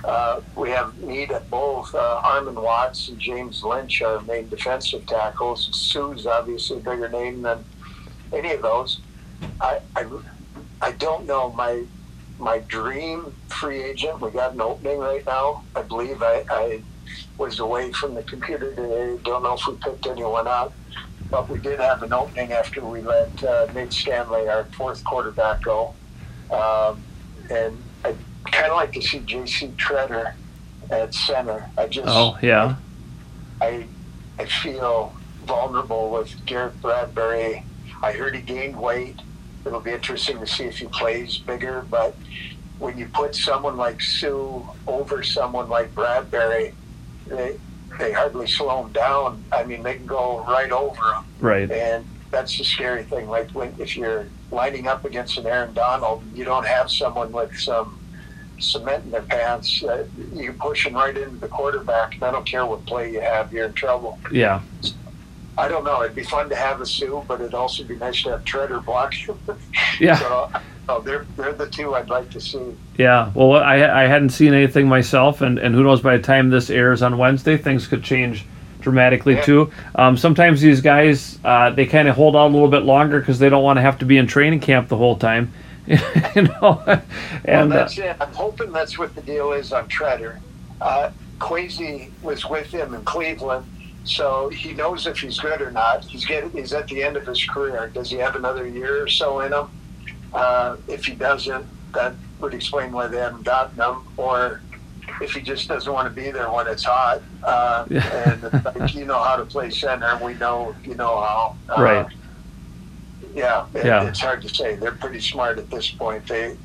uh, 0.03 0.41
we 0.55 0.69
have 0.71 0.97
need 0.99 1.31
at 1.31 1.49
both. 1.49 1.93
Uh, 1.93 2.21
Armon 2.23 2.61
Watts 2.61 3.09
and 3.09 3.19
James 3.19 3.63
Lynch 3.63 4.01
are 4.01 4.21
main 4.21 4.49
defensive 4.49 5.05
tackles. 5.05 5.69
Suh's 5.71 6.25
obviously 6.25 6.77
a 6.77 6.79
bigger 6.79 7.09
name 7.09 7.41
than 7.43 7.63
any 8.33 8.53
of 8.53 8.61
those. 8.61 8.99
I, 9.59 9.79
I, 9.95 10.07
I 10.81 10.91
don't 10.93 11.25
know. 11.25 11.51
My 11.51 11.83
my 12.39 12.57
dream 12.67 13.31
free 13.49 13.83
agent. 13.83 14.19
We 14.19 14.31
got 14.31 14.53
an 14.53 14.61
opening 14.61 14.97
right 14.97 15.23
now. 15.25 15.63
I 15.75 15.83
believe 15.83 16.23
I, 16.23 16.43
I 16.49 16.81
was 17.37 17.59
away 17.59 17.91
from 17.91 18.15
the 18.15 18.23
computer 18.23 18.73
today. 18.73 19.19
Don't 19.23 19.43
know 19.43 19.53
if 19.53 19.67
we 19.67 19.75
picked 19.75 20.07
anyone 20.07 20.47
up, 20.47 20.73
but 21.31 21.49
we 21.49 21.57
did 21.59 21.79
have 21.79 22.03
an 22.03 22.11
opening 22.11 22.51
after 22.51 22.85
we 22.85 23.01
let 23.01 23.43
uh, 23.43 23.67
Nate 23.73 23.93
Stanley, 23.93 24.47
our 24.49 24.65
fourth 24.65 25.03
quarterback, 25.03 25.63
go. 25.63 25.95
Um, 26.51 27.01
and 27.49 27.81
I 28.03 28.13
kind 28.51 28.67
of 28.67 28.75
like 28.75 28.91
to 28.93 29.01
see 29.01 29.19
J.C. 29.19 29.69
Tretter 29.77 30.33
at 30.91 31.13
center. 31.13 31.69
I 31.77 31.87
just 31.87 32.07
Oh, 32.09 32.37
yeah. 32.41 32.75
I 33.61 33.85
I 34.37 34.45
feel 34.45 35.13
vulnerable 35.45 36.11
with 36.11 36.45
Garrett 36.45 36.79
Bradbury. 36.81 37.63
I 38.03 38.11
heard 38.11 38.35
he 38.35 38.41
gained 38.41 38.79
weight. 38.79 39.19
It'll 39.65 39.79
be 39.79 39.91
interesting 39.91 40.39
to 40.39 40.47
see 40.47 40.65
if 40.65 40.79
he 40.79 40.87
plays 40.87 41.37
bigger. 41.37 41.85
But 41.89 42.15
when 42.79 42.97
you 42.97 43.07
put 43.07 43.35
someone 43.35 43.77
like 43.77 44.01
Suh 44.01 44.61
over 44.87 45.23
someone 45.23 45.69
like 45.69 45.93
Bradbury, 45.95 46.73
they 47.27 47.57
they 47.99 48.11
hardly 48.11 48.47
slow 48.47 48.83
him 48.85 48.91
down. 48.93 49.43
I 49.51 49.63
mean, 49.63 49.83
they 49.83 49.95
can 49.95 50.05
go 50.05 50.43
right 50.47 50.71
over 50.71 50.95
him, 51.13 51.23
Right. 51.39 51.69
and 51.71 52.05
that's 52.31 52.57
the 52.57 52.63
scary 52.63 53.03
thing. 53.03 53.27
Like 53.29 53.49
when 53.51 53.73
if 53.77 53.95
you're 53.97 54.27
lining 54.51 54.87
up 54.87 55.05
against 55.05 55.37
an 55.37 55.45
Aaron 55.47 55.73
Donald, 55.73 56.23
you 56.33 56.43
don't 56.43 56.65
have 56.65 56.89
someone 56.89 57.31
with 57.31 57.55
some 57.57 57.99
cement 58.59 59.03
in 59.05 59.11
their 59.11 59.21
pants. 59.23 59.83
Uh, 59.83 60.05
you're 60.33 60.53
pushing 60.53 60.93
right 60.93 61.17
into 61.17 61.37
the 61.37 61.47
quarterback. 61.47 62.13
And 62.15 62.23
I 62.23 62.31
don't 62.31 62.45
care 62.45 62.65
what 62.65 62.85
play 62.85 63.11
you 63.11 63.19
have, 63.21 63.51
you're 63.51 63.65
in 63.67 63.73
trouble. 63.73 64.19
Yeah. 64.31 64.61
I 65.57 65.67
don't 65.67 65.83
know. 65.83 66.01
It'd 66.03 66.15
be 66.15 66.23
fun 66.23 66.49
to 66.49 66.55
have 66.55 66.81
a 66.81 66.85
Suh, 66.85 67.21
but 67.27 67.41
it'd 67.41 67.53
also 67.53 67.83
be 67.83 67.95
nice 67.97 68.23
to 68.23 68.31
have 68.31 68.43
Tretter 68.45 68.83
block. 68.83 69.13
Yeah. 69.99 70.15
so, 70.17 70.49
oh, 70.89 71.01
they're 71.01 71.25
they're 71.37 71.53
the 71.53 71.67
two 71.67 71.93
I'd 71.93 72.09
like 72.09 72.29
to 72.31 72.41
see. 72.41 72.75
Yeah. 72.97 73.31
Well, 73.35 73.53
I, 73.53 74.03
I 74.03 74.07
hadn't 74.07 74.29
seen 74.29 74.53
anything 74.53 74.87
myself, 74.87 75.41
and, 75.41 75.59
and 75.59 75.75
who 75.75 75.83
knows, 75.83 76.01
by 76.01 76.17
the 76.17 76.23
time 76.23 76.49
this 76.49 76.69
airs 76.69 77.01
on 77.03 77.17
Wednesday, 77.17 77.57
things 77.57 77.85
could 77.87 78.03
change 78.03 78.45
dramatically 78.79 79.35
Yeah. 79.35 79.41
too. 79.43 79.71
Um, 79.95 80.17
sometimes 80.17 80.61
these 80.61 80.81
guys 80.81 81.37
uh, 81.45 81.69
they 81.71 81.85
kind 81.85 82.07
of 82.07 82.15
hold 82.15 82.35
out 82.35 82.47
a 82.47 82.53
little 82.53 82.67
bit 82.69 82.83
longer 82.83 83.19
because 83.19 83.37
they 83.37 83.49
don't 83.49 83.63
want 83.63 83.77
to 83.77 83.81
have 83.81 83.99
to 83.99 84.05
be 84.05 84.17
in 84.17 84.25
training 84.27 84.59
camp 84.61 84.87
the 84.87 84.97
whole 84.97 85.17
time. 85.17 85.51
you 85.87 85.97
know, 86.43 86.81
Well, 86.87 87.03
and 87.45 87.71
uh, 87.73 87.75
that's 87.75 87.97
it. 87.97 88.15
I'm 88.19 88.31
hoping 88.33 88.71
that's 88.71 88.97
what 88.97 89.13
the 89.13 89.21
deal 89.21 89.51
is 89.51 89.71
on 89.73 89.87
Tretter. 89.89 90.39
Uh, 90.79 91.11
Kwesi 91.39 92.09
was 92.23 92.45
with 92.45 92.67
him 92.67 92.93
in 92.93 93.03
Cleveland, 93.03 93.65
so 94.03 94.49
he 94.49 94.73
knows 94.73 95.05
if 95.07 95.19
he's 95.19 95.39
good 95.39 95.61
or 95.61 95.71
not. 95.71 96.03
He's 96.05 96.25
getting, 96.25 96.49
he's 96.51 96.73
at 96.73 96.87
the 96.87 97.03
end 97.03 97.17
of 97.17 97.25
his 97.25 97.43
career. 97.45 97.89
Does 97.93 98.09
he 98.09 98.17
have 98.17 98.35
another 98.35 98.67
year 98.67 99.03
or 99.03 99.07
so 99.07 99.41
in 99.41 99.53
him? 99.53 99.67
Uh, 100.33 100.77
if 100.87 101.05
he 101.05 101.13
doesn't, 101.15 101.65
that 101.93 102.13
would 102.39 102.53
explain 102.53 102.91
why 102.91 103.07
they 103.07 103.17
haven't 103.17 103.43
gotten 103.43 103.75
him. 103.75 103.97
Or 104.17 104.61
if 105.21 105.31
he 105.33 105.41
just 105.41 105.67
doesn't 105.67 105.91
want 105.91 106.07
to 106.07 106.21
be 106.21 106.31
there 106.31 106.49
when 106.51 106.67
it's 106.67 106.83
hot. 106.83 107.21
Uh, 107.43 107.85
and 107.91 108.65
like, 108.65 108.93
you 108.95 109.05
know 109.05 109.21
how 109.21 109.35
to 109.35 109.45
play 109.45 109.69
center. 109.69 110.17
We 110.23 110.33
know 110.35 110.73
you 110.83 110.95
know 110.95 111.19
how. 111.21 111.55
Uh, 111.69 111.81
Right. 111.81 112.07
Yeah, 113.33 113.65
it, 113.73 113.85
Yeah. 113.85 114.07
it's 114.07 114.19
hard 114.19 114.41
to 114.41 114.49
say. 114.49 114.75
They're 114.75 114.91
pretty 114.91 115.21
smart 115.21 115.57
at 115.57 115.69
this 115.69 115.89
point. 115.91 116.27
They 116.27 116.57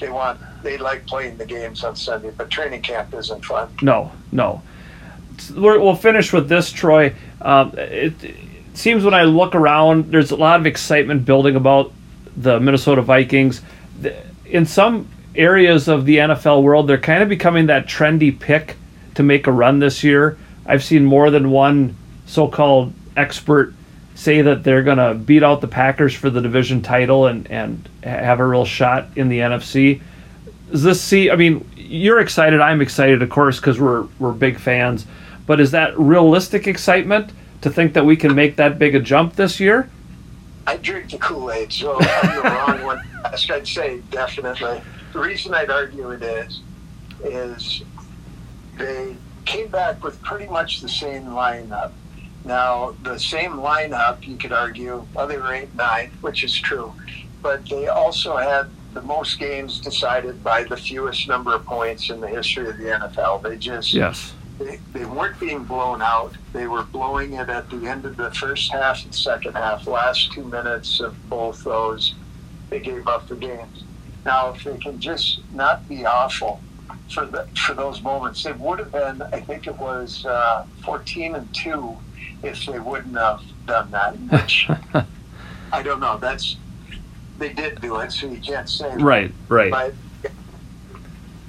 they 0.00 0.08
want 0.08 0.40
they 0.62 0.76
like 0.78 1.06
playing 1.06 1.36
the 1.36 1.46
games 1.46 1.84
on 1.84 1.94
Sunday, 1.96 2.30
but 2.36 2.50
training 2.50 2.82
camp 2.82 3.14
isn't 3.14 3.44
fun. 3.44 3.68
No, 3.82 4.10
no. 4.32 4.62
We're, 5.54 5.78
we'll 5.78 5.96
finish 5.96 6.32
with 6.32 6.48
this, 6.48 6.70
Troy. 6.72 7.14
Um, 7.40 7.72
it, 7.76 8.22
it 8.22 8.36
seems 8.74 9.04
when 9.04 9.14
I 9.14 9.24
look 9.24 9.54
around, 9.54 10.10
there's 10.12 10.30
a 10.30 10.36
lot 10.36 10.60
of 10.60 10.66
excitement 10.66 11.24
building 11.24 11.56
about 11.56 11.92
the 12.36 12.60
Minnesota 12.60 13.02
Vikings. 13.02 13.62
In 14.46 14.66
some 14.66 15.08
areas 15.34 15.88
of 15.88 16.04
the 16.04 16.16
NFL 16.16 16.62
world, 16.62 16.88
they're 16.88 16.98
kind 16.98 17.22
of 17.22 17.28
becoming 17.28 17.66
that 17.66 17.86
trendy 17.86 18.38
pick 18.38 18.76
to 19.14 19.22
make 19.22 19.46
a 19.46 19.52
run 19.52 19.78
this 19.78 20.04
year. 20.04 20.38
I've 20.66 20.84
seen 20.84 21.04
more 21.04 21.30
than 21.30 21.50
one 21.50 21.96
so-called 22.26 22.92
expert 23.16 23.74
say 24.14 24.42
that 24.42 24.64
they're 24.64 24.82
going 24.82 24.98
to 24.98 25.14
beat 25.14 25.42
out 25.42 25.60
the 25.60 25.68
Packers 25.68 26.14
for 26.14 26.28
the 26.28 26.40
division 26.40 26.82
title 26.82 27.26
and, 27.26 27.50
and 27.50 27.88
have 28.02 28.40
a 28.40 28.46
real 28.46 28.64
shot 28.64 29.06
in 29.16 29.28
the 29.28 29.38
NFC 29.38 30.00
does 30.70 30.82
this 30.82 31.00
see? 31.00 31.30
I 31.30 31.36
mean, 31.36 31.68
you're 31.76 32.20
excited. 32.20 32.60
I'm 32.60 32.80
excited, 32.80 33.22
of 33.22 33.30
course, 33.30 33.58
because 33.58 33.80
we're 33.80 34.06
we're 34.18 34.32
big 34.32 34.58
fans. 34.58 35.06
But 35.48 35.60
is 35.60 35.70
that 35.70 35.98
realistic 35.98 36.66
excitement 36.66 37.32
to 37.62 37.70
think 37.70 37.94
that 37.94 38.04
we 38.04 38.16
can 38.16 38.34
make 38.34 38.56
that 38.56 38.78
big 38.78 38.94
a 38.94 39.00
jump 39.00 39.34
this 39.34 39.58
year? 39.58 39.88
I 40.66 40.76
drink 40.76 41.10
the 41.10 41.16
Kool 41.16 41.50
Aid, 41.50 41.72
so 41.72 41.96
I'm 41.98 42.36
the 42.36 42.42
wrong 42.42 42.84
one. 42.84 43.02
I'd 43.24 43.66
say 43.66 44.00
definitely. 44.10 44.82
The 45.14 45.18
reason 45.18 45.54
I'd 45.54 45.70
argue 45.70 46.10
it 46.10 46.22
is, 46.22 46.60
is 47.24 47.82
they 48.76 49.16
came 49.46 49.68
back 49.68 50.04
with 50.04 50.20
pretty 50.20 50.46
much 50.46 50.82
the 50.82 50.88
same 50.88 51.24
lineup. 51.24 51.92
Now, 52.44 52.94
the 53.02 53.18
same 53.18 53.52
lineup, 53.52 54.26
you 54.26 54.36
could 54.36 54.52
argue, 54.52 55.06
well, 55.14 55.26
they 55.26 55.38
were 55.38 55.54
8 55.54 55.74
9, 55.74 56.10
which 56.20 56.44
is 56.44 56.54
true. 56.60 56.92
But 57.40 57.66
they 57.70 57.88
also 57.88 58.36
had 58.36 58.66
the 58.92 59.00
most 59.00 59.38
games 59.38 59.80
decided 59.80 60.44
by 60.44 60.64
the 60.64 60.76
fewest 60.76 61.26
number 61.26 61.54
of 61.54 61.64
points 61.64 62.10
in 62.10 62.20
the 62.20 62.28
history 62.28 62.68
of 62.68 62.76
the 62.76 62.84
NFL. 62.84 63.42
They 63.42 63.56
just 63.56 63.94
Yes. 63.94 64.34
They, 64.58 64.80
they 64.92 65.04
weren't 65.04 65.38
being 65.38 65.64
blown 65.64 66.02
out. 66.02 66.36
They 66.52 66.66
were 66.66 66.82
blowing 66.82 67.34
it 67.34 67.48
at 67.48 67.70
the 67.70 67.86
end 67.86 68.04
of 68.04 68.16
the 68.16 68.30
first 68.32 68.72
half 68.72 69.04
and 69.04 69.14
second 69.14 69.54
half. 69.54 69.86
Last 69.86 70.32
two 70.32 70.44
minutes 70.44 71.00
of 71.00 71.14
both 71.28 71.62
those, 71.64 72.14
they 72.70 72.80
gave 72.80 73.06
up 73.06 73.28
the 73.28 73.36
games. 73.36 73.84
Now, 74.24 74.50
if 74.50 74.64
they 74.64 74.76
can 74.78 75.00
just 75.00 75.40
not 75.52 75.88
be 75.88 76.04
awful 76.04 76.60
for 77.12 77.24
the 77.24 77.46
for 77.66 77.74
those 77.74 78.02
moments, 78.02 78.44
it 78.46 78.58
would 78.58 78.80
have 78.80 78.92
been. 78.92 79.22
I 79.22 79.40
think 79.40 79.66
it 79.66 79.76
was 79.78 80.26
uh, 80.26 80.66
fourteen 80.84 81.34
and 81.34 81.52
two 81.54 81.96
if 82.42 82.66
they 82.66 82.78
wouldn't 82.78 83.16
have 83.16 83.42
done 83.66 83.90
that. 83.92 84.16
Which 84.16 84.68
I 85.72 85.82
don't 85.82 86.00
know. 86.00 86.18
That's 86.18 86.56
they 87.38 87.52
did 87.52 87.80
do 87.80 88.00
it, 88.00 88.10
so 88.12 88.26
you 88.26 88.40
can't 88.40 88.68
say. 88.68 88.94
Right. 88.96 89.32
Right. 89.48 89.70
But 89.70 89.94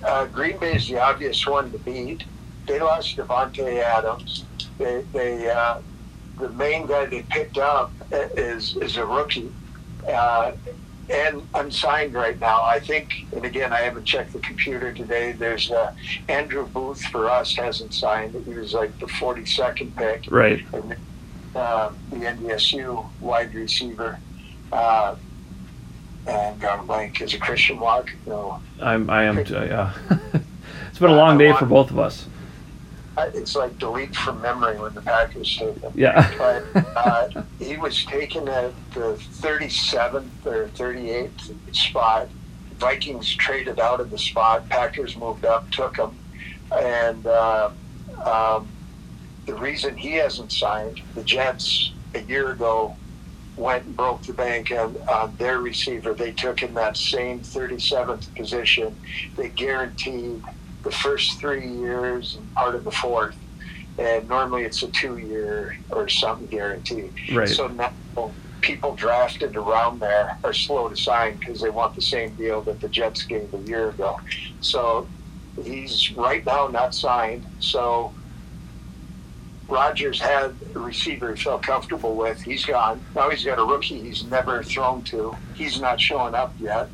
uh, 0.03 0.25
Green 0.27 0.57
Bay 0.59 0.75
is 0.75 0.87
the 0.87 0.99
obvious 0.99 1.45
one 1.45 1.71
to 1.71 1.79
beat. 1.79 2.23
They 2.69 2.79
lost 2.79 3.17
Davante 3.17 3.81
Adams. 3.81 4.45
They, 4.77 5.03
they 5.11 5.49
uh, 5.49 5.79
the 6.37 6.49
main 6.49 6.85
guy 6.85 7.05
they 7.07 7.23
picked 7.23 7.57
up 7.57 7.91
is 8.11 8.77
is 8.77 8.95
a 8.97 9.05
rookie 9.05 9.51
uh, 10.07 10.51
and 11.09 11.41
unsigned 11.55 12.13
right 12.13 12.39
now. 12.39 12.61
I 12.61 12.79
think, 12.79 13.25
and 13.35 13.43
again, 13.43 13.73
I 13.73 13.79
haven't 13.79 14.05
checked 14.05 14.33
the 14.33 14.39
computer 14.39 14.93
today. 14.93 15.31
There's 15.31 15.71
uh, 15.71 15.93
Andrew 16.27 16.67
Booth 16.67 17.01
for 17.07 17.27
us 17.27 17.55
hasn't 17.55 17.91
signed. 17.95 18.35
He 18.45 18.53
was 18.53 18.75
like 18.75 18.97
the 18.99 19.07
42nd 19.07 19.95
pick 19.95 20.31
Right. 20.31 20.63
and 20.71 20.95
uh, 21.55 21.89
the 22.11 22.17
NDSU 22.17 23.03
wide 23.19 23.55
receiver. 23.55 24.19
Uh, 24.71 25.15
and 26.27 26.59
gone 26.61 26.85
blank 26.85 27.19
is 27.21 27.33
a 27.33 27.39
Christian 27.39 27.79
Walk. 27.79 28.11
No, 28.27 28.59
I'm. 28.79 29.09
I 29.09 29.23
am. 29.23 29.43
Too, 29.43 29.55
yeah. 29.55 29.93
it's 30.89 30.99
been 30.99 31.09
a 31.09 31.15
long 31.15 31.39
day 31.39 31.51
for 31.53 31.65
both 31.65 31.89
of 31.89 31.97
us. 31.97 32.27
It's 33.33 33.55
like 33.55 33.77
delete 33.77 34.15
from 34.15 34.41
memory 34.41 34.79
when 34.79 34.93
the 34.93 35.01
Packers 35.01 35.57
take 35.57 35.77
him. 35.79 35.91
Yeah. 35.95 36.33
But 36.37 36.85
uh, 36.95 37.43
he 37.59 37.77
was 37.77 38.03
taken 38.05 38.47
at 38.47 38.73
the 38.93 39.19
37th 39.41 40.45
or 40.45 40.67
38th 40.69 41.75
spot. 41.75 42.29
Vikings 42.77 43.35
traded 43.35 43.79
out 43.79 43.99
of 43.99 44.09
the 44.09 44.17
spot. 44.17 44.67
Packers 44.69 45.17
moved 45.17 45.45
up, 45.45 45.69
took 45.71 45.97
him, 45.97 46.17
and 46.71 47.27
uh, 47.27 47.69
um, 48.23 48.67
the 49.45 49.53
reason 49.55 49.97
he 49.97 50.13
hasn't 50.13 50.51
signed, 50.51 51.01
the 51.15 51.23
Jets 51.23 51.91
a 52.15 52.21
year 52.21 52.51
ago 52.51 52.95
went 53.57 53.85
and 53.85 53.95
broke 53.95 54.23
the 54.23 54.33
bank 54.33 54.71
on, 54.71 54.95
on 55.09 55.35
their 55.37 55.59
receiver. 55.59 56.13
They 56.13 56.31
took 56.31 56.61
him 56.61 56.73
that 56.75 56.95
same 56.95 57.41
37th 57.41 58.33
position. 58.35 58.95
They 59.35 59.49
guaranteed 59.49 60.43
the 60.83 60.91
first 60.91 61.39
three 61.39 61.67
years 61.67 62.35
and 62.35 62.53
part 62.55 62.75
of 62.75 62.83
the 62.83 62.91
fourth. 62.91 63.35
And 63.97 64.29
normally 64.29 64.63
it's 64.63 64.81
a 64.83 64.87
two 64.87 65.17
year 65.17 65.77
or 65.89 66.07
something 66.07 66.47
guarantee. 66.47 67.09
Right. 67.33 67.49
So 67.49 67.67
now 67.67 67.91
people 68.61 68.95
drafted 68.95 69.55
around 69.55 69.99
there 69.99 70.37
are 70.43 70.53
slow 70.53 70.89
to 70.89 70.95
sign 70.95 71.37
because 71.37 71.61
they 71.61 71.69
want 71.69 71.95
the 71.95 72.01
same 72.01 72.33
deal 72.35 72.61
that 72.61 72.79
the 72.81 72.89
Jets 72.89 73.23
gave 73.23 73.53
a 73.53 73.57
year 73.59 73.89
ago. 73.89 74.19
So 74.61 75.07
he's 75.63 76.11
right 76.13 76.45
now 76.45 76.67
not 76.67 76.95
signed. 76.95 77.45
So 77.59 78.13
Rodgers 79.67 80.19
had 80.19 80.55
a 80.75 80.79
receiver 80.79 81.35
he 81.35 81.43
felt 81.43 81.61
comfortable 81.61 82.15
with. 82.15 82.41
He's 82.41 82.65
gone. 82.65 83.01
Now 83.15 83.29
he's 83.29 83.43
got 83.43 83.59
a 83.59 83.63
rookie 83.63 84.01
he's 84.01 84.23
never 84.25 84.63
thrown 84.63 85.03
to. 85.03 85.35
He's 85.53 85.79
not 85.79 86.01
showing 86.01 86.33
up 86.33 86.53
yet. 86.59 86.89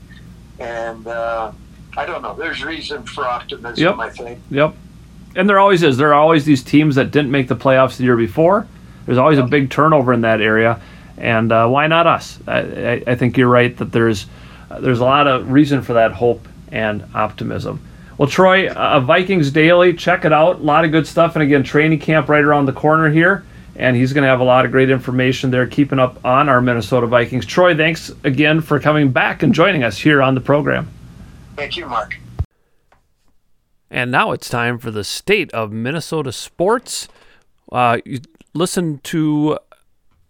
And 0.60 1.08
uh, 1.08 1.52
I 1.98 2.06
don't 2.06 2.22
know. 2.22 2.34
There's 2.36 2.64
reason 2.64 3.04
for 3.04 3.26
optimism, 3.26 3.84
Yep. 3.84 3.98
I 4.00 4.10
think. 4.10 4.40
Yep. 4.52 4.74
And 5.36 5.50
there 5.50 5.60
always 5.60 5.84
is. 5.84 5.98
There 5.98 6.10
are 6.14 6.20
always 6.22 6.46
these 6.46 6.64
teams 6.64 6.96
that 6.96 7.12
didn't 7.12 7.32
make 7.32 7.48
the 7.48 7.56
playoffs 7.56 7.98
the 7.98 8.04
year 8.04 8.18
before. 8.18 8.68
There's 9.06 9.18
always 9.18 9.38
a 9.38 9.44
big 9.44 9.70
turnover 9.70 10.14
in 10.14 10.22
that 10.22 10.42
area, 10.42 10.82
and 11.18 11.52
uh, 11.52 11.68
why 11.68 11.88
not 11.88 12.08
us? 12.08 12.40
I, 12.48 12.60
I, 12.60 13.04
I 13.08 13.16
think 13.16 13.38
you're 13.38 13.50
right 13.50 13.76
that 13.78 13.92
there's 13.92 14.26
uh, 14.72 14.80
there's 14.80 15.00
a 15.00 15.04
lot 15.06 15.28
of 15.28 15.52
reason 15.52 15.82
for 15.82 15.94
that 15.94 16.12
hope 16.14 16.48
and 16.72 17.04
optimism. 17.14 17.80
Well, 18.18 18.30
Troy, 18.30 18.70
uh, 18.70 19.02
Vikings 19.02 19.52
Daily, 19.52 19.94
check 19.94 20.24
it 20.26 20.32
out. 20.34 20.60
A 20.60 20.64
lot 20.64 20.86
of 20.86 20.92
good 20.92 21.06
stuff, 21.06 21.36
and 21.36 21.44
again, 21.44 21.64
training 21.64 22.00
camp 22.00 22.30
right 22.30 22.44
around 22.44 22.66
the 22.66 22.74
corner 22.74 23.10
here, 23.10 23.44
and 23.76 23.96
he's 23.96 24.14
going 24.14 24.24
to 24.24 24.30
have 24.30 24.40
a 24.40 24.44
lot 24.46 24.66
of 24.66 24.72
great 24.72 24.90
information 24.90 25.52
there, 25.52 25.68
keeping 25.68 26.00
up 26.00 26.24
on 26.26 26.48
our 26.50 26.62
Minnesota 26.62 27.06
Vikings. 27.08 27.46
Troy, 27.46 27.76
thanks 27.76 28.12
again 28.24 28.62
for 28.62 28.80
coming 28.80 29.12
back 29.12 29.44
and 29.44 29.54
joining 29.54 29.84
us 29.84 29.98
here 29.98 30.22
on 30.22 30.34
the 30.34 30.42
program. 30.42 30.88
Thank 31.56 31.78
you, 31.78 31.86
Mark. 31.86 32.18
And 33.90 34.12
now 34.12 34.32
it's 34.32 34.50
time 34.50 34.78
for 34.78 34.92
the 34.92 35.04
state 35.04 35.52
of 35.54 35.72
Minnesota 35.72 36.32
sports. 36.32 37.08
Uh, 37.72 38.00
you 38.04 38.20
listen 38.54 39.00
to 39.04 39.58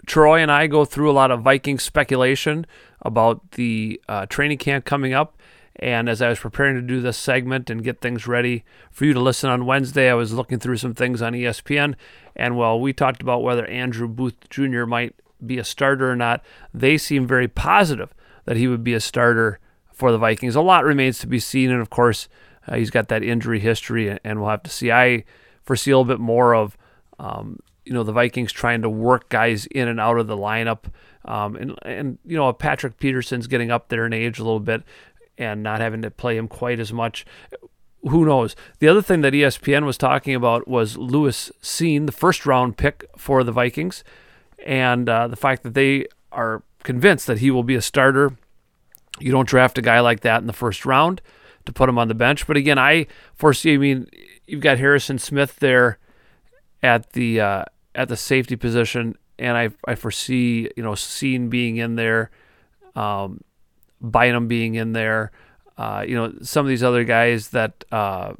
Troy 0.05 0.39
and 0.39 0.51
I 0.51 0.67
go 0.67 0.85
through 0.85 1.09
a 1.09 1.13
lot 1.13 1.31
of 1.31 1.41
Viking 1.41 1.79
speculation 1.79 2.65
about 3.01 3.51
the 3.51 3.99
uh, 4.07 4.25
training 4.27 4.57
camp 4.57 4.85
coming 4.85 5.13
up. 5.13 5.37
And 5.77 6.07
as 6.07 6.21
I 6.21 6.29
was 6.29 6.39
preparing 6.39 6.75
to 6.75 6.81
do 6.81 7.01
this 7.01 7.17
segment 7.17 7.69
and 7.69 7.83
get 7.83 7.99
things 7.99 8.27
ready 8.27 8.63
for 8.91 9.05
you 9.05 9.13
to 9.13 9.19
listen 9.19 9.49
on 9.49 9.65
Wednesday, 9.65 10.09
I 10.09 10.13
was 10.13 10.31
looking 10.31 10.59
through 10.59 10.77
some 10.77 10.93
things 10.93 11.21
on 11.21 11.33
ESPN. 11.33 11.95
And 12.35 12.55
while 12.55 12.79
we 12.79 12.93
talked 12.93 13.21
about 13.21 13.43
whether 13.43 13.65
Andrew 13.65 14.07
Booth 14.07 14.49
Jr. 14.49 14.85
might 14.85 15.15
be 15.45 15.57
a 15.57 15.65
starter 15.65 16.09
or 16.09 16.15
not, 16.15 16.43
they 16.73 16.97
seem 16.97 17.27
very 17.27 17.47
positive 17.47 18.13
that 18.45 18.57
he 18.57 18.67
would 18.67 18.83
be 18.83 18.93
a 18.93 19.01
starter 19.01 19.59
for 19.95 20.11
the 20.11 20.17
Vikings. 20.17 20.55
A 20.55 20.61
lot 20.61 20.83
remains 20.83 21.19
to 21.19 21.27
be 21.27 21.39
seen. 21.39 21.71
And 21.71 21.81
of 21.81 21.89
course, 21.89 22.27
uh, 22.67 22.75
he's 22.75 22.91
got 22.91 23.07
that 23.07 23.23
injury 23.23 23.59
history, 23.59 24.17
and, 24.23 24.39
we'll 24.39 24.49
have 24.49 24.63
to 24.63 24.69
see. 24.69 24.91
I 24.91 25.23
foresee 25.63 25.91
a 25.91 25.97
little 25.97 26.13
bit 26.13 26.19
more 26.19 26.53
of, 26.53 26.77
um, 27.19 27.59
you 27.85 27.93
know, 27.93 28.03
the 28.03 28.11
Vikings 28.11 28.51
trying 28.51 28.81
to 28.81 28.89
work 28.89 29.29
guys 29.29 29.65
in 29.67 29.87
and 29.87 29.99
out 29.99 30.19
of 30.19 30.27
the 30.27 30.37
lineup, 30.37 30.85
um, 31.25 31.55
and 31.55 31.75
and 31.83 32.17
you 32.25 32.35
know, 32.35 32.51
Patrick 32.53 32.97
Peterson's 32.97 33.47
getting 33.47 33.71
up 33.71 33.89
there 33.89 34.05
in 34.05 34.13
age 34.13 34.39
a 34.39 34.43
little 34.43 34.59
bit, 34.59 34.83
and 35.37 35.61
not 35.61 35.81
having 35.81 36.01
to 36.01 36.11
play 36.11 36.37
him 36.37 36.47
quite 36.47 36.79
as 36.79 36.91
much. 36.91 37.25
who 38.01 38.25
knows? 38.25 38.55
The 38.79 38.87
other 38.87 39.01
thing 39.01 39.21
that 39.21 39.33
ESPN 39.33 39.85
was 39.85 39.97
talking 39.97 40.35
about 40.35 40.67
was 40.67 40.97
Lewis 40.97 41.51
Cine, 41.61 42.05
the 42.05 42.11
first 42.11 42.45
round 42.45 42.77
pick 42.77 43.05
for 43.17 43.43
the 43.43 43.51
Vikings, 43.51 44.03
and 44.65 45.07
uh, 45.07 45.27
the 45.27 45.35
fact 45.35 45.63
that 45.63 45.73
they 45.75 46.07
are 46.31 46.63
convinced 46.83 47.27
that 47.27 47.39
he 47.39 47.51
will 47.51 47.63
be 47.63 47.75
a 47.75 47.81
starter. 47.81 48.37
You 49.19 49.31
don't 49.31 49.47
draft 49.47 49.77
a 49.77 49.81
guy 49.81 49.99
like 49.99 50.21
that 50.21 50.41
in 50.41 50.47
the 50.47 50.53
first 50.53 50.85
round 50.85 51.21
to 51.65 51.73
put 51.73 51.89
him 51.89 51.97
on 51.97 52.07
the 52.07 52.15
bench. 52.15 52.47
But 52.47 52.57
again, 52.57 52.77
I 52.77 53.07
foresee. 53.33 53.73
I 53.73 53.77
mean, 53.77 54.07
you've 54.47 54.61
got 54.61 54.77
Harrison 54.77 55.19
Smith 55.19 55.57
there 55.57 55.99
at 56.83 57.13
the 57.13 57.39
uh, 57.39 57.65
at 57.93 58.09
the 58.09 58.17
safety 58.17 58.55
position, 58.55 59.17
and 59.39 59.57
I 59.57 59.69
I 59.87 59.95
foresee 59.95 60.69
you 60.75 60.83
know 60.83 60.91
Cine 60.91 61.49
being 61.49 61.77
in 61.77 61.95
there, 61.95 62.31
um, 62.95 63.41
Bynum 64.01 64.47
being 64.47 64.75
in 64.75 64.93
there. 64.93 65.31
Uh, 65.77 66.05
you 66.07 66.15
know, 66.15 66.33
some 66.41 66.65
of 66.65 66.69
these 66.69 66.83
other 66.83 67.03
guys 67.03 67.49
that 67.49 67.83
uh, 67.91 68.33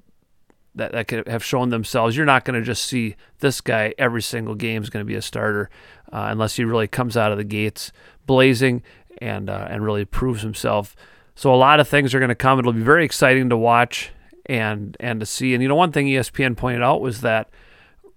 that 0.76 0.92
that 0.92 1.08
could 1.08 1.28
have 1.28 1.44
shown 1.44 1.70
themselves. 1.70 2.16
You're 2.16 2.26
not 2.26 2.46
going 2.46 2.60
to 2.60 2.66
just 2.66 2.86
see 2.86 3.16
this 3.40 3.62
guy 3.62 3.94
every 3.98 4.22
single 4.22 4.56
game 4.56 4.84
is 4.84 4.90
going 4.90 5.06
to 5.06 5.08
be 5.08 5.16
a 5.16 5.22
starter 5.22 5.70
uh, 6.12 6.28
unless 6.30 6.56
he 6.56 6.64
really 6.64 6.88
comes 6.88 7.18
out 7.18 7.32
of 7.32 7.38
the 7.38 7.44
gates 7.44 7.92
blazing 8.26 8.82
and 9.20 9.50
uh, 9.50 9.68
and 9.70 9.84
really 9.84 10.06
proves 10.06 10.42
himself. 10.42 10.96
So 11.36 11.54
a 11.54 11.58
lot 11.58 11.80
of 11.80 11.88
things 11.88 12.14
are 12.16 12.20
going 12.20 12.30
to 12.30 12.36
come. 12.36 12.60
It'll 12.60 12.74
be 12.74 12.82
very 12.82 13.06
exciting 13.06 13.50
to 13.50 13.58
watch 13.58 14.12
and 14.46 14.96
and 15.00 15.20
to 15.20 15.26
see. 15.26 15.54
And 15.54 15.62
you 15.62 15.70
know, 15.70 15.76
one 15.76 15.92
thing 15.92 16.08
ESPN 16.08 16.56
pointed 16.56 16.82
out 16.82 17.02
was 17.02 17.22
that 17.22 17.50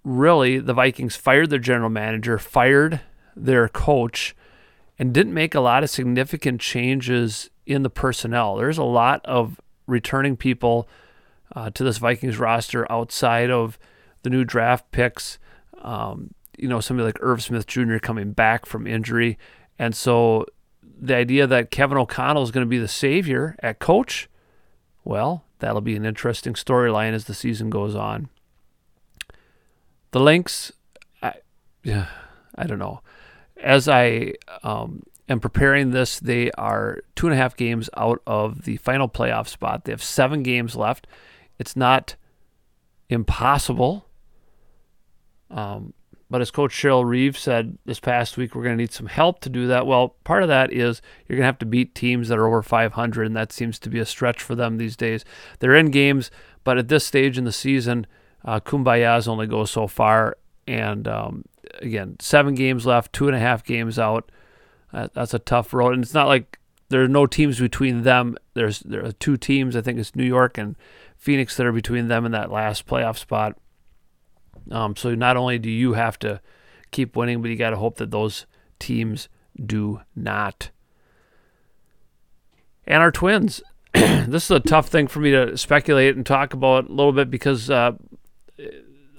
really 0.04 0.58
the 0.58 0.74
Vikings 0.74 1.16
fired 1.16 1.50
their 1.50 1.58
general 1.58 1.90
manager, 1.90 2.38
fired 2.38 3.00
their 3.36 3.68
coach, 3.68 4.34
and 4.98 5.12
didn't 5.12 5.34
make 5.34 5.54
a 5.54 5.60
lot 5.60 5.82
of 5.82 5.90
significant 5.90 6.60
changes 6.60 7.50
in 7.66 7.82
the 7.82 7.90
personnel. 7.90 8.56
There's 8.56 8.78
a 8.78 8.84
lot 8.84 9.24
of 9.24 9.60
returning 9.86 10.36
people 10.36 10.88
uh, 11.54 11.70
to 11.70 11.84
this 11.84 11.98
Vikings 11.98 12.38
roster 12.38 12.90
outside 12.90 13.50
of 13.50 13.78
the 14.22 14.30
new 14.30 14.44
draft 14.44 14.90
picks. 14.90 15.38
Um, 15.82 16.34
you 16.56 16.68
know, 16.68 16.80
somebody 16.80 17.06
like 17.06 17.18
Irv 17.20 17.42
Smith 17.42 17.66
Jr. 17.66 17.98
coming 17.98 18.32
back 18.32 18.66
from 18.66 18.86
injury. 18.86 19.38
And 19.78 19.94
so 19.94 20.46
the 21.00 21.14
idea 21.14 21.46
that 21.46 21.70
Kevin 21.70 21.98
O'Connell 21.98 22.42
is 22.42 22.50
going 22.50 22.66
to 22.66 22.68
be 22.68 22.78
the 22.78 22.88
savior 22.88 23.56
at 23.60 23.78
coach, 23.78 24.28
well, 25.04 25.44
that'll 25.58 25.80
be 25.80 25.96
an 25.96 26.04
interesting 26.04 26.54
storyline 26.54 27.12
as 27.12 27.24
the 27.24 27.34
season 27.34 27.70
goes 27.70 27.94
on. 27.94 28.28
The 30.10 30.20
Lynx, 30.20 30.72
I, 31.22 31.34
yeah, 31.82 32.06
I 32.54 32.64
don't 32.64 32.78
know. 32.78 33.00
As 33.62 33.88
I 33.88 34.34
um, 34.62 35.02
am 35.28 35.40
preparing 35.40 35.90
this, 35.90 36.18
they 36.20 36.50
are 36.52 37.00
two 37.14 37.26
and 37.26 37.34
a 37.34 37.36
half 37.36 37.56
games 37.56 37.90
out 37.96 38.22
of 38.26 38.62
the 38.62 38.76
final 38.78 39.08
playoff 39.08 39.48
spot. 39.48 39.84
They 39.84 39.92
have 39.92 40.02
seven 40.02 40.42
games 40.42 40.76
left. 40.76 41.06
It's 41.58 41.76
not 41.76 42.16
impossible. 43.08 44.06
Um, 45.50 45.92
but 46.30 46.40
as 46.40 46.50
Coach 46.50 46.72
Cheryl 46.72 47.06
Reeve 47.06 47.38
said 47.38 47.78
this 47.86 48.00
past 48.00 48.36
week, 48.36 48.54
we're 48.54 48.62
going 48.62 48.76
to 48.76 48.82
need 48.82 48.92
some 48.92 49.06
help 49.06 49.40
to 49.40 49.48
do 49.48 49.66
that. 49.66 49.86
Well, 49.86 50.16
part 50.24 50.42
of 50.42 50.48
that 50.48 50.72
is 50.72 51.00
you're 51.26 51.36
going 51.36 51.44
to 51.44 51.46
have 51.46 51.58
to 51.58 51.66
beat 51.66 51.94
teams 51.94 52.28
that 52.28 52.38
are 52.38 52.46
over 52.46 52.62
500, 52.62 53.26
and 53.26 53.36
that 53.36 53.52
seems 53.52 53.78
to 53.78 53.88
be 53.88 53.98
a 53.98 54.04
stretch 54.04 54.42
for 54.42 54.54
them 54.54 54.76
these 54.76 54.96
days. 54.96 55.24
They're 55.58 55.74
in 55.74 55.90
games, 55.90 56.30
but 56.64 56.76
at 56.76 56.88
this 56.88 57.06
stage 57.06 57.38
in 57.38 57.44
the 57.44 57.52
season, 57.52 58.06
uh, 58.44 58.60
Kumbayas 58.60 59.26
only 59.26 59.46
goes 59.46 59.70
so 59.70 59.86
far. 59.86 60.36
And 60.66 61.08
um, 61.08 61.44
again, 61.80 62.16
seven 62.20 62.54
games 62.54 62.84
left, 62.84 63.14
two 63.14 63.26
and 63.26 63.36
a 63.36 63.40
half 63.40 63.64
games 63.64 63.98
out. 63.98 64.30
Uh, 64.92 65.08
that's 65.14 65.34
a 65.34 65.38
tough 65.38 65.72
road, 65.72 65.94
and 65.94 66.02
it's 66.02 66.14
not 66.14 66.28
like 66.28 66.58
there 66.88 67.02
are 67.02 67.08
no 67.08 67.26
teams 67.26 67.58
between 67.58 68.02
them. 68.02 68.36
There's 68.54 68.80
there 68.80 69.04
are 69.04 69.12
two 69.12 69.36
teams. 69.36 69.76
I 69.76 69.80
think 69.80 69.98
it's 69.98 70.16
New 70.16 70.24
York 70.24 70.56
and 70.56 70.76
Phoenix 71.16 71.56
that 71.56 71.66
are 71.66 71.72
between 71.72 72.08
them 72.08 72.24
and 72.24 72.32
that 72.32 72.50
last 72.50 72.86
playoff 72.86 73.18
spot. 73.18 73.56
Um, 74.70 74.96
so 74.96 75.14
not 75.14 75.36
only 75.36 75.58
do 75.58 75.70
you 75.70 75.94
have 75.94 76.18
to 76.20 76.40
keep 76.90 77.16
winning, 77.16 77.42
but 77.42 77.50
you 77.50 77.56
got 77.56 77.70
to 77.70 77.76
hope 77.76 77.96
that 77.96 78.10
those 78.10 78.46
teams 78.78 79.28
do 79.64 80.00
not. 80.14 80.70
And 82.86 83.02
our 83.02 83.12
twins. 83.12 83.62
this 83.94 84.44
is 84.44 84.50
a 84.50 84.60
tough 84.60 84.88
thing 84.88 85.08
for 85.08 85.20
me 85.20 85.30
to 85.30 85.56
speculate 85.56 86.14
and 86.14 86.24
talk 86.24 86.52
about 86.52 86.88
a 86.88 86.92
little 86.92 87.12
bit 87.12 87.30
because 87.30 87.70
uh, 87.70 87.92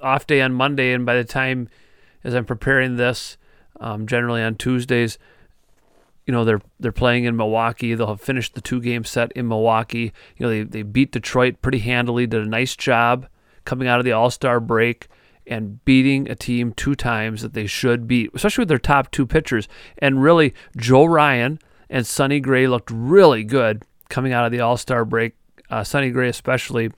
off 0.02 0.28
day 0.28 0.42
on 0.42 0.54
Monday, 0.54 0.94
and 0.94 1.06
by 1.06 1.16
the 1.16 1.24
time 1.24 1.70
as 2.24 2.34
I'm 2.34 2.46
preparing 2.46 2.96
this, 2.96 3.38
um, 3.80 4.08
generally 4.08 4.42
on 4.42 4.56
Tuesdays, 4.56 5.18
you 6.26 6.32
know 6.32 6.46
they're 6.46 6.62
they're 6.80 6.92
playing 6.92 7.24
in 7.24 7.36
Milwaukee. 7.36 7.96
They'll 7.96 8.08
have 8.08 8.22
finished 8.22 8.54
the 8.54 8.62
two 8.62 8.80
game 8.80 9.04
set 9.04 9.32
in 9.32 9.48
Milwaukee. 9.48 10.14
You 10.38 10.46
know 10.46 10.50
they 10.50 10.64
they 10.64 10.84
beat 10.84 11.12
Detroit 11.12 11.62
pretty 11.62 11.80
handily. 11.80 12.28
Did 12.28 12.44
a 12.44 12.50
nice 12.50 12.76
job 12.76 13.28
coming 13.66 13.88
out 13.88 14.00
of 14.00 14.06
the 14.06 14.12
All 14.12 14.30
Star 14.30 14.60
break 14.60 15.08
and 15.50 15.84
beating 15.84 16.30
a 16.30 16.36
team 16.36 16.72
two 16.74 16.96
times 16.96 17.42
that 17.42 17.54
they 17.54 17.66
should 17.66 18.08
beat, 18.08 18.30
especially 18.34 18.62
with 18.62 18.70
their 18.70 18.78
top 18.78 19.12
two 19.12 19.26
pitchers. 19.26 19.68
And 19.98 20.22
really, 20.22 20.54
Joe 20.78 21.06
Ryan 21.06 21.60
and 21.90 22.06
Sonny 22.06 22.40
Gray 22.40 22.68
looked 22.68 22.92
really 22.92 23.44
good 23.44 23.84
coming 24.10 24.32
out 24.32 24.46
of 24.46 24.52
the 24.52 24.62
All 24.62 24.78
Star 24.78 25.04
break. 25.04 25.36
Uh, 25.70 25.84
Sonny 25.84 26.12
Gray, 26.12 26.30
especially, 26.30 26.92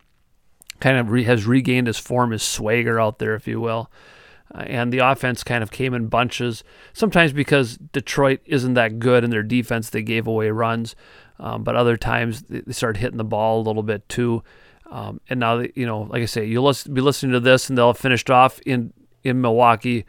kind 0.80 0.98
of 0.98 1.10
re- 1.10 1.24
has 1.24 1.46
regained 1.46 1.88
his 1.88 1.98
form, 1.98 2.32
his 2.32 2.44
swagger 2.44 3.00
out 3.00 3.20
there, 3.20 3.36
if 3.36 3.48
you 3.48 3.60
will. 3.60 3.90
Uh, 4.54 4.64
and 4.64 4.92
the 4.92 5.00
offense 5.00 5.44
kind 5.44 5.64
of 5.64 5.72
came 5.72 5.94
in 5.94 6.08
bunches, 6.08 6.64
sometimes 6.94 7.32
because 7.32 7.78
Detroit 7.78 8.42
isn't 8.46 8.74
that 8.74 9.00
good 9.00 9.24
in 9.24 9.30
their 9.30 9.44
defense, 9.44 9.90
they 9.90 10.04
gave 10.04 10.28
away 10.28 10.50
runs. 10.50 10.96
Um, 11.40 11.64
but 11.64 11.76
other 11.76 11.98
times 11.98 12.44
they 12.44 12.72
started 12.72 13.00
hitting 13.00 13.18
the 13.18 13.24
ball 13.24 13.62
a 13.62 13.64
little 13.64 13.84
bit 13.84 14.08
too. 14.10 14.44
Um, 14.92 15.22
and 15.30 15.40
now, 15.40 15.64
you 15.74 15.86
know, 15.86 16.02
like 16.02 16.22
I 16.22 16.26
say, 16.26 16.46
you'll 16.46 16.66
listen, 16.66 16.94
be 16.94 17.00
listening 17.00 17.32
to 17.32 17.40
this, 17.40 17.70
and 17.70 17.78
they'll 17.78 17.88
have 17.88 17.98
finished 17.98 18.30
off 18.30 18.60
in 18.66 18.94
in 19.24 19.40
Milwaukee, 19.40 20.06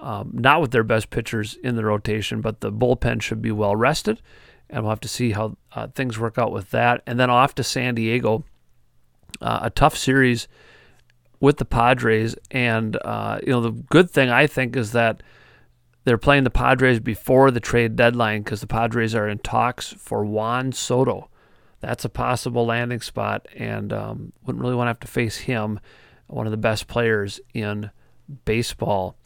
um, 0.00 0.30
not 0.32 0.60
with 0.60 0.72
their 0.72 0.82
best 0.82 1.10
pitchers 1.10 1.54
in 1.62 1.76
the 1.76 1.84
rotation, 1.84 2.40
but 2.40 2.60
the 2.60 2.72
bullpen 2.72 3.22
should 3.22 3.40
be 3.40 3.52
well 3.52 3.76
rested, 3.76 4.20
and 4.68 4.82
we'll 4.82 4.90
have 4.90 5.00
to 5.00 5.08
see 5.08 5.30
how 5.30 5.56
uh, 5.72 5.86
things 5.88 6.18
work 6.18 6.38
out 6.38 6.50
with 6.50 6.70
that. 6.70 7.02
And 7.06 7.20
then 7.20 7.30
off 7.30 7.54
to 7.54 7.62
San 7.62 7.94
Diego, 7.94 8.44
uh, 9.40 9.60
a 9.62 9.70
tough 9.70 9.96
series 9.96 10.48
with 11.38 11.58
the 11.58 11.64
Padres, 11.64 12.34
and 12.50 12.96
uh, 13.04 13.38
you 13.42 13.52
know 13.52 13.60
the 13.60 13.70
good 13.70 14.10
thing 14.10 14.28
I 14.28 14.48
think 14.48 14.74
is 14.74 14.90
that 14.90 15.22
they're 16.02 16.18
playing 16.18 16.44
the 16.44 16.50
Padres 16.50 16.98
before 16.98 17.52
the 17.52 17.60
trade 17.60 17.94
deadline 17.94 18.42
because 18.42 18.60
the 18.60 18.66
Padres 18.66 19.14
are 19.14 19.28
in 19.28 19.38
talks 19.38 19.92
for 19.92 20.24
Juan 20.24 20.72
Soto 20.72 21.28
that's 21.80 22.04
a 22.04 22.08
possible 22.08 22.66
landing 22.66 23.00
spot, 23.00 23.46
and 23.56 23.92
um, 23.92 24.32
wouldn't 24.44 24.62
really 24.62 24.74
want 24.74 24.86
to 24.86 24.90
have 24.90 25.00
to 25.00 25.06
face 25.06 25.38
him, 25.38 25.80
one 26.26 26.46
of 26.46 26.50
the 26.50 26.56
best 26.56 26.88
players 26.88 27.40
in 27.54 27.90
baseball. 28.44 29.16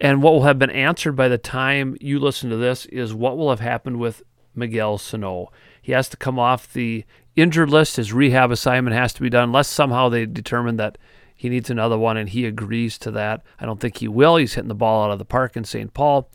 And 0.00 0.22
what 0.22 0.32
will 0.32 0.42
have 0.44 0.58
been 0.58 0.70
answered 0.70 1.12
by 1.12 1.28
the 1.28 1.38
time 1.38 1.96
you 2.00 2.20
listen 2.20 2.50
to 2.50 2.56
this 2.56 2.86
is 2.86 3.12
what 3.14 3.36
will 3.36 3.50
have 3.50 3.60
happened 3.60 3.98
with 3.98 4.22
Miguel 4.54 4.98
Sano. 4.98 5.50
He 5.80 5.92
has 5.92 6.08
to 6.10 6.16
come 6.16 6.38
off 6.38 6.72
the 6.72 7.04
injured 7.34 7.70
list. 7.70 7.96
His 7.96 8.12
rehab 8.12 8.50
assignment 8.50 8.94
has 8.96 9.12
to 9.14 9.22
be 9.22 9.30
done, 9.30 9.44
unless 9.44 9.68
somehow 9.68 10.08
they 10.08 10.26
determine 10.26 10.76
that 10.76 10.98
he 11.34 11.48
needs 11.48 11.70
another 11.70 11.96
one, 11.96 12.16
and 12.16 12.28
he 12.28 12.44
agrees 12.44 12.98
to 12.98 13.10
that. 13.12 13.42
I 13.60 13.66
don't 13.66 13.80
think 13.80 13.98
he 13.98 14.08
will. 14.08 14.36
He's 14.36 14.54
hitting 14.54 14.68
the 14.68 14.74
ball 14.74 15.04
out 15.04 15.12
of 15.12 15.18
the 15.18 15.24
park 15.24 15.56
in 15.56 15.64
St. 15.64 15.94
Paul 15.94 16.28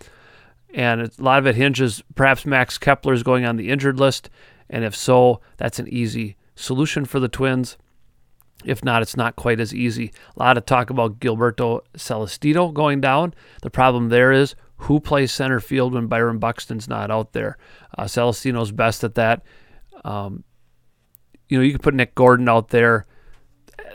and 0.74 1.02
a 1.02 1.10
lot 1.20 1.40
of 1.40 1.48
it 1.48 1.56
hinges 1.56 2.04
perhaps 2.16 2.46
Max 2.46 2.78
Kepler 2.78 3.14
is 3.14 3.24
going 3.24 3.46
on 3.46 3.58
the 3.58 3.70
injured 3.70 4.00
list, 4.00 4.30
and 4.70 4.84
if 4.84 4.96
so, 4.96 5.40
that's 5.58 5.80
an 5.80 5.88
easy 5.88 6.36
solution 6.56 7.06
for 7.06 7.20
the 7.20 7.28
Twins. 7.28 7.78
If 8.66 8.84
not, 8.84 9.02
it's 9.02 9.18
not 9.18 9.36
quite 9.36 9.60
as 9.60 9.74
easy. 9.74 10.12
A 10.36 10.40
lot 10.40 10.58
of 10.58 10.66
talk 10.66 10.90
about 10.90 11.20
Gilberto 11.20 11.82
Celestino 11.98 12.74
going 12.74 13.02
down. 13.02 13.34
The 13.62 13.70
problem 13.70 14.10
there 14.10 14.32
is 14.32 14.56
who 14.78 15.00
plays 15.00 15.32
center 15.32 15.60
field 15.60 15.94
when 15.94 16.08
Byron 16.08 16.40
Buxton's 16.40 16.88
not 16.88 17.12
out 17.12 17.34
there. 17.34 17.58
Uh, 17.98 18.06
Celestino's 18.06 18.72
best 18.72 19.04
at 19.04 19.16
that. 19.16 19.44
Um, 20.04 20.44
you 21.48 21.58
know, 21.58 21.64
you 21.64 21.74
could 21.74 21.82
put 21.82 21.94
Nick 21.94 22.16
Gordon 22.16 22.50
out 22.50 22.70
there. 22.70 23.06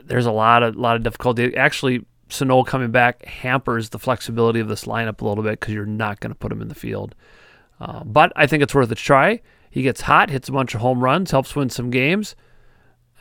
There's 0.04 0.26
a 0.26 0.32
lot 0.32 0.62
of 0.62 0.76
lot 0.76 0.96
of 0.96 1.02
difficulty. 1.02 1.56
Actually, 1.56 2.04
Sano 2.28 2.62
coming 2.62 2.90
back 2.90 3.24
hampers 3.24 3.90
the 3.90 3.98
flexibility 3.98 4.60
of 4.60 4.68
this 4.68 4.84
lineup 4.84 5.20
a 5.20 5.26
little 5.26 5.44
bit 5.44 5.60
because 5.60 5.74
you're 5.74 5.86
not 5.86 6.20
going 6.20 6.30
to 6.30 6.38
put 6.38 6.52
him 6.52 6.62
in 6.62 6.68
the 6.68 6.74
field. 6.74 7.14
Uh, 7.80 8.02
but 8.04 8.32
I 8.36 8.46
think 8.46 8.62
it's 8.62 8.74
worth 8.74 8.90
a 8.90 8.94
try. 8.94 9.40
He 9.70 9.82
gets 9.82 10.02
hot, 10.02 10.30
hits 10.30 10.48
a 10.48 10.52
bunch 10.52 10.74
of 10.74 10.80
home 10.80 11.02
runs, 11.02 11.30
helps 11.30 11.54
win 11.54 11.70
some 11.70 11.90
games, 11.90 12.34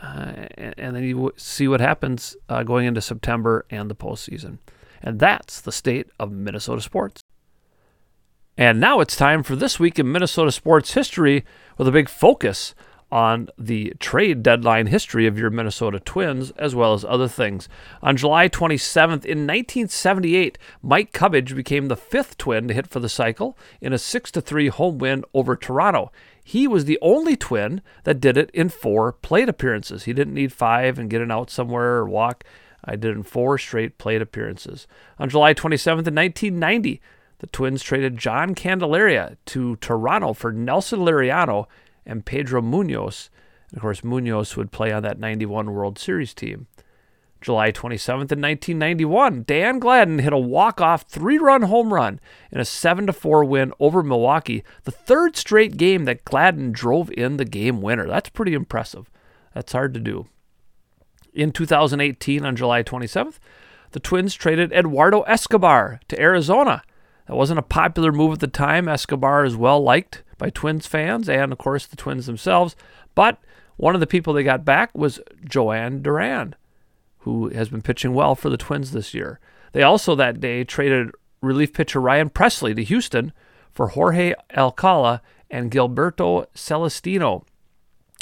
uh, 0.02 0.48
and, 0.58 0.76
and, 0.78 0.96
then 0.96 1.04
you 1.04 1.16
w- 1.16 1.34
see 1.38 1.68
what 1.68 1.82
happens 1.82 2.36
uh, 2.50 2.64
going 2.64 2.86
into 2.86 3.02
September 3.02 3.66
and 3.70 3.90
the 3.90 3.96
postseason. 3.96 4.60
And 5.02 5.20
that's 5.20 5.62
the 5.62 5.72
state 5.72 6.08
of 6.20 6.32
Minnesota 6.32 6.82
sports. 6.82 7.24
And 8.58 8.80
now 8.80 9.00
it's 9.00 9.16
time 9.16 9.44
for 9.44 9.56
This 9.56 9.80
Week 9.80 10.00
in 10.00 10.12
Minnesota 10.12 10.52
Sports 10.52 10.94
History 10.94 11.46
with 11.78 11.88
a 11.88 11.92
big 11.92 12.10
focus 12.10 12.74
on 13.12 13.48
the 13.58 13.94
trade 14.00 14.44
deadline 14.44 14.88
history 14.88 15.28
of 15.28 15.40
your 15.40 15.50
Minnesota 15.50 16.00
Twins, 16.00 16.52
as 16.52 16.76
well 16.76 16.94
as 16.94 17.06
other 17.06 17.28
things. 17.28 17.70
On 18.02 18.18
July 18.18 18.50
27th, 18.50 19.24
in 19.24 19.48
1978, 19.48 20.58
Mike 20.82 21.14
Cubbage 21.14 21.56
became 21.56 21.88
the 21.88 21.96
fifth 21.96 22.38
Twin 22.38 22.68
to 22.68 22.74
hit 22.74 22.88
for 22.88 23.00
the 23.00 23.08
cycle 23.08 23.58
in 23.80 23.94
a 23.94 23.98
6 23.98 24.32
3 24.32 24.68
home 24.68 24.98
win 24.98 25.24
over 25.34 25.56
Toronto. 25.56 26.12
he 26.44 26.68
was 26.68 26.86
the 26.86 27.00
only 27.02 27.36
twin 27.36 27.82
that 28.04 28.22
did 28.22 28.38
it 28.38 28.50
in 28.52 28.70
four 28.70 29.12
plate 29.12 29.50
appearances. 29.50 30.04
He 30.04 30.14
didn't 30.14 30.34
need 30.34 30.54
five 30.54 30.98
and 31.00 31.10
get 31.10 31.22
an 31.22 31.32
out 31.32 31.50
somewhere 31.50 31.98
or 31.98 32.06
walk. 32.06 32.44
I 32.84 32.96
did 32.96 33.16
in 33.16 33.24
four 33.24 33.58
straight 33.58 33.98
plate 33.98 34.22
appearances. 34.22 34.88
On 35.20 35.30
July 35.30 35.54
27th, 35.54 36.08
in 36.08 36.16
1990, 36.16 37.02
the 37.40 37.48
Twins 37.48 37.84
traded 37.84 38.18
John 38.18 38.56
Candelaria 38.56 39.38
to 39.48 39.76
Toronto 39.78 40.34
for 40.34 40.52
Nelson 40.52 41.00
Liriano 41.00 41.68
and 42.08 42.26
Pedro 42.26 42.62
Munoz. 42.64 43.30
And 43.70 43.78
of 43.78 43.82
course, 43.82 44.04
Munoz 44.04 44.58
would 44.58 44.72
play 44.72 44.92
on 44.92 45.04
that 45.04 45.20
91 45.20 45.72
World 45.72 46.00
Series 46.00 46.34
team. 46.34 46.66
July 47.40 47.72
27th 47.72 48.32
in 48.32 48.42
1991, 48.42 49.44
Dan 49.44 49.78
Gladden 49.78 50.20
hit 50.20 50.34
a 50.34 50.40
walk-off 50.40 51.04
three-run 51.04 51.64
home 51.64 51.94
run 51.94 52.20
in 52.52 52.60
a 52.60 52.64
7-4 52.64 53.48
win 53.48 53.72
over 53.80 54.02
Milwaukee, 54.02 54.64
the 54.86 54.92
third 54.92 55.36
straight 55.36 55.78
game 55.78 56.06
that 56.06 56.26
Gladden 56.26 56.72
drove 56.72 57.12
in 57.12 57.38
the 57.38 57.46
game 57.46 57.80
winner. 57.80 58.08
That's 58.08 58.30
pretty 58.30 58.56
impressive. 58.56 59.12
That's 59.54 59.74
hard 59.74 59.94
to 59.94 60.00
do. 60.00 60.26
In 61.32 61.52
2018 61.52 62.44
on 62.44 62.56
July 62.56 62.82
27th, 62.82 63.38
the 63.92 64.00
Twins 64.00 64.34
traded 64.34 64.74
Eduardo 64.74 65.22
Escobar 65.22 66.00
to 66.08 66.20
Arizona. 66.20 66.82
That 67.28 67.36
wasn't 67.36 67.60
a 67.60 67.64
popular 67.64 68.12
move 68.12 68.34
at 68.34 68.40
the 68.40 68.48
time. 68.48 68.88
Escobar 68.88 69.46
is 69.46 69.56
well 69.56 69.82
liked 69.82 70.24
by 70.38 70.50
Twins 70.50 70.88
fans 70.88 71.28
and, 71.30 71.52
of 71.52 71.58
course, 71.58 71.86
the 71.86 71.96
Twins 71.96 72.26
themselves. 72.26 72.76
But 73.16 73.40
one 73.76 73.96
of 73.96 74.02
the 74.02 74.08
people 74.08 74.34
they 74.34 74.44
got 74.44 74.66
back 74.66 74.96
was 74.96 75.20
Jhoan 75.46 76.02
Duran 76.02 76.56
who 77.28 77.50
has 77.50 77.68
been 77.68 77.82
pitching 77.82 78.14
well 78.14 78.36
for 78.36 78.50
the 78.50 78.56
Twins 78.56 78.94
this 78.94 79.14
year. 79.14 79.42
They 79.74 79.84
also 79.84 80.16
that 80.16 80.40
day 80.40 80.64
traded 80.64 81.12
relief 81.42 81.74
pitcher 81.74 82.00
Ryan 82.00 82.30
Pressly 82.30 82.74
to 82.74 82.84
Houston 82.86 83.34
for 83.70 83.90
Jorge 83.90 84.34
Alcala 84.56 85.22
and 85.52 85.70
Gilberto 85.70 86.46
Celestino. 86.56 87.44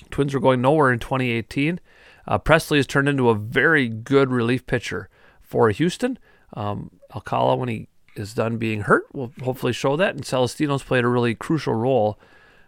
Twins 0.10 0.34
were 0.34 0.40
going 0.40 0.60
nowhere 0.60 0.92
in 0.92 0.98
2018. 0.98 1.80
Uh, 2.28 2.40
Pressly 2.40 2.78
has 2.78 2.88
turned 2.88 3.08
into 3.08 3.30
a 3.30 3.36
very 3.36 3.88
good 3.88 4.32
relief 4.32 4.66
pitcher 4.66 5.08
for 5.40 5.70
Houston. 5.70 6.18
Um, 6.54 6.90
Alcala, 7.14 7.56
when 7.56 7.70
he 7.70 7.88
is 8.16 8.34
done 8.34 8.58
being 8.58 8.82
hurt, 8.82 9.14
will 9.14 9.32
hopefully 9.44 9.74
show 9.74 9.96
that. 9.96 10.16
And 10.16 10.24
Celestino's 10.24 10.84
played 10.84 11.04
a 11.04 11.10
really 11.10 11.36
crucial 11.36 11.74
role 11.74 12.20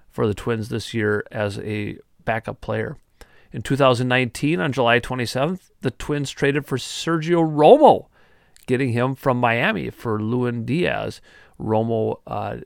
for 0.09 0.27
the 0.27 0.33
Twins 0.33 0.69
this 0.69 0.93
year 0.93 1.25
as 1.31 1.59
a 1.59 1.97
backup 2.25 2.61
player. 2.61 2.97
In 3.51 3.61
2019, 3.61 4.59
on 4.59 4.71
July 4.71 4.99
27th, 4.99 5.71
the 5.81 5.91
Twins 5.91 6.31
traded 6.31 6.65
for 6.65 6.77
Sergio 6.77 7.47
Romo, 7.47 8.07
getting 8.65 8.91
him 8.91 9.15
from 9.15 9.39
Miami 9.39 9.89
for 9.89 10.21
Lewin 10.21 10.65
Diaz. 10.65 11.21
Romo 11.59 12.19
uh, 12.27 12.57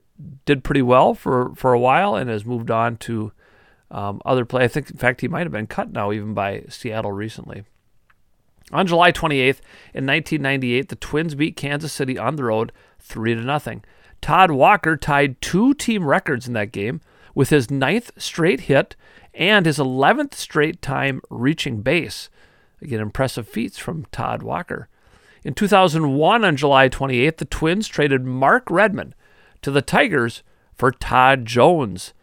did 0.46 0.64
pretty 0.64 0.82
well 0.82 1.14
for, 1.14 1.54
for 1.56 1.74
a 1.74 1.80
while 1.80 2.16
and 2.16 2.30
has 2.30 2.46
moved 2.46 2.72
on 2.72 2.98
to 2.98 3.32
um, 3.92 4.22
other 4.26 4.46
play. 4.46 4.64
I 4.64 4.68
think, 4.68 4.90
in 4.90 4.98
fact, 4.98 5.22
he 5.22 5.28
might 5.28 5.44
have 5.44 5.52
been 5.52 5.68
cut 5.68 5.92
now 5.92 6.12
even 6.12 6.34
by 6.34 6.64
Seattle 6.70 7.12
recently. 7.12 7.64
On 8.72 8.88
July 8.88 9.12
28th, 9.12 9.60
in 9.94 10.06
1998, 10.06 10.90
the 10.90 10.96
Twins 10.96 11.36
beat 11.36 11.58
Kansas 11.58 11.92
City 11.92 12.18
on 12.18 12.36
the 12.36 12.46
road 12.46 12.72
3 13.00 13.36
to 13.36 13.42
nothing. 13.42 13.84
Todd 14.22 14.52
Walker 14.52 14.96
tied 14.96 15.42
two 15.42 15.74
team 15.74 16.06
records 16.06 16.48
in 16.48 16.54
that 16.54 16.72
game 16.72 17.02
with 17.34 17.50
his 17.50 17.72
ninth 17.72 18.12
straight 18.18 18.62
hit 18.62 18.96
and 19.34 19.66
his 19.66 19.78
11th 19.78 20.34
straight 20.34 20.82
time 20.82 21.22
reaching 21.30 21.82
base. 21.82 22.30
Again, 22.82 23.00
impressive 23.00 23.48
feats 23.48 23.78
from 23.78 24.06
Todd 24.12 24.44
Walker. 24.44 24.88
In 25.44 25.54
2001, 25.54 26.46
on 26.46 26.56
July 26.56 26.88
28th, 26.88 27.38
the 27.38 27.46
Twins 27.46 27.88
traded 27.88 28.26
Mark 28.26 28.70
Redman 28.70 29.16
to 29.62 29.72
the 29.72 29.82
Tigers 29.82 30.44
for 30.76 30.92
Todd 30.92 31.46
Jones. 31.46 32.14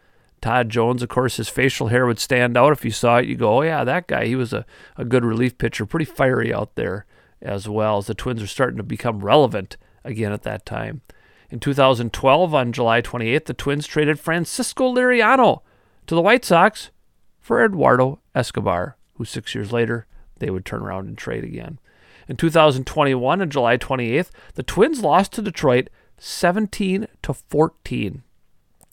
Todd 0.41 0.69
Jones, 0.69 1.03
of 1.03 1.09
course, 1.09 1.37
his 1.37 1.49
facial 1.49 1.87
hair 1.87 2.05
would 2.05 2.19
stand 2.19 2.57
out. 2.57 2.71
If 2.71 2.85
you 2.85 2.91
saw 2.91 3.17
it, 3.17 3.25
you 3.25 3.35
go, 3.35 3.57
oh, 3.57 3.61
yeah, 3.61 3.83
that 3.83 4.07
guy, 4.07 4.25
he 4.25 4.35
was 4.35 4.53
a, 4.53 4.65
a 4.97 5.05
good 5.05 5.25
relief 5.25 5.57
pitcher, 5.57 5.85
pretty 5.85 6.05
fiery 6.05 6.53
out 6.53 6.75
there 6.75 7.05
as 7.41 7.67
well, 7.67 7.97
as 7.97 8.07
the 8.07 8.13
Twins 8.13 8.41
are 8.41 8.47
starting 8.47 8.77
to 8.77 8.83
become 8.83 9.19
relevant 9.19 9.77
again 10.03 10.31
at 10.31 10.43
that 10.43 10.65
time. 10.65 11.01
In 11.49 11.59
2012, 11.59 12.53
on 12.53 12.71
July 12.71 13.01
28th, 13.01 13.45
the 13.45 13.53
Twins 13.53 13.87
traded 13.87 14.19
Francisco 14.19 14.93
Liriano 14.93 15.61
to 16.07 16.15
the 16.15 16.21
White 16.21 16.45
Sox 16.45 16.91
for 17.39 17.63
Eduardo 17.63 18.19
Escobar, 18.35 18.97
who 19.15 19.25
six 19.25 19.55
years 19.55 19.71
later 19.71 20.05
they 20.37 20.49
would 20.49 20.65
turn 20.65 20.81
around 20.81 21.07
and 21.07 21.17
trade 21.17 21.43
again. 21.43 21.79
In 22.27 22.35
2021, 22.35 23.41
on 23.41 23.49
July 23.49 23.77
28th, 23.77 24.29
the 24.53 24.63
Twins 24.63 25.01
lost 25.01 25.33
to 25.33 25.41
Detroit 25.41 25.89
17 26.19 27.07
to 27.23 27.33
14. 27.33 28.23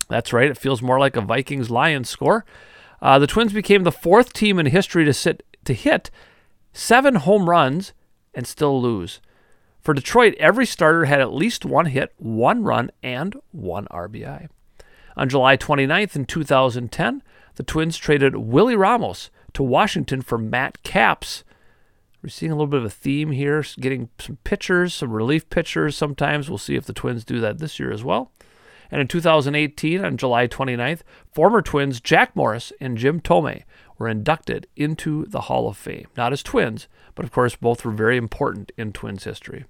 That's 0.08 0.32
right, 0.32 0.50
it 0.50 0.58
feels 0.58 0.82
more 0.82 0.98
like 0.98 1.16
a 1.16 1.20
Vikings 1.20 1.70
Lions 1.70 2.08
score. 2.08 2.44
Uh, 3.02 3.18
the 3.18 3.26
Twins 3.26 3.52
became 3.52 3.84
the 3.84 3.92
fourth 3.92 4.32
team 4.32 4.58
in 4.58 4.66
history 4.66 5.04
to 5.04 5.12
sit 5.12 5.44
to 5.64 5.74
hit 5.74 6.10
seven 6.72 7.16
home 7.16 7.50
runs 7.50 7.92
and 8.34 8.46
still 8.46 8.80
lose. 8.80 9.20
For 9.80 9.94
Detroit, 9.94 10.34
every 10.38 10.66
starter 10.66 11.04
had 11.04 11.20
at 11.20 11.32
least 11.32 11.64
one 11.64 11.86
hit, 11.86 12.12
one 12.18 12.64
run, 12.64 12.90
and 13.02 13.36
one 13.52 13.86
RBI. 13.90 14.48
On 15.16 15.28
July 15.28 15.56
29th 15.56 16.16
in 16.16 16.24
2010, 16.24 17.22
the 17.54 17.62
Twins 17.62 17.96
traded 17.96 18.36
Willie 18.36 18.76
Ramos 18.76 19.30
to 19.54 19.62
Washington 19.62 20.22
for 20.22 20.38
Matt 20.38 20.82
Capps. 20.82 21.44
We're 22.22 22.28
seeing 22.28 22.52
a 22.52 22.54
little 22.54 22.66
bit 22.66 22.80
of 22.80 22.84
a 22.84 22.90
theme 22.90 23.30
here, 23.30 23.64
getting 23.80 24.10
some 24.18 24.38
pitchers, 24.44 24.92
some 24.92 25.12
relief 25.12 25.48
pitchers 25.48 25.96
sometimes. 25.96 26.48
We'll 26.48 26.58
see 26.58 26.74
if 26.74 26.84
the 26.84 26.92
Twins 26.92 27.24
do 27.24 27.40
that 27.40 27.58
this 27.58 27.78
year 27.78 27.92
as 27.92 28.02
well. 28.04 28.32
And 28.90 29.00
in 29.00 29.08
2018, 29.08 30.04
on 30.04 30.16
July 30.16 30.46
29th, 30.46 31.00
former 31.32 31.62
Twins 31.62 32.00
Jack 32.00 32.34
Morris 32.36 32.72
and 32.80 32.96
Jim 32.96 33.20
Thome 33.20 33.62
were 33.98 34.08
inducted 34.08 34.66
into 34.76 35.24
the 35.26 35.42
Hall 35.42 35.68
of 35.68 35.76
Fame. 35.76 36.06
Not 36.16 36.32
as 36.32 36.42
twins, 36.42 36.88
but 37.14 37.24
of 37.24 37.32
course, 37.32 37.56
both 37.56 37.84
were 37.84 37.92
very 37.92 38.16
important 38.16 38.72
in 38.76 38.92
Twins 38.92 39.24
history. 39.24 39.64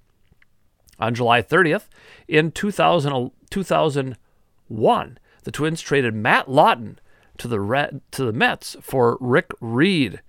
On 0.99 1.15
July 1.15 1.43
30th, 1.43 1.89
in 2.27 2.51
2000, 2.51 3.31
2001, 3.51 5.19
the 5.45 5.51
Twins 5.51 5.81
traded 5.81 6.15
Matt 6.15 6.51
Lawton 6.51 6.99
to 7.39 7.49
the 7.49 7.61
Red, 7.61 8.01
to 8.13 8.25
the 8.25 8.33
Mets 8.33 8.77
for 8.81 9.19
Rick 9.21 9.53
Reed. 9.61 10.23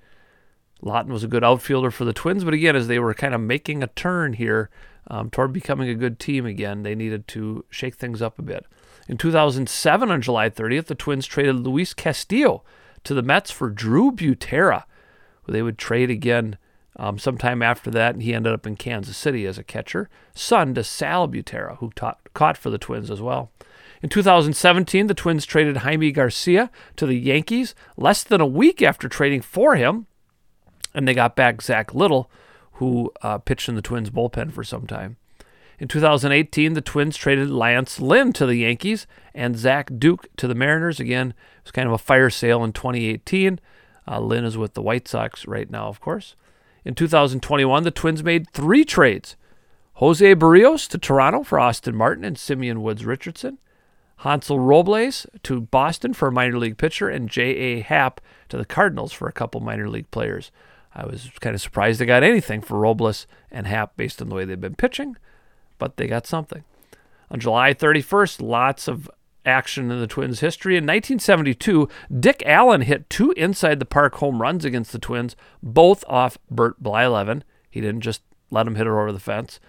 Lawton 0.81 1.11
was 1.11 1.23
a 1.23 1.27
good 1.27 1.43
outfielder 1.43 1.89
for 1.89 2.05
the 2.05 2.13
Twins, 2.13 2.43
but 2.43 2.53
again, 2.53 2.75
as 2.75 2.87
they 2.87 2.99
were 2.99 3.13
kind 3.13 3.33
of 3.33 3.41
making 3.41 3.81
a 3.81 3.87
turn 3.87 4.33
here 4.33 4.69
um, 5.07 5.29
toward 5.29 5.53
becoming 5.53 5.89
a 5.89 5.95
good 5.95 6.19
team 6.19 6.45
again, 6.45 6.83
they 6.83 6.93
needed 6.93 7.27
to 7.29 7.65
shake 7.69 7.95
things 7.95 8.21
up 8.21 8.37
a 8.37 8.43
bit. 8.43 8.65
In 9.07 9.17
2007, 9.17 10.11
on 10.11 10.21
July 10.21 10.49
30th, 10.49 10.85
the 10.85 10.95
Twins 10.95 11.25
traded 11.25 11.55
Luis 11.55 11.93
Castillo 11.93 12.63
to 13.03 13.13
the 13.13 13.21
Mets 13.21 13.51
for 13.51 13.69
Drew 13.69 14.11
Butera, 14.11 14.83
who 15.43 15.53
they 15.53 15.61
would 15.61 15.77
trade 15.77 16.09
again 16.09 16.57
um, 16.97 17.17
sometime 17.17 17.61
after 17.61 17.89
that, 17.91 18.15
and 18.15 18.23
he 18.23 18.33
ended 18.33 18.53
up 18.53 18.67
in 18.67 18.75
Kansas 18.75 19.15
City 19.15 19.45
as 19.45 19.57
a 19.57 19.63
catcher, 19.63 20.09
son 20.35 20.73
to 20.73 20.83
Sal 20.83 21.27
Butera, 21.27 21.77
who 21.77 21.91
taught, 21.91 22.19
caught 22.33 22.57
for 22.57 22.69
the 22.69 22.77
Twins 22.77 23.09
as 23.09 23.21
well. 23.21 23.51
In 24.01 24.09
2017, 24.09 25.07
the 25.07 25.13
Twins 25.13 25.45
traded 25.45 25.77
Jaime 25.77 26.11
Garcia 26.11 26.69
to 26.97 27.05
the 27.05 27.15
Yankees 27.15 27.75
less 27.95 28.23
than 28.23 28.41
a 28.41 28.45
week 28.45 28.81
after 28.81 29.07
trading 29.07 29.41
for 29.41 29.75
him, 29.75 30.07
and 30.93 31.07
they 31.07 31.13
got 31.13 31.35
back 31.35 31.61
Zack 31.61 31.93
Littell, 31.93 32.29
who 32.73 33.11
uh, 33.21 33.37
pitched 33.37 33.69
in 33.69 33.75
the 33.75 33.81
Twins 33.81 34.09
bullpen 34.09 34.51
for 34.51 34.63
some 34.63 34.85
time. 34.85 35.17
In 35.79 35.87
2018, 35.87 36.73
the 36.73 36.81
Twins 36.81 37.15
traded 37.15 37.51
Lance 37.51 37.99
Lynn 37.99 38.33
to 38.33 38.47
the 38.47 38.55
Yankees 38.55 39.05
and 39.35 39.55
Zach 39.55 39.91
Duke 39.97 40.25
to 40.37 40.47
the 40.47 40.55
Mariners. 40.55 40.99
Again, 40.99 41.29
it 41.29 41.63
was 41.65 41.71
kind 41.71 41.87
of 41.87 41.93
a 41.93 41.99
fire 41.99 42.31
sale 42.31 42.63
in 42.63 42.73
2018. 42.73 43.59
Uh, 44.07 44.19
Lynn 44.19 44.45
is 44.45 44.57
with 44.57 44.73
the 44.73 44.81
White 44.81 45.07
Sox 45.07 45.45
right 45.45 45.69
now, 45.69 45.87
of 45.87 45.99
course. 45.99 46.35
In 46.83 46.95
2021, 46.95 47.83
the 47.83 47.91
Twins 47.91 48.23
made 48.23 48.49
three 48.49 48.85
trades 48.85 49.35
Jose 49.95 50.35
Berrios 50.35 50.87
to 50.87 50.97
Toronto 50.97 51.43
for 51.43 51.59
Austin 51.59 51.95
Martin 51.95 52.23
and 52.23 52.37
Simeon 52.37 52.81
Woods 52.81 53.05
Richardson, 53.05 53.59
Hansel 54.17 54.59
Robles 54.59 55.27
to 55.43 55.61
Boston 55.61 56.13
for 56.13 56.29
a 56.29 56.31
minor 56.31 56.57
league 56.57 56.77
pitcher, 56.77 57.09
and 57.09 57.29
J.A. 57.29 57.81
Happ 57.81 58.21
to 58.49 58.57
the 58.57 58.65
Cardinals 58.65 59.11
for 59.13 59.27
a 59.27 59.33
couple 59.33 59.61
minor 59.61 59.89
league 59.89 60.09
players. 60.09 60.51
I 60.95 61.05
was 61.05 61.29
kind 61.39 61.53
of 61.53 61.61
surprised 61.61 61.99
they 61.99 62.05
got 62.05 62.23
anything 62.23 62.61
for 62.61 62.79
Robles 62.79 63.27
and 63.51 63.67
Happ 63.67 63.95
based 63.97 64.21
on 64.21 64.29
the 64.29 64.35
way 64.35 64.45
they've 64.45 64.59
been 64.59 64.75
pitching, 64.75 65.17
but 65.77 65.97
they 65.97 66.07
got 66.07 66.27
something. 66.27 66.63
On 67.29 67.39
July 67.39 67.73
31st, 67.73 68.41
lots 68.41 68.87
of 68.87 69.09
action 69.45 69.89
in 69.91 69.99
the 69.99 70.07
Twins' 70.07 70.41
history. 70.41 70.73
In 70.75 70.83
1972, 70.83 71.89
Dick 72.19 72.43
Allen 72.45 72.81
hit 72.81 73.09
two 73.09 73.31
inside 73.31 73.79
the 73.79 73.85
park 73.85 74.15
home 74.15 74.41
runs 74.41 74.65
against 74.65 74.91
the 74.91 74.99
Twins, 74.99 75.35
both 75.63 76.03
off 76.07 76.37
Bert 76.51 76.81
Blyleven. 76.81 77.43
He 77.69 77.81
didn't 77.81 78.01
just 78.01 78.21
let 78.51 78.67
him 78.67 78.75
hit 78.75 78.87
it 78.87 78.91
over 78.91 79.11
the 79.11 79.19
fence. 79.19 79.59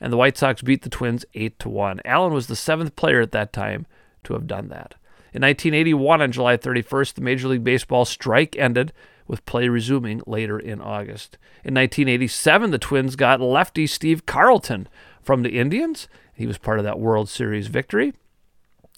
And 0.00 0.12
the 0.12 0.16
White 0.16 0.36
Sox 0.36 0.62
beat 0.62 0.82
the 0.82 0.88
Twins 0.88 1.24
8 1.34 1.58
to 1.60 1.68
1. 1.68 2.00
Allen 2.04 2.32
was 2.32 2.46
the 2.46 2.56
seventh 2.56 2.94
player 2.94 3.20
at 3.20 3.32
that 3.32 3.52
time 3.52 3.86
to 4.24 4.34
have 4.34 4.46
done 4.46 4.68
that. 4.68 4.94
In 5.32 5.42
1981, 5.42 6.22
on 6.22 6.32
July 6.32 6.56
31st, 6.56 7.14
the 7.14 7.20
Major 7.20 7.48
League 7.48 7.64
Baseball 7.64 8.04
strike 8.04 8.56
ended, 8.56 8.92
with 9.26 9.44
play 9.44 9.68
resuming 9.68 10.22
later 10.26 10.58
in 10.58 10.80
August. 10.80 11.36
In 11.62 11.74
1987, 11.74 12.70
the 12.70 12.78
Twins 12.78 13.14
got 13.14 13.40
lefty 13.40 13.86
Steve 13.86 14.24
Carlton 14.24 14.88
from 15.22 15.42
the 15.42 15.58
Indians. 15.58 16.08
He 16.34 16.46
was 16.46 16.58
part 16.58 16.78
of 16.78 16.84
that 16.84 17.00
World 17.00 17.28
Series 17.28 17.66
victory. 17.66 18.12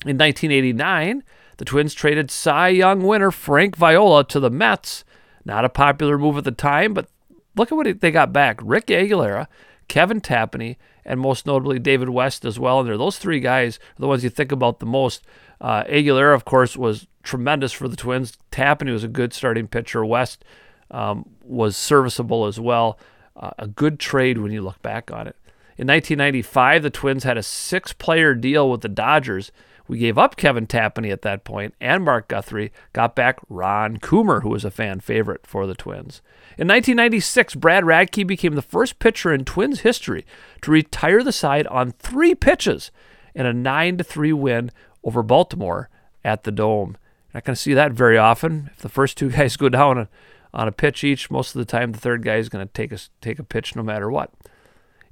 In 0.06 0.16
1989, 0.16 1.22
the 1.58 1.64
Twins 1.64 1.92
traded 1.92 2.30
Cy 2.30 2.68
Young 2.68 3.02
winner 3.02 3.30
Frank 3.30 3.76
Viola 3.76 4.24
to 4.24 4.40
the 4.40 4.50
Mets. 4.50 5.04
Not 5.44 5.64
a 5.64 5.68
popular 5.68 6.16
move 6.18 6.38
at 6.38 6.44
the 6.44 6.52
time, 6.52 6.94
but 6.94 7.08
look 7.56 7.70
at 7.70 7.74
what 7.74 8.00
they 8.00 8.10
got 8.10 8.32
back 8.32 8.60
Rick 8.62 8.86
Aguilera, 8.86 9.46
Kevin 9.88 10.20
Tapani, 10.20 10.76
and 11.04 11.20
most 11.20 11.46
notably 11.46 11.78
David 11.78 12.10
West 12.10 12.44
as 12.44 12.58
well. 12.58 12.80
And 12.80 12.88
they're 12.88 12.96
those 12.96 13.18
three 13.18 13.40
guys 13.40 13.76
are 13.76 14.00
the 14.00 14.08
ones 14.08 14.24
you 14.24 14.30
think 14.30 14.52
about 14.52 14.78
the 14.78 14.86
most. 14.86 15.22
Uh, 15.60 15.84
Aguilera, 15.84 16.34
of 16.34 16.44
course, 16.44 16.76
was 16.76 17.06
tremendous 17.22 17.72
for 17.72 17.88
the 17.88 17.96
Twins. 17.96 18.38
Tapani 18.50 18.92
was 18.92 19.04
a 19.04 19.08
good 19.08 19.32
starting 19.32 19.66
pitcher. 19.66 20.04
West 20.04 20.44
um, 20.90 21.28
was 21.42 21.76
serviceable 21.76 22.46
as 22.46 22.58
well. 22.58 22.98
Uh, 23.36 23.50
a 23.58 23.66
good 23.66 23.98
trade 23.98 24.38
when 24.38 24.52
you 24.52 24.62
look 24.62 24.80
back 24.82 25.10
on 25.10 25.26
it. 25.26 25.36
In 25.80 25.86
1995, 25.86 26.82
the 26.82 26.90
Twins 26.90 27.24
had 27.24 27.38
a 27.38 27.42
six 27.42 27.94
player 27.94 28.34
deal 28.34 28.70
with 28.70 28.82
the 28.82 28.88
Dodgers. 28.88 29.50
We 29.88 29.96
gave 29.96 30.18
up 30.18 30.36
Kevin 30.36 30.66
Tapani 30.66 31.10
at 31.10 31.22
that 31.22 31.42
point 31.42 31.74
and 31.80 32.04
Mark 32.04 32.28
Guthrie, 32.28 32.70
got 32.92 33.16
back 33.16 33.38
Ron 33.48 33.96
Coomer, 33.96 34.42
who 34.42 34.50
was 34.50 34.62
a 34.62 34.70
fan 34.70 35.00
favorite 35.00 35.46
for 35.46 35.66
the 35.66 35.74
Twins. 35.74 36.20
In 36.58 36.68
1996, 36.68 37.54
Brad 37.54 37.84
Radke 37.84 38.26
became 38.26 38.56
the 38.56 38.60
first 38.60 38.98
pitcher 38.98 39.32
in 39.32 39.46
Twins 39.46 39.80
history 39.80 40.26
to 40.60 40.70
retire 40.70 41.22
the 41.22 41.32
side 41.32 41.66
on 41.68 41.92
three 41.92 42.34
pitches 42.34 42.90
in 43.34 43.46
a 43.46 43.54
9 43.54 43.96
3 44.00 44.32
win 44.34 44.70
over 45.02 45.22
Baltimore 45.22 45.88
at 46.22 46.44
the 46.44 46.52
Dome. 46.52 46.98
Not 47.32 47.44
going 47.44 47.54
to 47.54 47.60
see 47.60 47.72
that 47.72 47.92
very 47.92 48.18
often. 48.18 48.68
If 48.74 48.80
the 48.80 48.90
first 48.90 49.16
two 49.16 49.30
guys 49.34 49.56
go 49.56 49.70
down 49.70 50.08
on 50.52 50.68
a 50.68 50.72
pitch 50.72 51.02
each, 51.04 51.30
most 51.30 51.54
of 51.54 51.58
the 51.58 51.64
time 51.64 51.92
the 51.92 51.98
third 51.98 52.22
guy 52.22 52.36
is 52.36 52.50
going 52.50 52.66
to 52.68 52.70
take 52.74 52.92
a, 52.92 52.98
take 53.22 53.38
a 53.38 53.44
pitch 53.44 53.74
no 53.74 53.82
matter 53.82 54.10
what. 54.10 54.30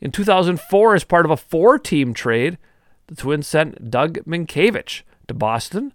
In 0.00 0.12
2004, 0.12 0.94
as 0.94 1.04
part 1.04 1.24
of 1.24 1.30
a 1.30 1.36
four 1.36 1.78
team 1.78 2.14
trade, 2.14 2.58
the 3.08 3.16
Twins 3.16 3.46
sent 3.46 3.90
Doug 3.90 4.18
Mientkiewicz 4.24 5.02
to 5.26 5.34
Boston. 5.34 5.92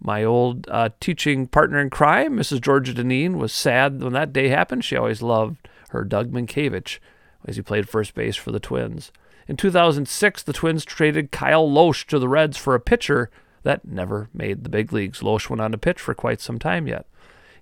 My 0.00 0.24
old 0.24 0.68
uh, 0.68 0.90
teaching 1.00 1.46
partner 1.46 1.80
in 1.80 1.90
crime, 1.90 2.36
Mrs. 2.36 2.60
Georgia 2.60 2.92
Deneen, 2.92 3.36
was 3.36 3.52
sad 3.52 4.02
when 4.02 4.12
that 4.12 4.32
day 4.32 4.48
happened. 4.48 4.84
She 4.84 4.96
always 4.96 5.22
loved 5.22 5.68
her 5.90 6.04
Doug 6.04 6.32
Mientkiewicz 6.32 6.98
as 7.46 7.56
he 7.56 7.62
played 7.62 7.88
first 7.88 8.14
base 8.14 8.36
for 8.36 8.50
the 8.50 8.60
Twins. 8.60 9.12
In 9.46 9.56
2006, 9.56 10.42
the 10.42 10.52
Twins 10.52 10.84
traded 10.84 11.32
Kyle 11.32 11.68
Lohse 11.68 12.04
to 12.06 12.18
the 12.18 12.28
Reds 12.28 12.56
for 12.56 12.74
a 12.74 12.80
pitcher 12.80 13.30
that 13.62 13.86
never 13.86 14.28
made 14.32 14.62
the 14.62 14.70
big 14.70 14.92
leagues. 14.92 15.20
Lohse 15.20 15.48
went 15.48 15.60
on 15.60 15.72
to 15.72 15.78
pitch 15.78 16.00
for 16.00 16.14
quite 16.14 16.40
some 16.40 16.58
time 16.58 16.86
yet. 16.86 17.06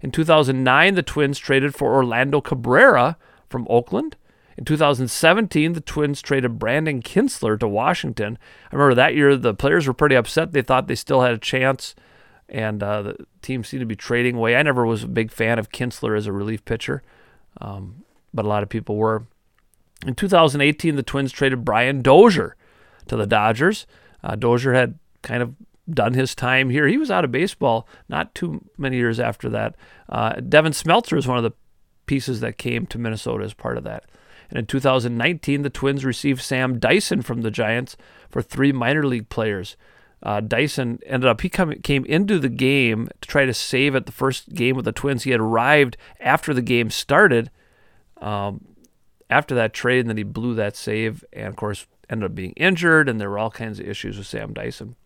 In 0.01 0.11
2009, 0.11 0.95
the 0.95 1.03
Twins 1.03 1.39
traded 1.39 1.75
for 1.75 1.95
Orlando 1.95 2.41
Cabrera 2.41 3.17
from 3.49 3.67
Oakland. 3.71 4.17
In 4.57 4.65
2017, 4.65 5.75
the 5.75 5.81
Twins 5.81 6.23
traded 6.23 6.59
Brandon 6.59 7.03
Kintzler 7.03 7.59
to 7.61 7.69
Washington. 7.69 8.39
I 8.73 8.75
remember 8.75 8.95
that 8.95 9.15
year 9.15 9.37
the 9.37 9.55
players 9.55 9.87
were 9.87 9.93
pretty 9.93 10.17
upset. 10.17 10.53
They 10.53 10.63
thought 10.63 10.87
they 10.87 10.95
still 10.95 11.21
had 11.21 11.33
a 11.33 11.39
chance, 11.39 11.95
and 12.49 12.83
uh, 12.83 13.03
the 13.03 13.17
team 13.43 13.65
seemed 13.65 13.83
to 13.83 13.87
be 13.87 13.97
trading 13.97 14.37
away. 14.37 14.57
I 14.57 14.63
never 14.63 14.87
was 14.87 15.05
a 15.05 15.09
big 15.09 15.31
fan 15.31 15.59
of 15.59 15.71
Kintzler 15.71 16.17
as 16.17 16.27
a 16.27 16.33
relief 16.33 16.65
pitcher, 16.65 17.03
um, 17.61 18.05
but 18.33 18.47
a 18.47 18.49
lot 18.49 18.63
of 18.63 18.69
people 18.69 18.97
were. 18.97 19.27
In 20.07 20.15
2018, 20.15 20.97
the 20.97 21.03
Twins 21.03 21.33
traded 21.33 21.65
Brian 21.65 22.01
Dozier 22.01 22.57
to 23.09 23.17
the 23.17 23.27
Dodgers. 23.27 23.87
Uh, 24.23 24.37
Dozier 24.37 24.75
had 24.75 24.99
kind 25.23 25.43
of 25.43 25.55
done 25.89 26.15
his 26.15 26.35
time 26.35 26.71
here. 26.71 26.87
He 26.87 26.99
was 26.99 27.11
out 27.11 27.25
of 27.25 27.33
baseball 27.33 27.87
not 28.09 28.35
too 28.35 28.65
many 28.77 28.97
years 28.97 29.21
after 29.21 29.49
that. 29.51 29.75
Uh, 30.09 30.35
Devin 30.35 30.73
Smeltzer 30.73 31.17
is 31.17 31.27
one 31.27 31.39
of 31.39 31.45
the 31.45 31.53
pieces 32.07 32.41
that 32.41 32.59
came 32.59 32.87
to 32.87 32.99
Minnesota 32.99 33.45
as 33.45 33.55
part 33.55 33.79
of 33.79 33.85
that. 33.85 34.05
And 34.51 34.59
in 34.59 34.67
2019, 34.67 35.63
the 35.63 35.71
Twins 35.71 36.05
received 36.05 36.43
Sam 36.43 36.79
Dyson 36.79 37.23
from 37.23 37.43
the 37.43 37.51
Giants 37.51 37.97
for 38.29 38.43
three 38.43 38.73
minor 38.73 39.07
league 39.07 39.29
players. 39.29 39.77
Uh, 40.23 40.41
Dyson 40.41 40.99
ended 41.07 41.29
up 41.29 41.43
he 41.43 41.49
come, 41.49 41.73
came 41.83 42.05
into 42.07 42.39
the 42.39 42.49
game 42.49 43.09
to 43.21 43.29
try 43.29 43.45
to 43.45 43.55
save 43.55 43.95
at 43.95 44.07
the 44.07 44.13
first 44.13 44.55
game 44.55 44.77
with 44.77 44.85
the 44.85 44.93
Twins. 44.93 45.25
He 45.25 45.31
had 45.31 45.41
arrived 45.41 45.97
after 46.21 46.55
the 46.55 46.63
game 46.63 46.91
started, 46.91 47.51
um, 48.21 48.65
after 49.29 49.55
that 49.55 49.75
trade, 49.75 50.01
and 50.01 50.09
then 50.09 50.17
he 50.17 50.23
blew 50.23 50.55
that 50.55 50.77
save, 50.77 51.25
and 51.33 51.49
of 51.49 51.57
course 51.57 51.87
ended 52.09 52.31
up 52.31 52.35
being 52.35 52.53
injured, 52.53 53.09
and 53.09 53.21
there 53.21 53.29
were 53.29 53.39
all 53.39 53.51
kinds 53.51 53.79
of 53.79 53.87
issues 53.87 54.17
with 54.17 54.27
Sam 54.27 54.53
Dyson. 54.53 54.97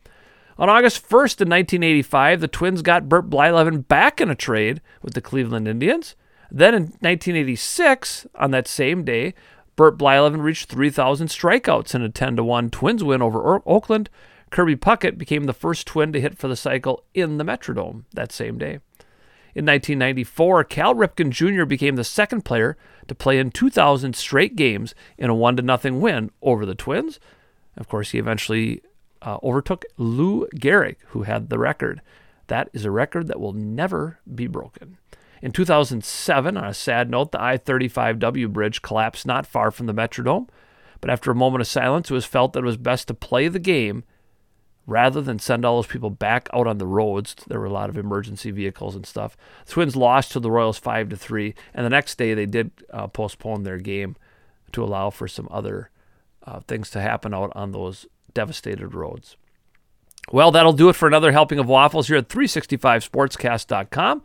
On 0.59 0.69
August 0.69 1.03
1st 1.09 1.41
in 1.41 1.49
1985, 1.49 2.41
the 2.41 2.49
Twins 2.49 2.83
got 2.83 3.09
Bert 3.09 3.31
Blyleven 3.31 3.89
back 3.89 4.21
in 4.21 4.31
a 4.31 4.35
trade 4.35 4.81
with 5.03 5.15
the 5.15 5.23
Cleveland 5.23 5.67
Indians. 5.67 6.15
Then 6.51 6.75
in 6.75 6.83
1986, 7.01 8.27
on 8.35 8.51
that 8.51 8.67
same 8.67 9.05
day, 9.05 9.35
Bert 9.77 9.97
Blyleven 9.97 10.43
reached 10.43 10.69
3,000 10.69 11.29
strikeouts 11.29 11.95
in 11.95 12.03
a 12.03 12.09
10 12.09 12.45
1 12.45 12.71
Twins 12.71 13.05
win 13.05 13.23
over 13.23 13.63
Oakland. 13.67 14.11
Kirby 14.51 14.77
Puckett 14.77 15.17
became 15.17 15.45
the 15.45 15.53
first 15.53 15.87
Twin 15.87 16.13
to 16.13 16.21
hit 16.21 16.37
for 16.37 16.49
the 16.49 16.57
cycle 16.57 17.05
in 17.15 17.39
the 17.39 17.45
Metrodome 17.45 18.05
that 18.13 18.33
same 18.33 18.59
day. 18.59 18.81
In 19.55 19.67
1994, 19.67 20.65
Cal 20.65 20.95
Ripken 20.95 21.31
Jr. 21.31 21.65
became 21.65 21.97
the 21.97 22.05
second 22.05 22.45
player 22.45 22.77
to 23.09 23.15
play 23.15 23.39
in 23.39 23.51
2,000 23.51 24.15
straight 24.15 24.55
games 24.55 24.95
in 25.19 25.31
a 25.31 25.35
1 25.35 25.57
0 25.57 25.99
win 25.99 26.31
over 26.43 26.67
the 26.67 26.75
Twins. 26.75 27.19
Of 27.77 27.89
course, 27.89 28.11
he 28.11 28.19
eventually 28.19 28.83
uh, 29.23 29.39
overtook 29.43 29.85
Lou 29.97 30.47
Gehrig, 30.57 30.97
who 31.09 31.23
had 31.23 31.49
the 31.49 31.59
record. 31.59 32.01
That 32.47 32.69
is 32.73 32.85
a 32.85 32.91
record 32.91 33.29
that 33.29 33.41
will 33.41 33.53
never 33.53 34.19
be 34.33 34.47
broken. 34.47 34.99
In 35.43 35.53
2007, 35.53 36.57
on 36.57 36.65
a 36.65 36.75
sad 36.75 37.11
note, 37.11 37.33
the 37.33 37.43
I 37.43 37.57
35W 37.57 38.53
bridge 38.53 38.83
collapsed 38.83 39.27
not 39.27 39.47
far 39.47 39.71
from 39.71 39.87
the 39.87 39.95
Metrodome. 39.95 40.49
But 41.01 41.11
after 41.11 41.31
a 41.31 41.35
moment 41.35 41.63
of 41.63 41.67
silence, 41.67 42.11
it 42.11 42.15
was 42.15 42.27
felt 42.27 42.53
that 42.53 42.61
it 42.61 42.67
was 42.67 42.77
best 42.77 43.09
to 43.09 43.15
play 43.15 43.49
the 43.49 43.59
game 43.59 44.05
rather 44.87 45.23
than 45.23 45.39
send 45.39 45.65
all 45.65 45.77
those 45.77 45.87
people 45.87 46.11
back 46.11 46.49
out 46.53 46.67
on 46.67 46.79
the 46.79 46.87
roads. 46.87 47.37
There 47.47 47.61
were 47.61 47.67
a 47.67 47.73
lot 47.73 47.89
of 47.89 47.97
emergency 47.97 48.51
vehicles 48.51 48.97
and 48.97 49.07
stuff. 49.07 49.37
The 49.67 49.73
Twins 49.73 49.97
lost 49.97 50.33
to 50.33 50.41
the 50.41 50.51
Royals 50.51 50.79
5 50.79 51.11
to 51.11 51.17
3, 51.17 51.55
and 51.73 51.87
the 51.87 51.91
next 51.91 52.19
day 52.19 52.35
they 52.35 52.47
did 52.47 52.71
uh, 52.93 53.07
postpone 53.07 53.63
their 53.63 53.79
game 53.79 54.17
to 54.73 54.85
allow 54.85 55.11
for 55.11 55.29
some 55.29 55.49
other 55.51 55.91
uh, 56.45 56.61
things 56.61 56.91
to 56.91 57.01
happen 57.01 57.33
out 57.33 57.53
on 57.55 57.73
those 57.73 58.07
devastated 58.35 58.95
roads. 58.95 59.37
Well, 60.33 60.51
that'll 60.51 60.73
do 60.73 60.89
it 60.89 60.97
for 60.97 61.09
another 61.09 61.33
helping 61.33 61.59
of 61.59 61.67
waffles 61.67 62.09
here 62.09 62.17
at 62.17 62.29
365sportscast.com. 62.29 64.23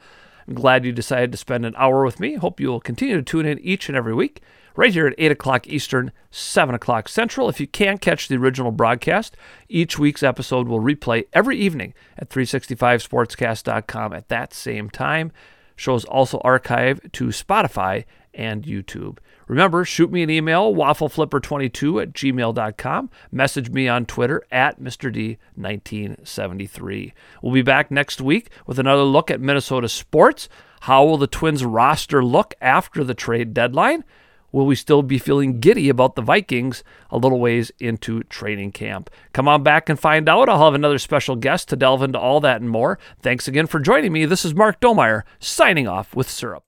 I'm 0.47 0.53
glad 0.53 0.85
you 0.85 0.91
decided 0.91 1.31
to 1.31 1.37
spend 1.37 1.65
an 1.65 1.73
hour 1.77 2.03
with 2.03 2.19
me. 2.19 2.35
Hope 2.35 2.59
you 2.59 2.67
will 2.67 2.79
continue 2.79 3.15
to 3.15 3.23
tune 3.23 3.45
in 3.45 3.59
each 3.59 3.89
and 3.89 3.97
every 3.97 4.13
week, 4.13 4.41
right 4.75 4.93
here 4.93 5.07
at 5.07 5.15
8 5.17 5.31
o'clock 5.31 5.67
Eastern, 5.67 6.11
7 6.29 6.75
o'clock 6.75 7.09
Central. 7.09 7.49
If 7.49 7.59
you 7.59 7.67
can't 7.67 8.01
catch 8.01 8.27
the 8.27 8.35
original 8.35 8.71
broadcast, 8.71 9.35
each 9.69 9.97
week's 9.97 10.23
episode 10.23 10.67
will 10.67 10.81
replay 10.81 11.25
every 11.33 11.57
evening 11.57 11.93
at 12.17 12.29
365sportscast.com 12.29 14.13
at 14.13 14.29
that 14.29 14.53
same 14.53 14.89
time. 14.89 15.31
Shows 15.75 16.05
also 16.05 16.39
archive 16.43 17.01
to 17.13 17.25
Spotify 17.27 18.05
and 18.33 18.63
YouTube. 18.63 19.17
Remember, 19.47 19.85
shoot 19.85 20.11
me 20.11 20.23
an 20.23 20.29
email, 20.29 20.73
waffleflipper22 20.73 22.01
at 22.01 22.13
gmail.com. 22.13 23.09
Message 23.31 23.69
me 23.69 23.87
on 23.87 24.05
Twitter 24.05 24.43
at 24.51 24.79
Mr. 24.79 25.37
D1973. 25.57 27.13
We'll 27.41 27.53
be 27.53 27.61
back 27.61 27.91
next 27.91 28.21
week 28.21 28.49
with 28.65 28.79
another 28.79 29.03
look 29.03 29.29
at 29.29 29.41
Minnesota 29.41 29.89
sports. 29.89 30.49
How 30.81 31.05
will 31.05 31.17
the 31.17 31.27
Twins 31.27 31.65
roster 31.65 32.23
look 32.23 32.53
after 32.61 33.03
the 33.03 33.13
trade 33.13 33.53
deadline? 33.53 34.03
Will 34.51 34.65
we 34.65 34.75
still 34.75 35.03
be 35.03 35.17
feeling 35.17 35.59
giddy 35.59 35.89
about 35.89 36.15
the 36.15 36.21
Vikings 36.21 36.81
a 37.09 37.17
little 37.17 37.41
ways 37.41 37.73
into 37.77 38.23
training 38.23 38.71
camp? 38.71 39.09
Come 39.33 39.49
on 39.49 39.63
back 39.63 39.89
and 39.89 39.99
find 39.99 40.29
out. 40.29 40.47
I'll 40.47 40.63
have 40.63 40.73
another 40.73 40.97
special 40.97 41.35
guest 41.35 41.67
to 41.69 41.75
delve 41.75 42.01
into 42.01 42.17
all 42.17 42.39
that 42.39 42.61
and 42.61 42.69
more. 42.69 42.97
Thanks 43.21 43.49
again 43.49 43.67
for 43.67 43.81
joining 43.81 44.13
me. 44.13 44.25
This 44.25 44.45
is 44.45 44.55
Mark 44.55 44.79
Domeyer 44.79 45.23
signing 45.39 45.89
off 45.89 46.15
with 46.15 46.29
Syrup. 46.29 46.63